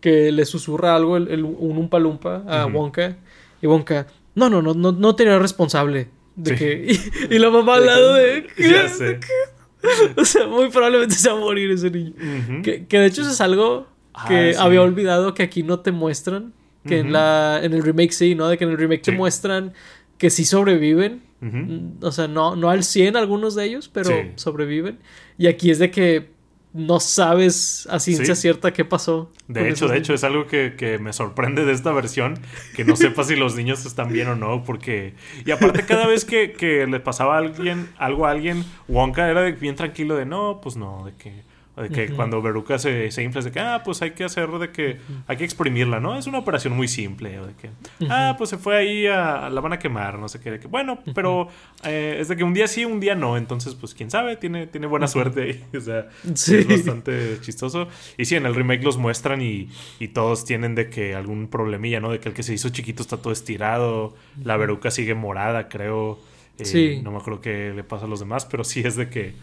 que 0.00 0.30
le 0.30 0.44
susurra 0.44 0.94
algo 0.94 1.16
el, 1.16 1.42
un 1.42 1.76
Umpa 1.76 1.98
Lumpa 1.98 2.44
a 2.46 2.66
Wonka 2.66 3.16
y 3.60 3.66
Wonka, 3.66 4.06
no, 4.36 4.48
no, 4.48 4.62
no, 4.62 4.74
no, 4.74 4.92
no 4.92 5.16
tenía 5.16 5.40
responsable 5.40 6.08
de 6.36 6.54
que 6.54 6.98
y, 7.30 7.38
la 7.38 7.50
mamá 7.50 7.76
al 7.76 7.86
lado 7.86 8.14
de 8.14 8.46
ya 8.56 8.88
sé. 8.88 9.20
o 10.16 10.24
sea, 10.24 10.46
muy 10.46 10.70
probablemente 10.70 11.14
se 11.14 11.28
va 11.28 11.36
a 11.36 11.40
morir 11.40 11.70
ese 11.70 11.90
niño. 11.90 12.14
que, 12.62 12.86
que, 12.86 12.98
de 12.98 13.06
hecho 13.06 13.22
eso 13.22 13.30
es 13.30 13.40
algo 13.40 13.86
ah, 14.14 14.26
que 14.28 14.54
había 14.58 14.82
olvidado 14.82 15.34
que 15.34 15.42
aquí 15.42 15.62
no 15.62 15.80
te 15.80 15.92
muestran 15.92 16.52
que 16.86 16.98
en, 16.98 17.12
la, 17.12 17.60
en 17.62 17.72
el 17.72 17.82
remake 17.82 18.12
sí, 18.12 18.34
¿no? 18.34 18.48
De 18.48 18.58
que 18.58 18.64
en 18.64 18.70
el 18.70 18.76
remake 18.76 19.02
te 19.02 19.12
muestran 19.12 19.72
que 20.18 20.30
sí 20.30 20.44
sobreviven. 20.44 21.22
Mm, 21.40 22.02
o 22.04 22.12
sea, 22.12 22.28
no, 22.28 22.56
no 22.56 22.70
al 22.70 22.84
100 22.84 23.16
algunos 23.16 23.54
de 23.54 23.64
ellos, 23.64 23.88
pero 23.92 24.10
sobreviven. 24.36 24.98
Y 25.38 25.46
aquí 25.46 25.70
es 25.70 25.78
de 25.78 25.90
que 25.90 26.30
no 26.74 26.98
sabes 26.98 27.86
a 27.88 28.00
ciencia 28.00 28.34
cierta 28.34 28.72
qué 28.72 28.84
pasó. 28.84 29.30
De 29.46 29.68
hecho, 29.68 29.86
de 29.86 29.96
hecho, 29.96 30.12
es 30.12 30.24
algo 30.24 30.46
que, 30.46 30.98
me 31.00 31.12
sorprende 31.12 31.64
de 31.64 31.72
esta 31.72 31.92
versión, 31.92 32.36
que 32.74 32.84
no 32.84 32.96
sepa 32.96 33.22
si 33.22 33.36
los 33.36 33.54
niños 33.54 33.86
están 33.86 34.12
bien 34.12 34.26
o 34.28 34.34
no, 34.34 34.64
porque... 34.64 35.14
Y 35.46 35.52
aparte, 35.52 35.86
cada 35.86 36.08
vez 36.08 36.24
que, 36.24 36.52
que 36.52 36.86
le 36.86 36.98
pasaba 36.98 37.36
a 37.36 37.38
alguien, 37.38 37.88
algo 37.96 38.26
a 38.26 38.32
alguien, 38.32 38.64
Wonka 38.88 39.30
era 39.30 39.48
bien 39.52 39.76
tranquilo 39.76 40.16
de, 40.16 40.26
no, 40.26 40.60
pues 40.60 40.76
no, 40.76 41.06
de 41.06 41.14
que 41.14 41.43
de 41.76 41.88
que 41.88 42.08
cuando 42.10 42.40
Veruca 42.40 42.78
se, 42.78 43.10
se 43.10 43.22
infla, 43.22 43.42
de 43.42 43.50
que, 43.50 43.60
ah, 43.60 43.82
pues 43.84 44.00
hay 44.02 44.12
que 44.12 44.24
hacer 44.24 44.48
de 44.50 44.70
que, 44.70 44.98
hay 45.26 45.36
que 45.36 45.44
exprimirla, 45.44 45.98
¿no? 45.98 46.16
Es 46.16 46.26
una 46.26 46.38
operación 46.38 46.76
muy 46.76 46.86
simple, 46.86 47.40
o 47.40 47.46
de 47.46 47.54
que, 47.54 47.70
ah, 48.08 48.36
pues 48.38 48.50
se 48.50 48.58
fue 48.58 48.76
ahí 48.76 49.06
a, 49.06 49.50
la 49.50 49.60
van 49.60 49.72
a 49.72 49.78
quemar, 49.78 50.18
no 50.18 50.28
sé 50.28 50.40
qué, 50.40 50.52
de 50.52 50.60
que, 50.60 50.68
bueno, 50.68 51.00
pero 51.14 51.48
eh, 51.82 52.18
es 52.20 52.28
de 52.28 52.36
que 52.36 52.44
un 52.44 52.54
día 52.54 52.68
sí, 52.68 52.84
un 52.84 53.00
día 53.00 53.16
no, 53.16 53.36
entonces, 53.36 53.74
pues 53.74 53.94
quién 53.94 54.10
sabe, 54.10 54.36
tiene, 54.36 54.66
tiene 54.68 54.86
buena 54.86 55.08
suerte 55.08 55.42
ahí, 55.42 55.64
o 55.76 55.80
sea, 55.80 56.08
es 56.24 56.68
bastante 56.68 57.38
chistoso. 57.40 57.88
Y 58.16 58.24
sí, 58.24 58.36
en 58.36 58.46
el 58.46 58.54
remake 58.54 58.84
los 58.84 58.96
muestran 58.96 59.42
y, 59.42 59.68
y 59.98 60.08
todos 60.08 60.44
tienen 60.44 60.74
de 60.74 60.90
que 60.90 61.14
algún 61.14 61.48
problemilla, 61.48 62.00
¿no? 62.00 62.12
De 62.12 62.20
que 62.20 62.28
el 62.28 62.34
que 62.34 62.42
se 62.42 62.54
hizo 62.54 62.68
chiquito 62.68 63.02
está 63.02 63.16
todo 63.16 63.32
estirado, 63.32 64.14
la 64.42 64.56
Veruca 64.56 64.90
sigue 64.90 65.14
morada, 65.14 65.68
creo. 65.68 66.18
Eh, 66.58 66.64
sí. 66.64 67.00
No 67.02 67.10
me 67.10 67.18
acuerdo 67.18 67.40
qué 67.40 67.72
le 67.74 67.82
pasa 67.82 68.04
a 68.04 68.08
los 68.08 68.20
demás, 68.20 68.46
pero 68.46 68.62
sí 68.62 68.80
es 68.84 68.94
de 68.94 69.08
que 69.08 69.34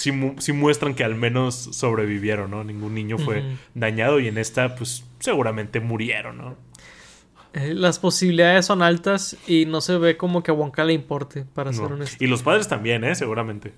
sí, 0.00 0.52
muestran 0.52 0.94
que 0.94 1.04
al 1.04 1.14
menos 1.14 1.54
sobrevivieron, 1.72 2.50
¿no? 2.50 2.64
Ningún 2.64 2.94
niño 2.94 3.18
fue 3.18 3.42
dañado 3.74 4.18
y 4.20 4.28
en 4.28 4.38
esta, 4.38 4.74
pues 4.74 5.04
seguramente 5.18 5.80
murieron, 5.80 6.38
¿no? 6.38 6.56
Eh, 7.52 7.74
las 7.74 7.98
posibilidades 7.98 8.66
son 8.66 8.80
altas 8.80 9.36
y 9.46 9.66
no 9.66 9.80
se 9.80 9.98
ve 9.98 10.16
como 10.16 10.42
que 10.42 10.52
a 10.52 10.54
Wonka 10.54 10.84
le 10.84 10.92
importe, 10.92 11.44
para 11.44 11.72
ser 11.72 11.92
honesto. 11.92 12.22
Y 12.22 12.28
los 12.28 12.42
padres 12.42 12.68
también, 12.68 13.04
¿eh? 13.04 13.14
Seguramente. 13.14 13.72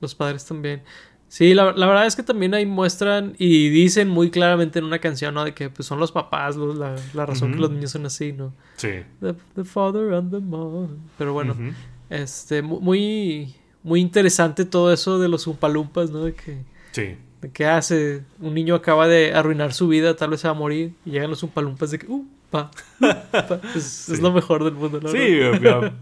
Los 0.00 0.14
padres 0.14 0.44
también. 0.44 0.82
Sí, 1.26 1.52
la, 1.52 1.72
verdad 1.72 2.06
es 2.06 2.16
que 2.16 2.22
también 2.22 2.54
ahí 2.54 2.64
muestran 2.64 3.34
y 3.36 3.68
dicen 3.68 4.08
muy 4.08 4.30
claramente 4.30 4.78
en 4.78 4.86
una 4.86 4.98
canción, 4.98 5.34
¿no? 5.34 5.44
De 5.44 5.52
que 5.52 5.68
pues, 5.68 5.86
son 5.86 5.98
los 5.98 6.10
papás 6.10 6.56
la, 6.56 7.26
razón 7.26 7.52
que 7.52 7.58
los 7.58 7.70
niños 7.70 7.90
son 7.90 8.06
así, 8.06 8.32
¿no? 8.32 8.54
Sí. 8.76 9.02
The, 9.20 9.64
father 9.64 10.14
and 10.14 10.30
the 10.30 10.38
mom. 10.38 10.96
Pero 11.18 11.34
bueno, 11.34 11.54
este, 12.08 12.62
muy, 12.62 13.54
muy 13.88 14.00
interesante 14.00 14.64
todo 14.64 14.92
eso 14.92 15.18
de 15.18 15.28
los 15.28 15.46
umpalumpas, 15.46 16.10
¿no? 16.10 16.24
De 16.24 16.34
que, 16.34 16.58
sí. 16.92 17.16
De 17.40 17.50
que 17.50 17.66
hace, 17.66 18.22
un 18.38 18.54
niño 18.54 18.74
acaba 18.74 19.08
de 19.08 19.32
arruinar 19.32 19.72
su 19.72 19.88
vida, 19.88 20.14
tal 20.14 20.30
vez 20.30 20.40
se 20.40 20.48
va 20.48 20.52
a 20.52 20.56
morir, 20.56 20.92
y 21.04 21.12
llegan 21.12 21.30
los 21.30 21.42
umpalumpas 21.42 21.90
de 21.90 21.98
que, 21.98 22.06
uh, 22.06 22.26
pa, 22.50 22.70
es, 23.74 24.20
lo 24.20 24.30
mejor 24.30 24.62
del 24.64 24.74
mundo, 24.74 25.00
¿no? 25.00 25.08
Sí, 25.08 25.40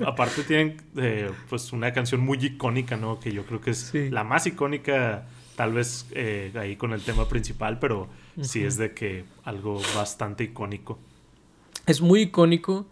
aparte 0.05 0.43
tienen 0.43 0.83
eh, 0.97 1.31
pues 1.49 1.73
una 1.73 1.93
canción 1.93 2.21
muy 2.21 2.39
icónica, 2.45 2.97
¿no? 2.97 3.21
Que 3.21 3.33
yo 3.33 3.47
creo 3.47 3.61
que 3.61 3.71
es 3.71 3.95
la 3.95 4.25
más 4.25 4.47
icónica, 4.47 5.27
tal 5.55 5.73
vez 5.73 6.07
eh, 6.11 6.53
ahí 6.57 6.77
con 6.77 6.93
el 6.93 7.03
tema 7.03 7.29
principal, 7.29 7.79
pero 7.79 8.09
sí 8.41 8.65
es 8.65 8.77
de 8.77 8.95
que 8.95 9.25
algo 9.45 9.81
bastante 9.95 10.45
icónico. 10.45 10.99
Es 11.87 12.01
muy 12.01 12.23
icónico. 12.23 12.87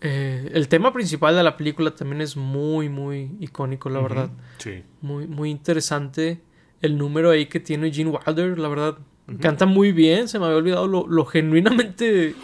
Eh, 0.00 0.50
el 0.54 0.68
tema 0.68 0.92
principal 0.92 1.34
de 1.34 1.42
la 1.42 1.56
película 1.56 1.92
también 1.94 2.20
es 2.20 2.36
muy, 2.36 2.88
muy 2.88 3.36
icónico, 3.40 3.88
la 3.90 4.00
verdad. 4.00 4.30
Sí. 4.58 4.82
Muy, 5.00 5.26
muy 5.26 5.50
interesante. 5.50 6.40
El 6.80 6.96
número 6.96 7.30
ahí 7.30 7.46
que 7.46 7.60
tiene 7.60 7.92
Gene 7.92 8.10
Wilder, 8.10 8.58
la 8.58 8.68
verdad. 8.68 8.98
Canta 9.40 9.66
muy 9.66 9.92
bien, 9.92 10.26
se 10.26 10.38
me 10.38 10.46
había 10.46 10.56
olvidado 10.56 10.86
lo, 10.86 11.24
genuinamente 11.26 12.34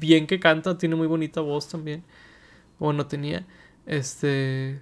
bien 0.00 0.26
que 0.26 0.40
canta. 0.40 0.78
Tiene 0.78 0.94
muy 0.94 1.06
bonita 1.06 1.40
voz 1.40 1.68
también. 1.68 2.04
Bueno, 2.78 3.06
tenía. 3.06 3.44
Este. 3.84 4.80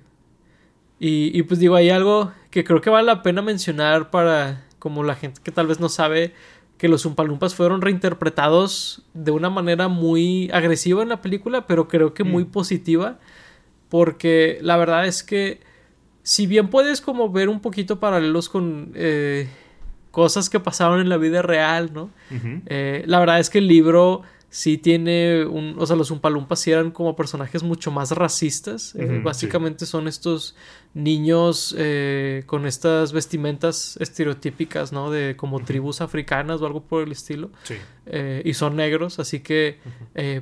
Y, 1.01 1.37
y 1.37 1.43
pues 1.43 1.61
digo, 1.61 1.75
hay 1.75 1.91
algo 1.91 2.33
que 2.51 2.65
creo 2.65 2.81
que 2.81 2.91
vale 2.91 3.07
la 3.07 3.23
pena 3.23 3.43
mencionar 3.43 4.11
para 4.11 4.67
como 4.79 5.03
la 5.03 5.15
gente 5.15 5.41
que 5.43 5.51
tal 5.51 5.67
vez 5.67 5.81
no 5.81 5.89
sabe 5.89 6.33
que 6.79 6.89
los 6.89 7.07
Umpalumpas 7.07 7.55
fueron 7.55 7.81
reinterpretados 7.81 9.03
de 9.15 9.31
una 9.31 9.51
manera 9.51 9.89
muy 9.89 10.51
agresiva 10.53 11.03
en 11.03 11.09
la 11.09 11.23
película, 11.23 11.67
pero 11.67 11.89
creo 11.89 12.13
que 12.13 12.25
muy 12.25 12.45
mm. 12.45 12.51
positiva, 12.51 13.19
porque 13.89 14.59
la 14.61 14.77
verdad 14.77 15.07
es 15.07 15.23
que 15.23 15.61
si 16.23 16.47
bien 16.47 16.69
puedes 16.69 17.01
como 17.01 17.31
ver 17.31 17.49
un 17.49 17.61
poquito 17.61 18.01
paralelos 18.01 18.49
con 18.49 18.93
eh, 18.95 19.49
cosas 20.11 20.51
que 20.51 20.61
pasaron 20.61 21.01
en 21.01 21.09
la 21.09 21.19
vida 21.19 21.41
real, 21.41 21.91
¿no? 21.93 22.11
Eh, 22.67 23.05
la 23.07 23.21
verdad 23.21 23.39
es 23.39 23.49
que 23.49 23.59
el 23.59 23.69
libro 23.69 24.23
sí 24.57 24.79
tiene 24.79 25.45
un, 25.45 25.75
o 25.79 25.85
sea, 25.85 25.97
los 25.97 26.11
Umpalumpas 26.11 26.61
sí 26.61 26.71
eran 26.71 26.91
como 26.91 27.15
personajes 27.15 27.63
mucho 27.63 27.91
más 27.91 28.13
racistas. 28.13 28.95
Eh, 28.95 29.21
básicamente 29.23 29.85
son 29.85 30.09
estos 30.09 30.57
niños 30.95 31.75
eh, 31.77 32.43
con 32.47 32.65
estas 32.65 33.13
vestimentas 33.13 33.99
estereotípicas, 34.01 34.95
¿no? 34.95 35.11
De 35.11 35.37
como 35.37 35.63
tribus 35.63 36.01
africanas 36.01 36.63
o 36.63 36.67
algo 36.67 36.83
por 36.83 37.03
el 37.03 37.13
estilo. 37.13 37.51
Sí. 37.65 37.75
Eh, 38.07 38.41
y 38.47 38.55
son 38.55 38.77
negros, 38.77 39.19
así 39.19 39.41
que 39.41 39.79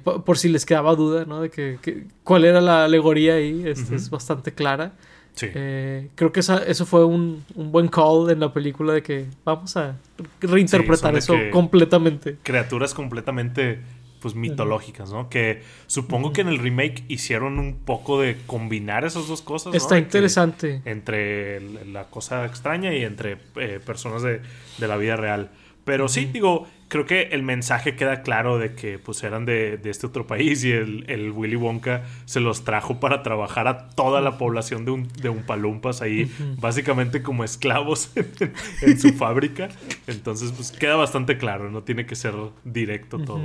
por, 0.04 0.38
si 0.38 0.48
les 0.48 0.64
quedaba 0.64 0.94
duda, 0.94 1.24
¿no? 1.24 1.40
De 1.40 1.50
que, 1.50 2.06
cuál 2.22 2.44
era 2.44 2.60
la 2.60 2.84
alegoría 2.84 3.34
ahí, 3.34 3.64
este, 3.66 3.96
es 3.96 4.10
bastante 4.10 4.54
clara. 4.54 4.92
Sí. 5.34 5.48
creo 5.48 6.30
que 6.32 6.38
eso 6.38 6.86
fue 6.86 7.04
un, 7.04 7.44
un, 7.56 7.72
buen 7.72 7.88
call 7.88 8.30
en 8.30 8.38
la 8.38 8.52
película 8.52 8.92
de 8.92 9.02
que 9.02 9.26
vamos 9.44 9.76
a 9.76 9.96
reinterpretar 10.40 11.16
eso 11.16 11.34
completamente. 11.50 12.36
Criaturas 12.44 12.94
completamente 12.94 13.80
pues 14.24 14.34
mitológicas, 14.34 15.12
¿no? 15.12 15.28
Que 15.28 15.60
supongo 15.86 16.32
que 16.32 16.40
en 16.40 16.48
el 16.48 16.58
remake 16.58 17.04
hicieron 17.08 17.58
un 17.58 17.74
poco 17.74 18.18
de 18.18 18.38
combinar 18.46 19.04
esas 19.04 19.28
dos 19.28 19.42
cosas. 19.42 19.74
Está 19.74 19.98
interesante. 19.98 20.80
entre 20.86 21.84
la 21.84 22.04
cosa 22.04 22.46
extraña 22.46 22.94
y 22.94 23.04
entre 23.04 23.36
eh, 23.56 23.80
personas 23.84 24.22
de, 24.22 24.40
la 24.78 24.96
vida 24.96 25.16
real. 25.16 25.50
Pero 25.84 26.08
sí, 26.08 26.24
digo, 26.24 26.66
creo 26.88 27.04
que 27.04 27.24
el 27.32 27.42
mensaje 27.42 27.96
queda 27.96 28.22
claro 28.22 28.56
de 28.56 28.74
que 28.74 28.98
pues 28.98 29.22
eran 29.24 29.44
de, 29.44 29.78
este 29.84 30.06
otro 30.06 30.26
país 30.26 30.64
y 30.64 30.72
el, 30.72 31.30
Willy 31.32 31.56
Wonka 31.56 32.04
se 32.24 32.40
los 32.40 32.64
trajo 32.64 33.00
para 33.00 33.22
trabajar 33.22 33.68
a 33.68 33.90
toda 33.90 34.22
la 34.22 34.38
población 34.38 34.86
de 34.86 34.90
un, 34.92 35.06
de 35.20 35.28
un 35.28 35.42
palumpas 35.42 36.00
ahí, 36.00 36.32
básicamente 36.58 37.22
como 37.22 37.44
esclavos 37.44 38.10
en, 38.80 38.98
su 38.98 39.12
fábrica. 39.12 39.68
Entonces, 40.06 40.50
pues 40.52 40.72
queda 40.72 40.96
bastante 40.96 41.36
claro, 41.36 41.70
no 41.70 41.82
tiene 41.82 42.06
que 42.06 42.16
ser 42.16 42.32
directo 42.64 43.18
todo. 43.18 43.42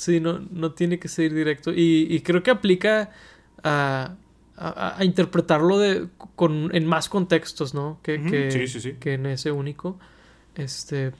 Sí, 0.00 0.18
no, 0.18 0.40
no 0.50 0.72
tiene 0.72 0.98
que 0.98 1.08
ser 1.08 1.34
directo. 1.34 1.72
Y, 1.76 2.20
creo 2.24 2.42
que 2.42 2.50
aplica 2.50 3.10
a, 3.62 4.16
a, 4.56 5.04
interpretarlo 5.04 5.78
de, 5.78 6.08
con, 6.36 6.74
en 6.74 6.86
más 6.86 7.10
contextos, 7.10 7.74
¿no? 7.74 8.00
Que, 8.02 8.22
que, 8.22 8.50
Sí, 8.50 8.66
sí, 8.66 8.80
sí. 8.80 8.94
que 8.98 9.12
en 9.14 9.26
ese 9.26 9.52
único. 9.52 9.98
Este. 10.54 11.12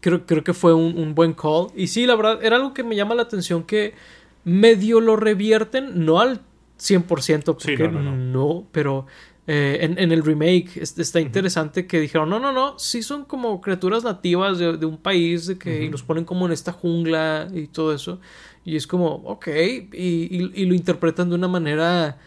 Creo, 0.00 0.26
creo 0.26 0.42
que 0.42 0.54
fue 0.54 0.74
un, 0.74 0.98
un 0.98 1.14
buen 1.14 1.34
call. 1.34 1.68
Y 1.76 1.86
sí, 1.86 2.04
la 2.04 2.16
verdad, 2.16 2.44
era 2.44 2.56
algo 2.56 2.74
que 2.74 2.82
me 2.82 2.96
llama 2.96 3.14
la 3.14 3.22
atención 3.22 3.62
que 3.62 3.94
medio 4.42 5.00
lo 5.00 5.14
revierten, 5.14 6.04
no 6.04 6.18
al 6.18 6.40
100%, 6.80 7.44
porque 7.44 7.76
Sí, 7.76 7.76
no, 7.76 7.92
no, 7.92 8.02
no. 8.02 8.16
no, 8.16 8.66
pero 8.72 9.06
eh, 9.50 9.78
en, 9.80 9.98
en 9.98 10.12
el 10.12 10.22
remake 10.22 10.76
es- 10.76 10.98
está 10.98 11.20
interesante 11.20 11.86
que 11.86 11.98
dijeron, 12.00 12.28
no, 12.28 12.38
no, 12.38 12.52
no, 12.52 12.78
sí 12.78 13.02
son 13.02 13.24
como 13.24 13.60
criaturas 13.62 14.04
nativas 14.04 14.58
de, 14.58 14.76
de 14.76 14.84
un 14.86 14.98
país 14.98 15.46
de 15.46 15.56
que, 15.58 15.84
y 15.84 15.88
los 15.90 16.02
ponen 16.02 16.24
como 16.26 16.44
en 16.46 16.52
esta 16.52 16.70
jungla 16.72 17.48
y 17.52 17.66
todo 17.66 17.94
eso. 17.94 18.20
Y 18.64 18.76
es 18.76 18.86
como, 18.86 19.06
ok, 19.24 19.48
y, 19.48 19.88
y- 19.92 20.52
y 20.54 20.66
lo 20.66 20.74
interpretan 20.74 21.30
de 21.30 21.34
una 21.34 21.48
manera, 21.48 22.18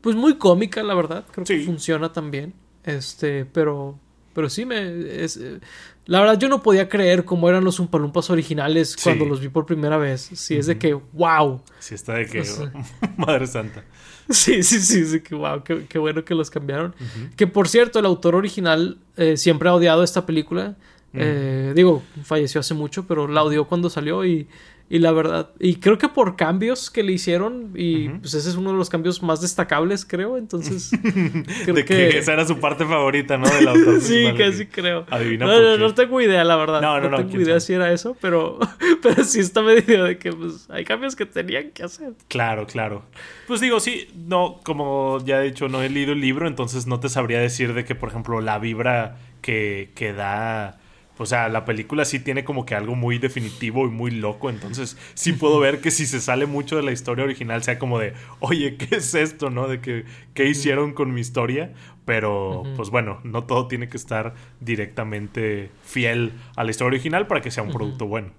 pues 0.00 0.14
muy 0.14 0.36
cómica, 0.38 0.82
la 0.84 0.94
verdad, 0.94 1.24
creo 1.32 1.44
que 1.44 1.58
funciona 1.66 2.12
también. 2.12 2.54
Este, 2.84 3.44
pero, 3.44 3.98
pero 4.32 4.48
sí 4.48 4.64
me... 4.64 5.24
Es, 5.24 5.36
eh, 5.36 5.60
la 6.06 6.20
verdad 6.20 6.38
yo 6.38 6.48
no 6.48 6.62
podía 6.62 6.88
creer 6.88 7.24
cómo 7.24 7.48
eran 7.50 7.64
los 7.64 7.78
Umpalumpas 7.80 8.30
originales 8.30 8.92
Sí. 8.92 9.02
cuando 9.02 9.26
los 9.26 9.40
vi 9.40 9.48
por 9.48 9.66
primera 9.66 9.98
vez. 9.98 10.30
Sí, 10.32 10.56
es 10.56 10.66
de 10.66 10.78
que, 10.78 10.94
wow. 10.94 11.60
Sí, 11.80 11.94
está 11.94 12.14
de 12.14 12.26
que. 12.26 12.40
O 12.40 12.44
sea. 12.44 12.72
Madre 13.18 13.46
Santa. 13.46 13.84
Sí, 14.30 14.62
sí, 14.62 14.80
sí, 14.80 15.04
sí, 15.04 15.20
que 15.20 15.34
wow, 15.34 15.62
qué, 15.62 15.84
qué 15.86 15.98
bueno 15.98 16.24
que 16.24 16.34
los 16.34 16.50
cambiaron. 16.50 16.94
Que 17.36 17.46
por 17.46 17.68
cierto, 17.68 17.98
el 17.98 18.06
autor 18.06 18.34
original 18.34 18.98
eh, 19.16 19.36
siempre 19.36 19.68
ha 19.68 19.74
odiado 19.74 20.02
esta 20.02 20.24
película. 20.24 20.76
Eh, 21.14 21.72
digo, 21.74 22.02
falleció 22.22 22.60
hace 22.60 22.74
mucho, 22.74 23.06
pero 23.06 23.28
la 23.28 23.42
odió 23.42 23.66
cuando 23.66 23.90
salió 23.90 24.24
y, 24.24 24.48
y 24.90 25.00
la 25.00 25.12
verdad, 25.12 25.50
y 25.60 25.76
creo 25.76 25.98
que 25.98 26.08
por 26.08 26.34
cambios 26.36 26.90
que 26.90 27.02
le 27.02 27.12
hicieron, 27.12 27.72
y 27.74 28.08
pues 28.08 28.32
ese 28.34 28.48
es 28.48 28.56
uno 28.56 28.72
de 28.72 28.78
los 28.78 28.88
cambios 28.88 29.22
más 29.22 29.40
destacables, 29.42 30.06
creo, 30.06 30.38
entonces 30.38 30.90
creo 31.02 31.74
de 31.74 31.84
que... 31.84 31.94
que... 32.08 32.18
esa 32.18 32.32
era 32.32 32.46
su 32.46 32.58
parte 32.58 32.86
favorita, 32.86 33.36
¿no? 33.36 33.46
Del 33.48 33.68
autor. 33.68 34.00
Sí, 34.00 34.22
de 34.22 34.34
casi 34.34 34.66
creo. 34.66 35.04
Adivina 35.10 35.44
No, 35.46 35.52
por 35.52 35.62
no, 35.62 35.72
qué. 35.74 35.78
no 35.82 35.94
tengo 35.94 36.20
idea, 36.22 36.42
la 36.44 36.56
verdad. 36.56 36.80
No, 36.80 37.00
No, 37.00 37.10
no, 37.10 37.10
no, 37.10 37.16
tengo 37.18 37.36
idea 37.36 37.46
sabe. 37.46 37.60
si 37.60 37.72
era 37.74 37.92
eso, 37.92 38.16
pero, 38.20 38.58
pero 39.02 39.24
sí 39.24 39.40
está 39.40 39.60
medio 39.62 40.04
de 40.04 40.16
que 40.18 40.32
pues, 40.32 40.66
hay 40.70 40.84
cambios 40.84 41.14
que 41.16 41.26
tenían 41.26 41.70
que 41.72 41.82
hacer. 41.82 42.12
Claro, 42.28 42.66
claro. 42.66 43.02
Pues 43.46 43.60
digo, 43.60 43.80
sí, 43.80 44.08
no, 44.14 44.60
como 44.64 45.22
ya 45.24 45.42
he 45.42 45.46
dicho, 45.48 45.68
no 45.68 45.82
he 45.82 45.90
leído 45.90 46.12
el 46.12 46.20
libro, 46.20 46.48
entonces 46.48 46.86
no 46.86 46.98
te 47.00 47.08
sabría 47.10 47.40
decir 47.40 47.74
de 47.74 47.84
que, 47.84 47.94
por 47.94 48.08
ejemplo, 48.08 48.40
la 48.40 48.58
vibra 48.58 49.18
que, 49.42 49.90
que 49.94 50.12
da. 50.14 50.78
O 51.18 51.26
sea, 51.26 51.48
la 51.48 51.64
película 51.64 52.04
sí 52.04 52.20
tiene 52.20 52.44
como 52.44 52.64
que 52.64 52.74
algo 52.74 52.94
muy 52.94 53.18
definitivo 53.18 53.86
y 53.86 53.90
muy 53.90 54.10
loco, 54.10 54.50
entonces 54.50 54.96
sí 55.14 55.32
puedo 55.32 55.58
ver 55.58 55.80
que 55.80 55.90
si 55.90 56.06
se 56.06 56.20
sale 56.20 56.46
mucho 56.46 56.76
de 56.76 56.82
la 56.82 56.92
historia 56.92 57.24
original 57.24 57.62
sea 57.62 57.78
como 57.78 57.98
de, 57.98 58.14
oye, 58.40 58.76
¿qué 58.76 58.96
es 58.96 59.14
esto, 59.14 59.50
no? 59.50 59.68
De 59.68 59.80
que, 59.80 60.04
¿qué 60.34 60.48
hicieron 60.48 60.94
con 60.94 61.12
mi 61.12 61.20
historia? 61.20 61.72
Pero, 62.04 62.62
pues 62.76 62.88
bueno, 62.90 63.20
no 63.24 63.44
todo 63.44 63.68
tiene 63.68 63.88
que 63.88 63.98
estar 63.98 64.34
directamente 64.60 65.70
fiel 65.82 66.32
a 66.56 66.64
la 66.64 66.70
historia 66.70 66.88
original 66.88 67.26
para 67.26 67.42
que 67.42 67.50
sea 67.50 67.62
un 67.62 67.72
producto 67.72 68.06
bueno. 68.06 68.30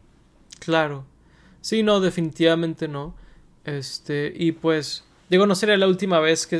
Claro. 0.60 1.06
Sí, 1.62 1.84
no, 1.84 2.00
definitivamente 2.00 2.88
no. 2.88 3.16
Este, 3.66 4.34
y 4.36 4.54
pues, 4.54 5.06
digo, 5.30 5.46
no 5.48 5.56
sería 5.56 5.78
la 5.78 5.88
última 5.88 6.20
vez 6.20 6.48
que, 6.48 6.58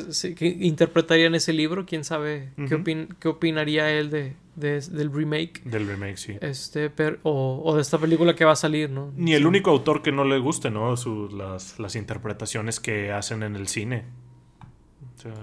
interpretarían 0.62 1.36
ese 1.36 1.54
libro. 1.54 1.86
Quién 1.86 2.04
sabe 2.04 2.52
qué, 2.56 2.76
opin- 2.78 3.16
qué 3.20 3.28
opinaría 3.28 3.90
él 3.92 4.10
de, 4.10 4.36
de- 4.56 4.82
del 4.82 5.12
remake. 5.12 5.62
Del 5.64 5.88
remake, 5.88 6.18
sí. 6.18 6.38
Este, 6.42 6.92
o, 7.24 7.62
o 7.66 7.76
de 7.76 7.82
esta 7.82 7.98
película 7.98 8.36
que 8.36 8.46
va 8.46 8.52
a 8.54 8.56
salir, 8.56 8.90
¿no? 8.90 9.12
Ni 9.16 9.34
el 9.34 9.42
Sí. 9.42 9.48
único 9.48 9.72
autor 9.72 10.02
que 10.02 10.12
no 10.12 10.24
le 10.26 10.38
guste, 10.40 10.70
¿no? 10.70 10.96
Sus, 10.98 11.34
las, 11.34 11.80
las 11.80 11.96
interpretaciones 11.96 12.80
que 12.80 13.12
hacen 13.12 13.44
en 13.44 13.56
el 13.56 13.68
cine. 13.68 14.06
O 15.18 15.22
sea, 15.22 15.34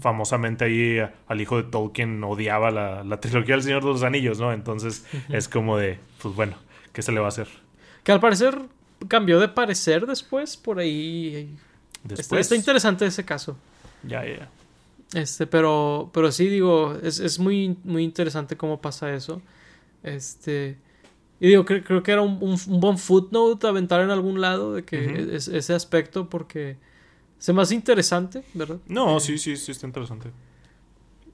famosamente 0.00 0.64
ahí 0.64 0.98
a- 0.98 1.14
al 1.28 1.40
hijo 1.40 1.56
de 1.56 1.64
Tolkien 1.64 2.22
odiaba 2.24 2.70
la, 2.70 3.04
la 3.04 3.20
trilogía 3.20 3.54
del 3.54 3.62
Señor 3.62 3.82
de 3.84 3.90
los 3.90 4.02
Anillos, 4.02 4.40
¿no? 4.40 4.52
Entonces 4.52 5.04
es 5.28 5.48
como 5.48 5.76
de, 5.76 5.98
pues 6.20 6.34
bueno, 6.34 6.54
¿qué 6.92 7.02
se 7.02 7.12
le 7.12 7.20
va 7.20 7.26
a 7.26 7.28
hacer? 7.28 7.48
Que 8.02 8.10
al 8.12 8.18
parecer 8.20 8.58
cambió 9.08 9.38
de 9.38 9.48
parecer 9.48 10.06
después, 10.06 10.56
por 10.56 10.78
ahí. 10.78 11.54
Está, 12.04 12.14
Después, 12.16 12.40
está 12.46 12.56
interesante 12.56 13.06
ese 13.06 13.24
caso. 13.24 13.56
ya, 14.06 14.24
ya. 14.26 14.48
Este, 15.14 15.46
pero, 15.46 16.10
pero 16.14 16.32
sí, 16.32 16.48
digo, 16.48 16.96
es, 17.02 17.20
es 17.20 17.38
muy, 17.38 17.76
muy 17.84 18.02
interesante 18.02 18.56
cómo 18.56 18.80
pasa 18.80 19.14
eso. 19.14 19.42
Este, 20.02 20.78
y 21.38 21.48
digo, 21.48 21.64
cre- 21.64 21.84
creo 21.84 22.02
que 22.02 22.12
era 22.12 22.22
un, 22.22 22.38
un, 22.40 22.58
un 22.66 22.80
buen 22.80 22.96
footnote 22.98 23.66
aventar 23.66 24.00
en 24.00 24.10
algún 24.10 24.40
lado 24.40 24.74
de 24.74 24.84
que 24.84 25.28
es- 25.36 25.48
ese 25.48 25.74
aspecto 25.74 26.28
porque 26.30 26.76
se 27.38 27.52
me 27.52 27.60
hace 27.62 27.74
interesante, 27.74 28.42
¿verdad? 28.54 28.78
No, 28.86 29.20
sí, 29.20 29.36
sí, 29.38 29.56
sí, 29.56 29.70
está 29.72 29.86
interesante. 29.86 30.30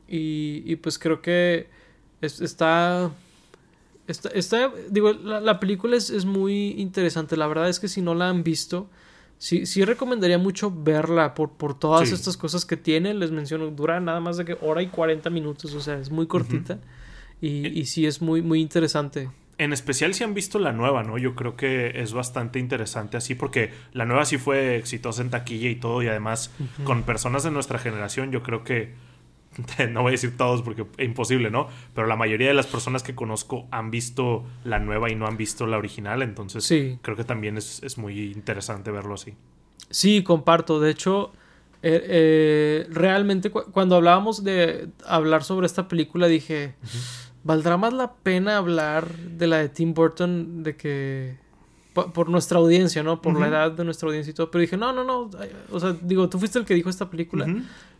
Y, 0.08 0.62
y 0.66 0.76
pues 0.76 0.98
creo 0.98 1.20
que 1.22 1.68
es- 2.20 2.40
está, 2.40 3.10
está, 4.06 4.28
está- 4.30 4.72
digo, 4.90 5.12
la, 5.12 5.40
la 5.40 5.60
película 5.60 5.96
es, 5.96 6.10
es 6.10 6.24
muy 6.24 6.70
interesante. 6.80 7.36
La 7.36 7.46
verdad 7.46 7.68
es 7.68 7.78
que 7.78 7.88
si 7.88 8.00
no 8.00 8.14
la 8.14 8.28
han 8.28 8.42
visto, 8.42 8.88
sí, 9.38 9.66
sí 9.66 9.84
recomendaría 9.84 10.38
mucho 10.38 10.70
verla 10.74 11.34
por, 11.34 11.52
por 11.52 11.78
todas 11.78 12.08
Sí. 12.08 12.14
estas 12.14 12.36
cosas 12.36 12.64
que 12.64 12.76
tiene. 12.76 13.14
Les 13.14 13.30
menciono, 13.30 13.68
dura 13.70 14.00
nada 14.00 14.20
más 14.20 14.36
de 14.36 14.44
que 14.44 14.56
hora 14.60 14.82
y 14.82 14.88
40 14.88 15.30
minutos, 15.30 15.74
o 15.74 15.80
sea, 15.80 15.98
es 15.98 16.10
muy 16.10 16.26
cortita. 16.26 16.78
y, 17.40 17.66
y 17.68 17.84
sí 17.86 18.04
es 18.06 18.20
muy, 18.20 18.42
muy 18.42 18.60
interesante. 18.60 19.30
En 19.58 19.72
especial 19.72 20.14
si 20.14 20.22
han 20.24 20.34
visto 20.34 20.58
la 20.60 20.72
nueva, 20.72 21.02
¿no? 21.02 21.18
Yo 21.18 21.34
creo 21.34 21.56
que 21.56 22.00
es 22.00 22.12
bastante 22.12 22.58
interesante 22.60 23.16
así 23.16 23.34
porque 23.34 23.70
la 23.92 24.04
nueva 24.04 24.24
sí 24.24 24.38
fue 24.38 24.76
exitosa 24.76 25.20
en 25.22 25.30
taquilla 25.30 25.68
y 25.68 25.74
todo 25.76 26.00
y 26.02 26.06
además 26.08 26.52
Ujú. 26.60 26.84
con 26.84 27.02
personas 27.02 27.42
de 27.42 27.50
nuestra 27.50 27.78
generación 27.80 28.30
yo 28.30 28.42
creo 28.44 28.62
que 28.62 28.92
no 29.90 30.02
voy 30.02 30.10
a 30.10 30.12
decir 30.12 30.36
todos 30.36 30.62
porque 30.62 30.86
es 30.96 31.04
imposible, 31.06 31.50
¿no? 31.50 31.68
Pero 31.94 32.06
la 32.06 32.16
mayoría 32.16 32.48
de 32.48 32.54
las 32.54 32.66
personas 32.66 33.02
que 33.02 33.14
conozco 33.14 33.66
han 33.70 33.90
visto 33.90 34.44
la 34.64 34.78
nueva 34.78 35.10
y 35.10 35.14
no 35.14 35.26
han 35.26 35.36
visto 35.36 35.66
la 35.66 35.78
original, 35.78 36.22
entonces 36.22 36.64
Sí. 36.64 36.98
creo 37.02 37.16
que 37.16 37.24
también 37.24 37.56
es, 37.56 37.82
es 37.82 37.98
muy 37.98 38.32
interesante 38.32 38.90
verlo 38.90 39.14
así. 39.14 39.34
Sí, 39.90 40.22
comparto. 40.22 40.80
De 40.80 40.90
hecho, 40.90 41.32
eh, 41.82 42.02
eh, 42.04 42.86
realmente 42.90 43.50
cu- 43.50 43.64
cuando 43.72 43.96
hablábamos 43.96 44.44
de 44.44 44.88
hablar 45.06 45.44
sobre 45.44 45.66
esta 45.66 45.88
película 45.88 46.26
dije, 46.26 46.74
¿valdrá 47.44 47.76
más 47.76 47.92
la 47.92 48.12
pena 48.14 48.56
hablar 48.58 49.08
de 49.16 49.46
la 49.46 49.58
de 49.58 49.68
Tim 49.68 49.94
Burton 49.94 50.62
de 50.62 50.76
que 50.76 51.36
po- 51.92 52.12
por 52.12 52.28
nuestra 52.28 52.58
audiencia, 52.58 53.02
¿no? 53.02 53.20
Por 53.22 53.38
la 53.38 53.48
edad 53.48 53.72
de 53.72 53.84
nuestra 53.84 54.08
audiencia 54.08 54.30
y 54.30 54.34
todo. 54.34 54.50
Pero 54.50 54.62
dije, 54.62 54.76
no, 54.76 54.92
no, 54.92 55.04
no. 55.04 55.30
O 55.70 55.80
sea, 55.80 55.94
digo, 56.00 56.28
tú 56.28 56.38
fuiste 56.38 56.58
el 56.58 56.64
que 56.64 56.74
dijo 56.74 56.90
esta 56.90 57.08
película. 57.10 57.46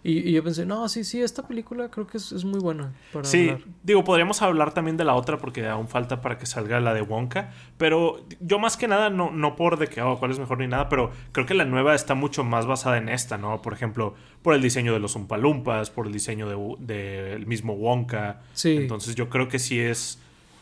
Y, 0.05 0.28
y 0.28 0.32
yo 0.32 0.45
pensé, 0.45 0.64
no, 0.64 0.89
sí, 0.89 1.03
sí, 1.03 1.20
esta 1.20 1.47
película 1.49 1.91
creo 1.91 2.07
que 2.07 2.18
es, 2.18 2.30
es 2.30 2.45
muy 2.45 2.61
buena 2.61 2.93
para 3.12 3.24
Sí, 3.24 3.49
hablar. 3.49 3.66
digo, 3.82 4.05
podríamos 4.05 4.41
hablar 4.43 4.72
también 4.72 4.97
de 4.97 5.05
la 5.05 5.16
otra 5.16 5.39
porque 5.39 5.66
aún 5.66 5.89
falta 5.89 6.20
para 6.22 6.39
que 6.39 6.47
salga 6.47 6.78
la 6.78 6.95
de 6.95 7.03
Wonka, 7.03 7.51
pero 7.78 8.24
yo 8.39 8.61
más 8.61 8.76
que 8.76 8.86
nada, 8.86 9.11
no, 9.11 9.32
no 9.32 9.57
por 9.57 9.76
de 9.76 9.89
que, 9.89 10.01
oh, 10.01 10.16
cuál 10.20 10.30
es 10.30 10.39
mejor 10.39 10.59
ni 10.61 10.68
nada, 10.68 10.89
pero 10.89 11.11
creo 11.32 11.47
que 11.47 11.55
la 11.55 11.64
nueva 11.64 11.97
está 11.97 12.14
mucho 12.14 12.45
más 12.45 12.64
basada 12.64 12.97
en 12.97 13.09
esta, 13.09 13.39
¿no? 13.39 13.61
Por 13.61 13.72
ejemplo, 13.72 14.14
por 14.43 14.55
el 14.55 14.62
diseño 14.62 14.93
de 14.93 15.01
los 15.01 15.16
Umpalumpas, 15.16 15.91
por 15.91 16.07
el 16.07 16.12
diseño 16.12 16.49
del 16.49 16.86
de, 16.86 17.32
el 17.32 17.47
mismo 17.47 17.72
Wonka. 17.74 18.41
Sí. 18.55 18.76
Entonces 18.76 19.16
yo 19.16 19.28
creo 19.28 19.49
que 19.49 19.59
sí 19.59 19.80
es 19.80 20.20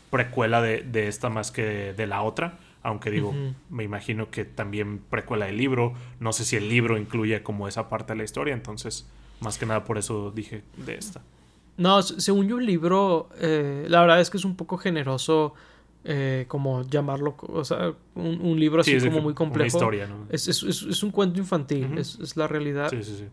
precuela 0.09 0.63
de, 0.63 0.81
de 0.81 1.07
esta 1.07 1.29
más 1.29 1.51
que 1.51 1.61
de, 1.61 1.93
de 1.93 2.07
la 2.07 2.23
otra. 2.23 2.57
Aunque 2.87 3.11
digo, 3.11 3.33
me 3.69 3.83
imagino 3.83 4.31
que 4.31 4.45
también 4.45 4.99
precuela 5.09 5.47
del 5.47 5.57
libro. 5.57 5.93
No 6.21 6.31
sé 6.31 6.45
si 6.45 6.55
el 6.55 6.69
libro 6.69 6.97
incluye 6.97 7.43
como 7.43 7.67
esa 7.67 7.89
parte 7.89 8.13
de 8.13 8.17
la 8.19 8.23
historia. 8.23 8.53
Entonces, 8.53 9.05
más 9.41 9.57
que 9.57 9.65
nada 9.65 9.83
por 9.83 9.97
eso 9.97 10.31
dije 10.31 10.63
de 10.85 10.95
esta. 10.95 11.21
No, 11.75 12.01
según 12.01 12.47
yo 12.47 12.59
el 12.59 12.65
libro, 12.65 13.27
eh, 13.41 13.85
la 13.89 13.99
verdad 13.99 14.21
es 14.21 14.29
que 14.29 14.37
es 14.37 14.45
un 14.45 14.55
poco 14.55 14.77
generoso 14.77 15.53
eh, 16.05 16.45
como 16.47 16.87
llamarlo, 16.87 17.35
o 17.41 17.65
sea, 17.65 17.93
un, 18.15 18.39
un 18.39 18.57
libro 18.57 18.79
así 18.79 18.97
Sí, 18.97 19.05
como 19.05 19.17
que 19.17 19.21
muy 19.21 19.33
complejo. 19.33 19.77
Una 19.77 19.85
historia, 19.85 20.07
¿no? 20.07 20.25
Es, 20.29 20.47
es, 20.47 20.63
es, 20.63 20.83
es 20.83 21.03
un 21.03 21.11
cuento 21.11 21.39
infantil, 21.39 21.97
es 21.97 22.37
la 22.37 22.47
realidad. 22.47 22.89
Sí, 22.89 23.03
sí, 23.03 23.17
sí. 23.17 23.25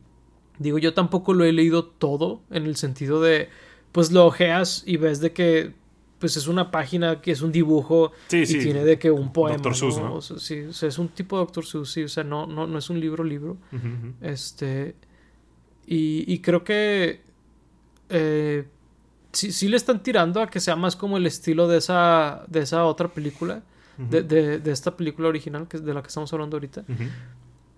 Digo, 0.58 0.78
yo 0.78 0.94
tampoco 0.94 1.32
lo 1.32 1.44
he 1.44 1.52
leído 1.52 1.84
todo 1.84 2.42
en 2.50 2.64
el 2.64 2.74
sentido 2.74 3.22
de, 3.22 3.50
pues 3.92 4.10
lo 4.10 4.26
ojeas 4.26 4.82
y 4.84 4.96
ves 4.96 5.20
de 5.20 5.32
que, 5.32 5.74
pues 6.18 6.36
es 6.36 6.46
una 6.46 6.70
página 6.70 7.20
que 7.20 7.32
es 7.32 7.42
un 7.42 7.52
dibujo 7.52 8.12
Sí, 8.28 8.38
y 8.38 8.46
sí. 8.46 8.58
tiene 8.60 8.84
de 8.84 8.98
que 8.98 9.10
un 9.10 9.32
poema. 9.32 9.56
Dr. 9.58 9.74
Seuss, 9.76 9.98
¿no? 9.98 10.14
O 10.14 10.22
sea, 10.22 10.38
sí, 10.38 10.60
o 10.62 10.72
sea, 10.72 10.88
es 10.88 10.98
un 10.98 11.08
tipo 11.08 11.38
de 11.38 11.44
Dr. 11.44 11.66
Seuss, 11.66 11.90
sí, 11.92 12.02
o 12.04 12.08
sea, 12.08 12.24
no, 12.24 12.46
no, 12.46 12.66
no 12.66 12.78
es 12.78 12.88
un 12.90 12.98
libro, 13.00 13.22
libro. 13.24 13.56
Este, 14.20 14.94
y, 15.86 16.24
y 16.32 16.38
creo 16.40 16.64
que 16.64 17.20
eh, 18.08 18.64
sí, 19.32 19.52
sí 19.52 19.68
le 19.68 19.76
están 19.76 20.02
tirando 20.02 20.40
a 20.40 20.48
que 20.48 20.60
sea 20.60 20.76
más 20.76 20.96
como 20.96 21.16
el 21.16 21.26
estilo 21.26 21.68
de 21.68 21.78
esa, 21.78 22.44
de 22.48 22.60
esa 22.60 22.84
otra 22.84 23.08
película, 23.08 23.62
de, 23.98 24.22
de, 24.22 24.58
de 24.58 24.72
esta 24.72 24.96
película 24.96 25.28
original 25.28 25.68
que 25.68 25.76
es 25.76 25.84
de 25.84 25.94
la 25.94 26.02
que 26.02 26.08
estamos 26.08 26.32
hablando 26.32 26.56
ahorita. 26.56 26.84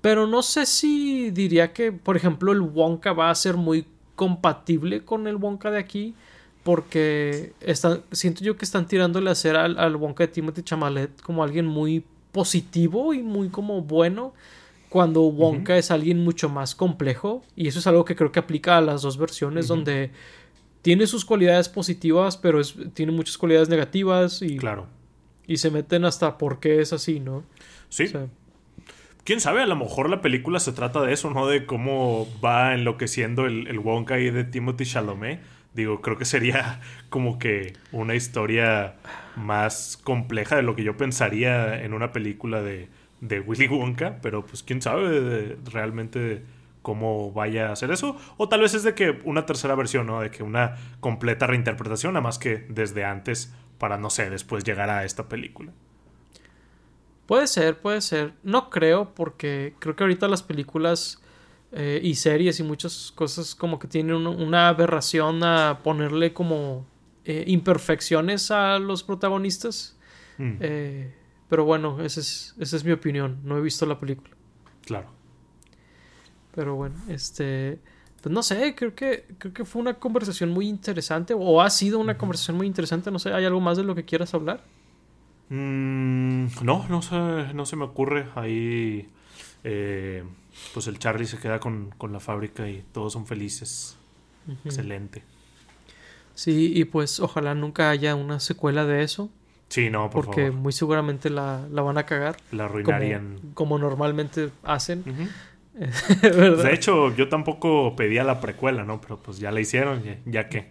Pero 0.01 0.26
no 0.26 0.43
sé 0.43 0.66
si 0.66 1.30
diría 1.30 1.72
que, 1.72 1.91
por 1.93 2.16
ejemplo, 2.16 2.53
el 2.53 2.61
Wonka 2.61 3.12
va 3.12 3.30
a 3.30 3.34
ser 3.34 3.57
muy 3.57 3.87
compatible 4.14 5.05
con 5.05 5.26
el 5.26 5.37
Wonka 5.37 5.70
de 5.70 5.78
aquí. 5.78 6.14
Porque 6.67 7.53
están, 7.61 8.03
siento 8.11 8.43
yo 8.43 8.57
que 8.57 8.64
están 8.64 8.89
tirándole 8.89 9.29
a 9.29 9.33
hacer 9.35 9.55
al, 9.55 9.79
al 9.79 9.95
Wonka 9.95 10.25
de 10.25 10.33
Timothy 10.33 10.64
Chamalet 10.64 11.23
como 11.23 11.45
alguien 11.45 11.64
muy 11.64 12.05
positivo 12.33 13.14
y 13.14 13.23
muy 13.23 13.51
como 13.51 13.83
bueno. 13.83 14.35
cuando 14.89 15.23
Wonka 15.23 15.79
es 15.79 15.93
alguien 15.93 16.25
mucho 16.25 16.49
más 16.49 16.75
complejo 16.75 17.45
y 17.55 17.69
eso 17.69 17.79
es 17.79 17.87
algo 17.87 18.05
que 18.05 18.17
creo 18.17 18.33
que 18.33 18.41
aplica 18.41 18.77
a 18.79 18.81
las 18.81 19.03
dos 19.03 19.17
versiones 19.17 19.69
donde 19.69 20.11
tiene 20.83 21.07
sus 21.07 21.25
cualidades 21.25 21.69
positivas 21.69 22.37
pero 22.37 22.61
es, 22.61 22.75
tiene 22.95 23.12
muchas 23.12 23.39
cualidades 23.39 23.69
negativas 23.69 24.43
y, 24.43 24.57
Claro. 24.57 24.87
y 25.47 25.59
se 25.59 25.71
meten 25.71 26.05
hasta 26.05 26.37
por 26.37 26.59
qué 26.59 26.81
es 26.81 26.93
así, 26.93 27.21
¿no? 27.21 27.45
Sí. 27.91 28.05
O 28.05 28.09
sea, 28.09 28.27
Quién 29.25 29.41
sabe, 29.41 29.61
a 29.62 29.67
lo 29.67 29.75
mejor 29.77 30.09
la 30.11 30.21
película 30.21 30.61
se 30.61 30.73
trata 30.73 31.01
de 31.03 31.12
eso, 31.12 31.31
¿no? 31.31 31.47
De 31.49 31.64
cómo 31.67 32.29
va 32.45 32.75
enloqueciendo 32.75 33.47
el, 33.47 33.67
el 33.67 33.79
Wonka 33.81 34.14
ahí 34.14 34.31
de 34.31 34.45
Timothy 34.45 34.85
Chalamet. 34.87 35.41
Digo, 35.77 36.01
creo 36.01 36.16
que 36.16 36.24
sería 36.24 36.81
como 37.11 37.39
que 37.39 37.74
una 37.93 38.14
historia 38.14 38.95
más 39.37 40.01
compleja 40.03 40.57
de 40.57 40.62
lo 40.62 40.74
que 40.74 40.83
yo 40.83 40.97
pensaría 40.97 41.85
en 41.85 41.93
una 41.93 42.12
película 42.12 42.62
de, 42.62 42.89
de 43.20 43.41
Willy 43.41 43.68
Wonka, 43.68 44.18
pero 44.22 44.45
pues 44.45 44.62
quién 44.62 44.81
sabe 44.81 45.59
realmente 45.70 46.43
cómo 46.81 47.31
vaya 47.31 47.68
a 47.68 47.72
hacer 47.72 47.91
eso. 47.91 48.16
O 48.39 48.49
tal 48.49 48.62
vez 48.62 48.72
es 48.72 48.85
de 48.85 48.95
que 48.95 49.20
una 49.24 49.45
tercera 49.45 49.74
versión, 49.74 50.07
¿no? 50.07 50.20
De 50.20 50.31
que 50.31 50.43
una 50.43 50.77
completa 51.01 51.47
reinterpretación, 51.47 52.14
nada 52.14 52.22
más 52.22 52.39
que 52.39 52.64
desde 52.68 53.05
antes 53.05 53.53
para, 53.79 53.99
no 53.99 54.09
sé, 54.09 54.31
después 54.31 54.64
llegar 54.64 54.89
a 54.89 55.05
esta 55.05 55.29
película. 55.29 55.72
Puede 57.27 57.49
ser, 57.49 57.79
puede 57.79 58.01
ser. 58.01 58.33
No 58.43 58.70
creo, 58.70 59.12
porque 59.14 59.74
creo 59.79 59.95
que 59.95 60.05
ahorita 60.05 60.27
las 60.29 60.43
películas 60.43 61.20
eh, 61.73 62.01
y 62.03 62.14
series 62.14 62.59
y 62.61 62.62
muchas 62.62 63.12
cosas 63.14 63.55
como 63.55 63.79
que 63.79 63.89
tienen 63.89 64.14
un- 64.14 64.27
una 64.43 64.69
aberración 64.69 65.43
a 65.45 65.81
ponerle 65.83 66.33
como 66.33 66.87
eh, 67.25 67.45
imperfecciones 67.49 68.51
a 68.51 68.79
los 68.79 69.03
protagonistas. 69.03 69.97
Mm, 70.39 70.53
Eh, 70.61 71.14
pero 71.49 71.64
bueno, 71.64 72.01
esa 72.03 72.21
es, 72.21 72.55
esa 72.59 72.77
es 72.77 72.85
mi 72.85 72.93
opinión. 72.93 73.39
No 73.45 73.57
he 73.59 73.61
visto 73.61 73.85
la 73.87 73.99
película. 73.99 74.31
claro. 74.85 75.09
Pero 76.55 76.75
bueno, 76.75 76.95
este. 77.09 77.79
Pues 78.23 78.33
no 78.35 78.43
sé, 78.43 78.75
creo 78.75 78.95
que, 78.95 79.27
creo 79.39 79.53
que 79.53 79.64
fue 79.64 79.83
una 79.83 79.95
conversación 79.95 80.51
muy 80.51 80.67
interesante. 80.69 81.35
O 81.37 81.61
ha 81.61 81.69
sido 81.71 81.99
una 81.99 82.17
conversación 82.17 82.57
muy 82.57 82.67
interesante. 82.67 83.11
No 83.11 83.19
sé, 83.19 83.33
¿hay 83.33 83.45
algo 83.45 83.61
más 83.61 83.77
de 83.77 83.85
lo 83.85 83.95
que 83.95 84.05
quieras 84.05 84.33
hablar? 84.35 84.64
Mm, 85.49 86.47
no, 86.62 86.87
no 86.89 87.03
se, 87.03 87.14
no 87.55 87.67
se 87.67 87.77
me 87.77 87.85
ocurre. 87.85 88.27
Ahí, 88.35 89.09
eh, 89.69 90.23
pues 90.73 90.87
el 90.87 90.99
Charlie 91.01 91.27
se 91.27 91.39
queda 91.39 91.59
con, 91.59 91.91
con 91.99 92.12
la 92.12 92.21
fábrica 92.21 92.69
y 92.69 92.85
todos 92.93 93.12
son 93.12 93.27
felices. 93.27 93.97
Excelente. 94.64 95.25
Sí, 96.35 96.71
y 96.73 96.85
pues 96.85 97.19
ojalá 97.19 97.55
nunca 97.57 97.91
haya 97.91 98.14
una 98.14 98.39
secuela 98.39 98.85
de 98.85 99.03
eso. 99.03 99.29
Sí, 99.69 99.91
no, 99.91 100.09
por 100.09 100.27
porque 100.27 100.47
favor. 100.47 100.61
muy 100.61 100.73
seguramente 100.73 101.31
la, 101.31 101.67
la 101.73 101.83
van 101.83 101.99
a 101.99 102.07
cagar. 102.07 102.37
La 102.53 102.67
arruinarían. 102.67 103.41
como 103.55 103.77
normalmente 103.79 104.51
hacen. 104.62 105.03
De 105.77 106.73
hecho, 106.73 107.14
yo 107.17 107.29
tampoco 107.29 107.97
pedía 107.97 108.23
la 108.23 108.41
precuela, 108.41 108.85
¿no? 108.85 109.01
Pero 109.01 109.19
pues 109.19 109.39
ya 109.39 109.51
la 109.51 109.61
hicieron, 109.61 110.03
ya, 110.05 110.19
ya 110.25 110.49
que. 110.49 110.69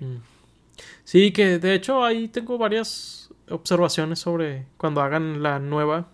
Sí, 1.03 1.31
que 1.31 1.59
de 1.59 1.75
hecho 1.75 2.03
ahí 2.03 2.27
tengo 2.29 2.57
varias 2.57 3.29
observaciones 3.49 4.19
sobre 4.19 4.65
cuando 4.77 5.01
hagan 5.01 5.43
la 5.43 5.59
nueva 5.59 6.07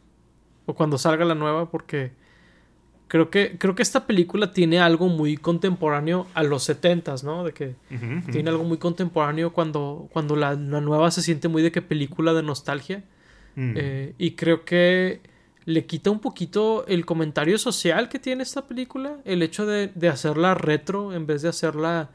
o 0.66 0.74
cuando 0.74 0.98
salga 0.98 1.24
la 1.24 1.36
nueva 1.36 1.70
porque 1.70 2.12
creo 3.12 3.30
que 3.30 3.58
creo 3.58 3.76
que 3.76 3.84
esta 3.84 4.08
película 4.08 4.54
tiene 4.54 4.80
algo 4.80 5.10
muy 5.10 5.36
contemporáneo 5.36 6.28
a 6.34 6.44
los 6.44 6.64
setentas, 6.64 7.26
¿no? 7.26 7.44
De 7.44 7.52
que 7.52 7.76
tiene 8.32 8.50
algo 8.50 8.64
muy 8.64 8.78
contemporáneo 8.78 9.52
cuando 9.52 10.08
cuando 10.14 10.38
la, 10.38 10.54
la 10.54 10.80
nueva 10.80 11.12
se 11.12 11.22
siente 11.22 11.50
muy 11.50 11.62
de 11.62 11.74
que 11.74 11.82
película 11.82 12.34
de 12.34 12.42
nostalgia. 12.42 13.04
Eh, 13.76 14.14
y 14.18 14.32
creo 14.32 14.64
que 14.64 15.20
le 15.66 15.86
quita 15.86 16.10
un 16.10 16.20
poquito 16.22 16.86
el 16.88 17.06
comentario 17.06 17.58
social 17.58 18.08
que 18.08 18.18
tiene 18.18 18.44
esta 18.44 18.66
película, 18.66 19.18
el 19.26 19.42
hecho 19.44 19.66
de, 19.66 19.92
de 19.94 20.08
hacerla 20.08 20.54
retro 20.56 21.14
en 21.14 21.26
vez 21.28 21.42
de 21.42 21.50
hacerla 21.50 22.10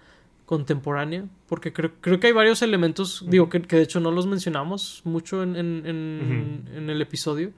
contemporánea, 0.47 1.25
porque 1.49 1.73
creo, 1.75 1.91
creo 2.01 2.21
que 2.21 2.29
hay 2.29 2.33
varios 2.33 2.63
elementos, 2.63 3.25
digo, 3.29 3.49
que, 3.51 3.61
que 3.63 3.77
de 3.77 3.83
hecho 3.83 4.01
no 4.01 4.11
los 4.13 4.27
mencionamos 4.27 5.03
mucho 5.05 5.43
en, 5.43 5.57
en, 5.57 5.83
en- 5.85 6.65
en 6.75 6.89
el 6.91 7.03
episodio, 7.03 7.51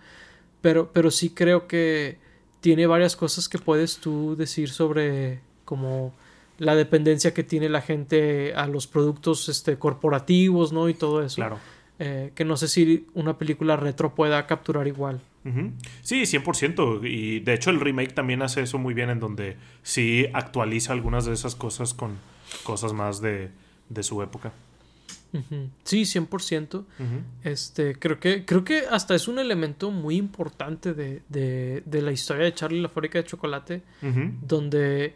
pero, 0.60 0.90
pero 0.92 1.10
sí 1.10 1.30
creo 1.30 1.68
que 1.68 2.18
tiene 2.60 2.86
varias 2.86 3.16
cosas 3.16 3.48
que 3.48 3.58
puedes 3.58 3.98
tú 3.98 4.36
decir 4.36 4.70
sobre 4.70 5.40
como 5.64 6.12
la 6.58 6.74
dependencia 6.74 7.32
que 7.32 7.44
tiene 7.44 7.68
la 7.68 7.80
gente 7.80 8.52
a 8.54 8.66
los 8.66 8.86
productos 8.86 9.48
este, 9.48 9.78
corporativos, 9.78 10.72
¿no? 10.72 10.88
Y 10.88 10.94
todo 10.94 11.22
eso. 11.22 11.36
Claro. 11.36 11.58
Eh, 12.00 12.32
que 12.34 12.44
no 12.44 12.56
sé 12.56 12.68
si 12.68 13.06
una 13.14 13.38
película 13.38 13.76
retro 13.76 14.14
pueda 14.14 14.46
capturar 14.46 14.86
igual. 14.86 15.20
Ujú. 15.44 15.72
Sí, 16.02 16.22
100%. 16.22 17.08
Y 17.08 17.40
de 17.40 17.54
hecho 17.54 17.70
el 17.70 17.80
remake 17.80 18.12
también 18.12 18.42
hace 18.42 18.62
eso 18.62 18.78
muy 18.78 18.94
bien 18.94 19.10
en 19.10 19.20
donde 19.20 19.56
sí 19.82 20.26
actualiza 20.32 20.92
algunas 20.92 21.24
de 21.24 21.32
esas 21.32 21.54
cosas 21.54 21.94
con 21.94 22.18
cosas 22.64 22.92
más 22.92 23.20
de, 23.20 23.50
de 23.88 24.02
su 24.02 24.22
época. 24.22 24.52
Sí, 25.84 26.02
100%. 26.04 26.74
Ujú. 26.78 26.84
Este, 27.44 27.94
creo 27.98 28.18
que, 28.18 28.44
creo 28.44 28.64
que 28.64 28.84
hasta 28.90 29.14
es 29.14 29.28
un 29.28 29.38
elemento 29.38 29.90
muy 29.90 30.16
importante 30.16 30.94
de, 30.94 31.22
de, 31.28 31.82
de 31.84 32.02
la 32.02 32.12
historia 32.12 32.44
de 32.44 32.54
Charlie 32.54 32.80
la 32.80 32.88
fábrica 32.88 33.18
de 33.18 33.24
chocolate, 33.24 33.82
donde, 34.42 35.14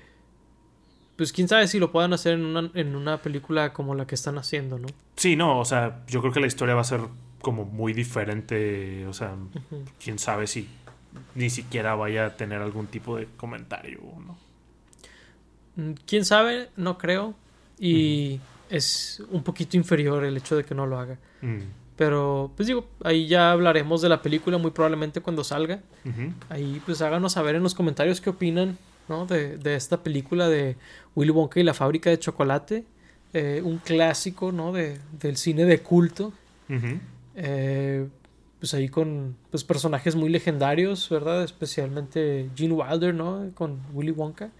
pues 1.17 1.33
quién 1.33 1.49
sabe 1.49 1.67
si 1.67 1.79
lo 1.79 1.91
puedan 1.93 2.13
hacer 2.13 2.35
en 2.35 2.45
una, 2.45 2.71
en 2.75 2.95
una 2.95 3.23
película 3.23 3.73
como 3.73 3.95
la 3.95 4.07
que 4.07 4.15
están 4.15 4.37
haciendo, 4.39 4.79
¿no? 4.79 4.89
Sí, 5.17 5.37
no, 5.37 5.59
o 5.59 5.65
sea, 5.65 6.03
yo 6.09 6.21
creo 6.21 6.33
que 6.33 6.41
la 6.41 6.47
historia 6.47 6.75
va 6.75 6.83
a 6.83 6.85
ser 6.85 7.01
como 7.41 7.65
muy 7.65 7.93
diferente, 7.93 9.07
o 9.07 9.13
sea, 9.13 9.35
quién 10.03 10.19
sabe 10.19 10.47
si 10.47 10.69
ni 11.35 11.51
siquiera 11.51 11.95
vaya 11.95 12.27
a 12.27 12.37
tener 12.37 12.61
algún 12.63 12.87
tipo 12.87 13.17
de 13.17 13.27
comentario, 13.37 14.01
¿no? 14.27 14.37
Mm, 15.77 15.93
Quién 16.07 16.25
sabe, 16.25 16.69
no 16.77 16.99
creo. 16.99 17.35
Y 17.79 18.39
es 18.73 19.23
un 19.31 19.43
poquito 19.43 19.77
inferior 19.77 20.25
el 20.25 20.37
hecho 20.37 20.57
de 20.57 20.65
que 20.65 20.75
no 20.75 20.87
lo 20.87 20.99
haga. 20.99 21.19
Mm. 21.43 21.59
Pero, 21.97 22.51
pues 22.57 22.67
digo, 22.67 22.87
ahí 23.05 23.27
ya 23.27 23.53
hablaremos 23.53 24.01
de 24.01 24.09
la 24.09 24.23
película 24.23 24.57
muy 24.57 24.71
probablemente 24.71 25.21
cuando 25.21 25.45
salga. 25.45 25.83
Ahí 26.49 26.81
pues 26.87 27.03
háganos 27.03 27.35
saber 27.35 27.55
en 27.55 27.63
los 27.63 27.75
comentarios 27.75 28.21
qué 28.21 28.31
opinan 28.31 28.79
¿no? 29.09 29.27
de, 29.27 29.59
de 29.59 29.77
esta 29.77 30.03
película 30.03 30.49
de 30.49 30.77
Willy 31.15 31.31
Wonka 31.31 31.61
y 31.61 31.65
la 31.65 31.75
fábrica 31.75 32.09
de 32.09 32.19
chocolate. 32.19 32.85
Eh, 33.35 33.61
un 33.63 33.79
clásico 33.79 34.53
¿no? 34.53 34.73
de, 34.73 34.99
del 35.21 35.37
cine 35.37 35.65
de 35.67 35.81
culto. 35.81 36.33
Eh, 37.35 38.09
pues 38.59 38.73
ahí 38.73 38.89
con 38.89 39.37
pues, 39.51 39.63
personajes 39.63 40.17
muy 40.17 40.31
legendarios, 40.31 41.11
¿verdad? 41.11 41.45
Especialmente 41.45 42.49
Gene 42.57 42.73
Wilder, 42.73 43.15
¿no? 43.15 43.51
Con 43.55 43.81
Willy 43.93 44.13
Wonka. 44.13 44.51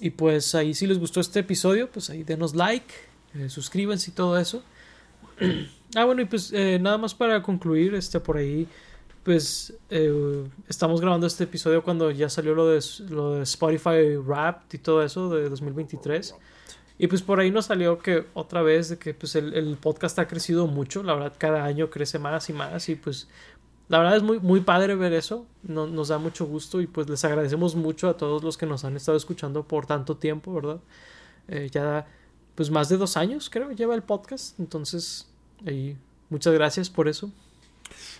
Y 0.00 0.10
pues 0.10 0.54
ahí 0.54 0.74
si 0.74 0.86
les 0.86 0.98
gustó 0.98 1.20
este 1.20 1.40
episodio, 1.40 1.90
pues 1.90 2.10
ahí 2.10 2.24
denos 2.24 2.54
like, 2.54 2.92
eh, 3.34 3.48
y 4.08 4.10
todo 4.12 4.38
eso. 4.38 4.62
ah, 5.96 6.04
bueno, 6.04 6.22
y 6.22 6.24
pues 6.26 6.52
eh, 6.52 6.78
nada 6.80 6.98
más 6.98 7.14
para 7.14 7.42
concluir, 7.42 7.94
este 7.94 8.20
por 8.20 8.36
ahí, 8.36 8.68
pues 9.22 9.74
eh, 9.90 10.44
estamos 10.68 11.00
grabando 11.00 11.26
este 11.26 11.44
episodio 11.44 11.82
cuando 11.82 12.10
ya 12.10 12.28
salió 12.28 12.54
lo 12.54 12.68
de, 12.68 12.80
lo 13.10 13.34
de 13.36 13.42
Spotify 13.42 14.16
Wrapped 14.16 14.74
y 14.74 14.78
todo 14.78 15.02
eso 15.02 15.30
de 15.34 15.48
2023. 15.48 16.36
Y 16.98 17.06
pues 17.08 17.22
por 17.22 17.40
ahí 17.40 17.50
nos 17.50 17.66
salió 17.66 17.98
que 17.98 18.26
otra 18.34 18.62
vez 18.62 18.90
de 18.90 18.98
que 18.98 19.14
pues 19.14 19.34
el, 19.36 19.54
el 19.54 19.76
podcast 19.78 20.18
ha 20.18 20.28
crecido 20.28 20.66
mucho, 20.66 21.02
la 21.02 21.14
verdad 21.14 21.34
cada 21.38 21.64
año 21.64 21.90
crece 21.90 22.18
más 22.18 22.50
y 22.50 22.52
más 22.52 22.88
y 22.90 22.96
pues 22.96 23.28
la 23.88 23.98
verdad 23.98 24.16
es 24.16 24.22
muy, 24.22 24.38
muy 24.40 24.60
padre 24.60 24.94
ver 24.94 25.12
eso, 25.12 25.46
no- 25.62 25.86
nos 25.86 26.08
da 26.08 26.18
mucho 26.18 26.46
gusto 26.46 26.80
y 26.80 26.86
pues 26.86 27.08
les 27.08 27.24
agradecemos 27.24 27.74
mucho 27.76 28.08
a 28.08 28.16
todos 28.16 28.42
los 28.44 28.56
que 28.58 28.66
nos 28.66 28.84
han 28.84 28.96
estado 28.96 29.16
escuchando 29.18 29.64
por 29.66 29.86
tanto 29.86 30.16
tiempo, 30.18 30.54
¿verdad? 30.54 30.80
Eh, 31.48 31.68
ya 31.72 32.06
pues 32.60 32.70
más 32.70 32.90
de 32.90 32.98
dos 32.98 33.16
años 33.16 33.48
creo 33.48 33.72
lleva 33.72 33.94
el 33.94 34.02
podcast, 34.02 34.60
entonces 34.60 35.26
ahí 35.66 35.96
muchas 36.28 36.52
gracias 36.52 36.90
por 36.90 37.08
eso. 37.08 37.30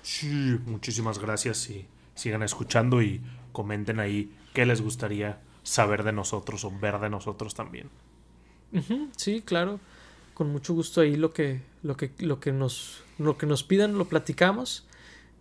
Sí, 0.00 0.56
muchísimas 0.64 1.18
gracias 1.18 1.68
y 1.68 1.86
sigan 2.14 2.42
escuchando 2.42 3.02
y 3.02 3.20
comenten 3.52 4.00
ahí 4.00 4.34
qué 4.54 4.64
les 4.64 4.80
gustaría 4.80 5.42
saber 5.62 6.04
de 6.04 6.12
nosotros 6.12 6.64
o 6.64 6.70
ver 6.70 7.00
de 7.00 7.10
nosotros 7.10 7.52
también. 7.54 7.90
Sí, 9.14 9.42
claro. 9.42 9.78
Con 10.32 10.50
mucho 10.50 10.72
gusto 10.72 11.02
ahí 11.02 11.16
lo 11.16 11.34
que, 11.34 11.60
lo 11.82 11.98
que, 11.98 12.10
lo 12.20 12.40
que 12.40 12.50
nos, 12.50 13.04
lo 13.18 13.36
que 13.36 13.44
nos 13.44 13.62
pidan 13.62 13.98
lo 13.98 14.06
platicamos. 14.06 14.86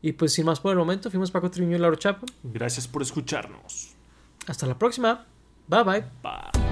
Y 0.02 0.12
pues 0.12 0.34
sin 0.34 0.46
más 0.46 0.60
por 0.60 0.74
el 0.74 0.78
momento, 0.78 1.10
fuimos 1.10 1.32
Paco 1.32 1.50
Triviño 1.50 1.78
y 1.78 1.80
Lauro 1.80 1.96
Chapa. 1.96 2.26
Gracias 2.44 2.86
por 2.86 3.02
escucharnos. 3.02 3.94
Hasta 4.46 4.68
la 4.68 4.78
próxima. 4.78 5.26
Bye 5.70 5.84
bye. 5.84 6.04
Bye. 6.22 6.69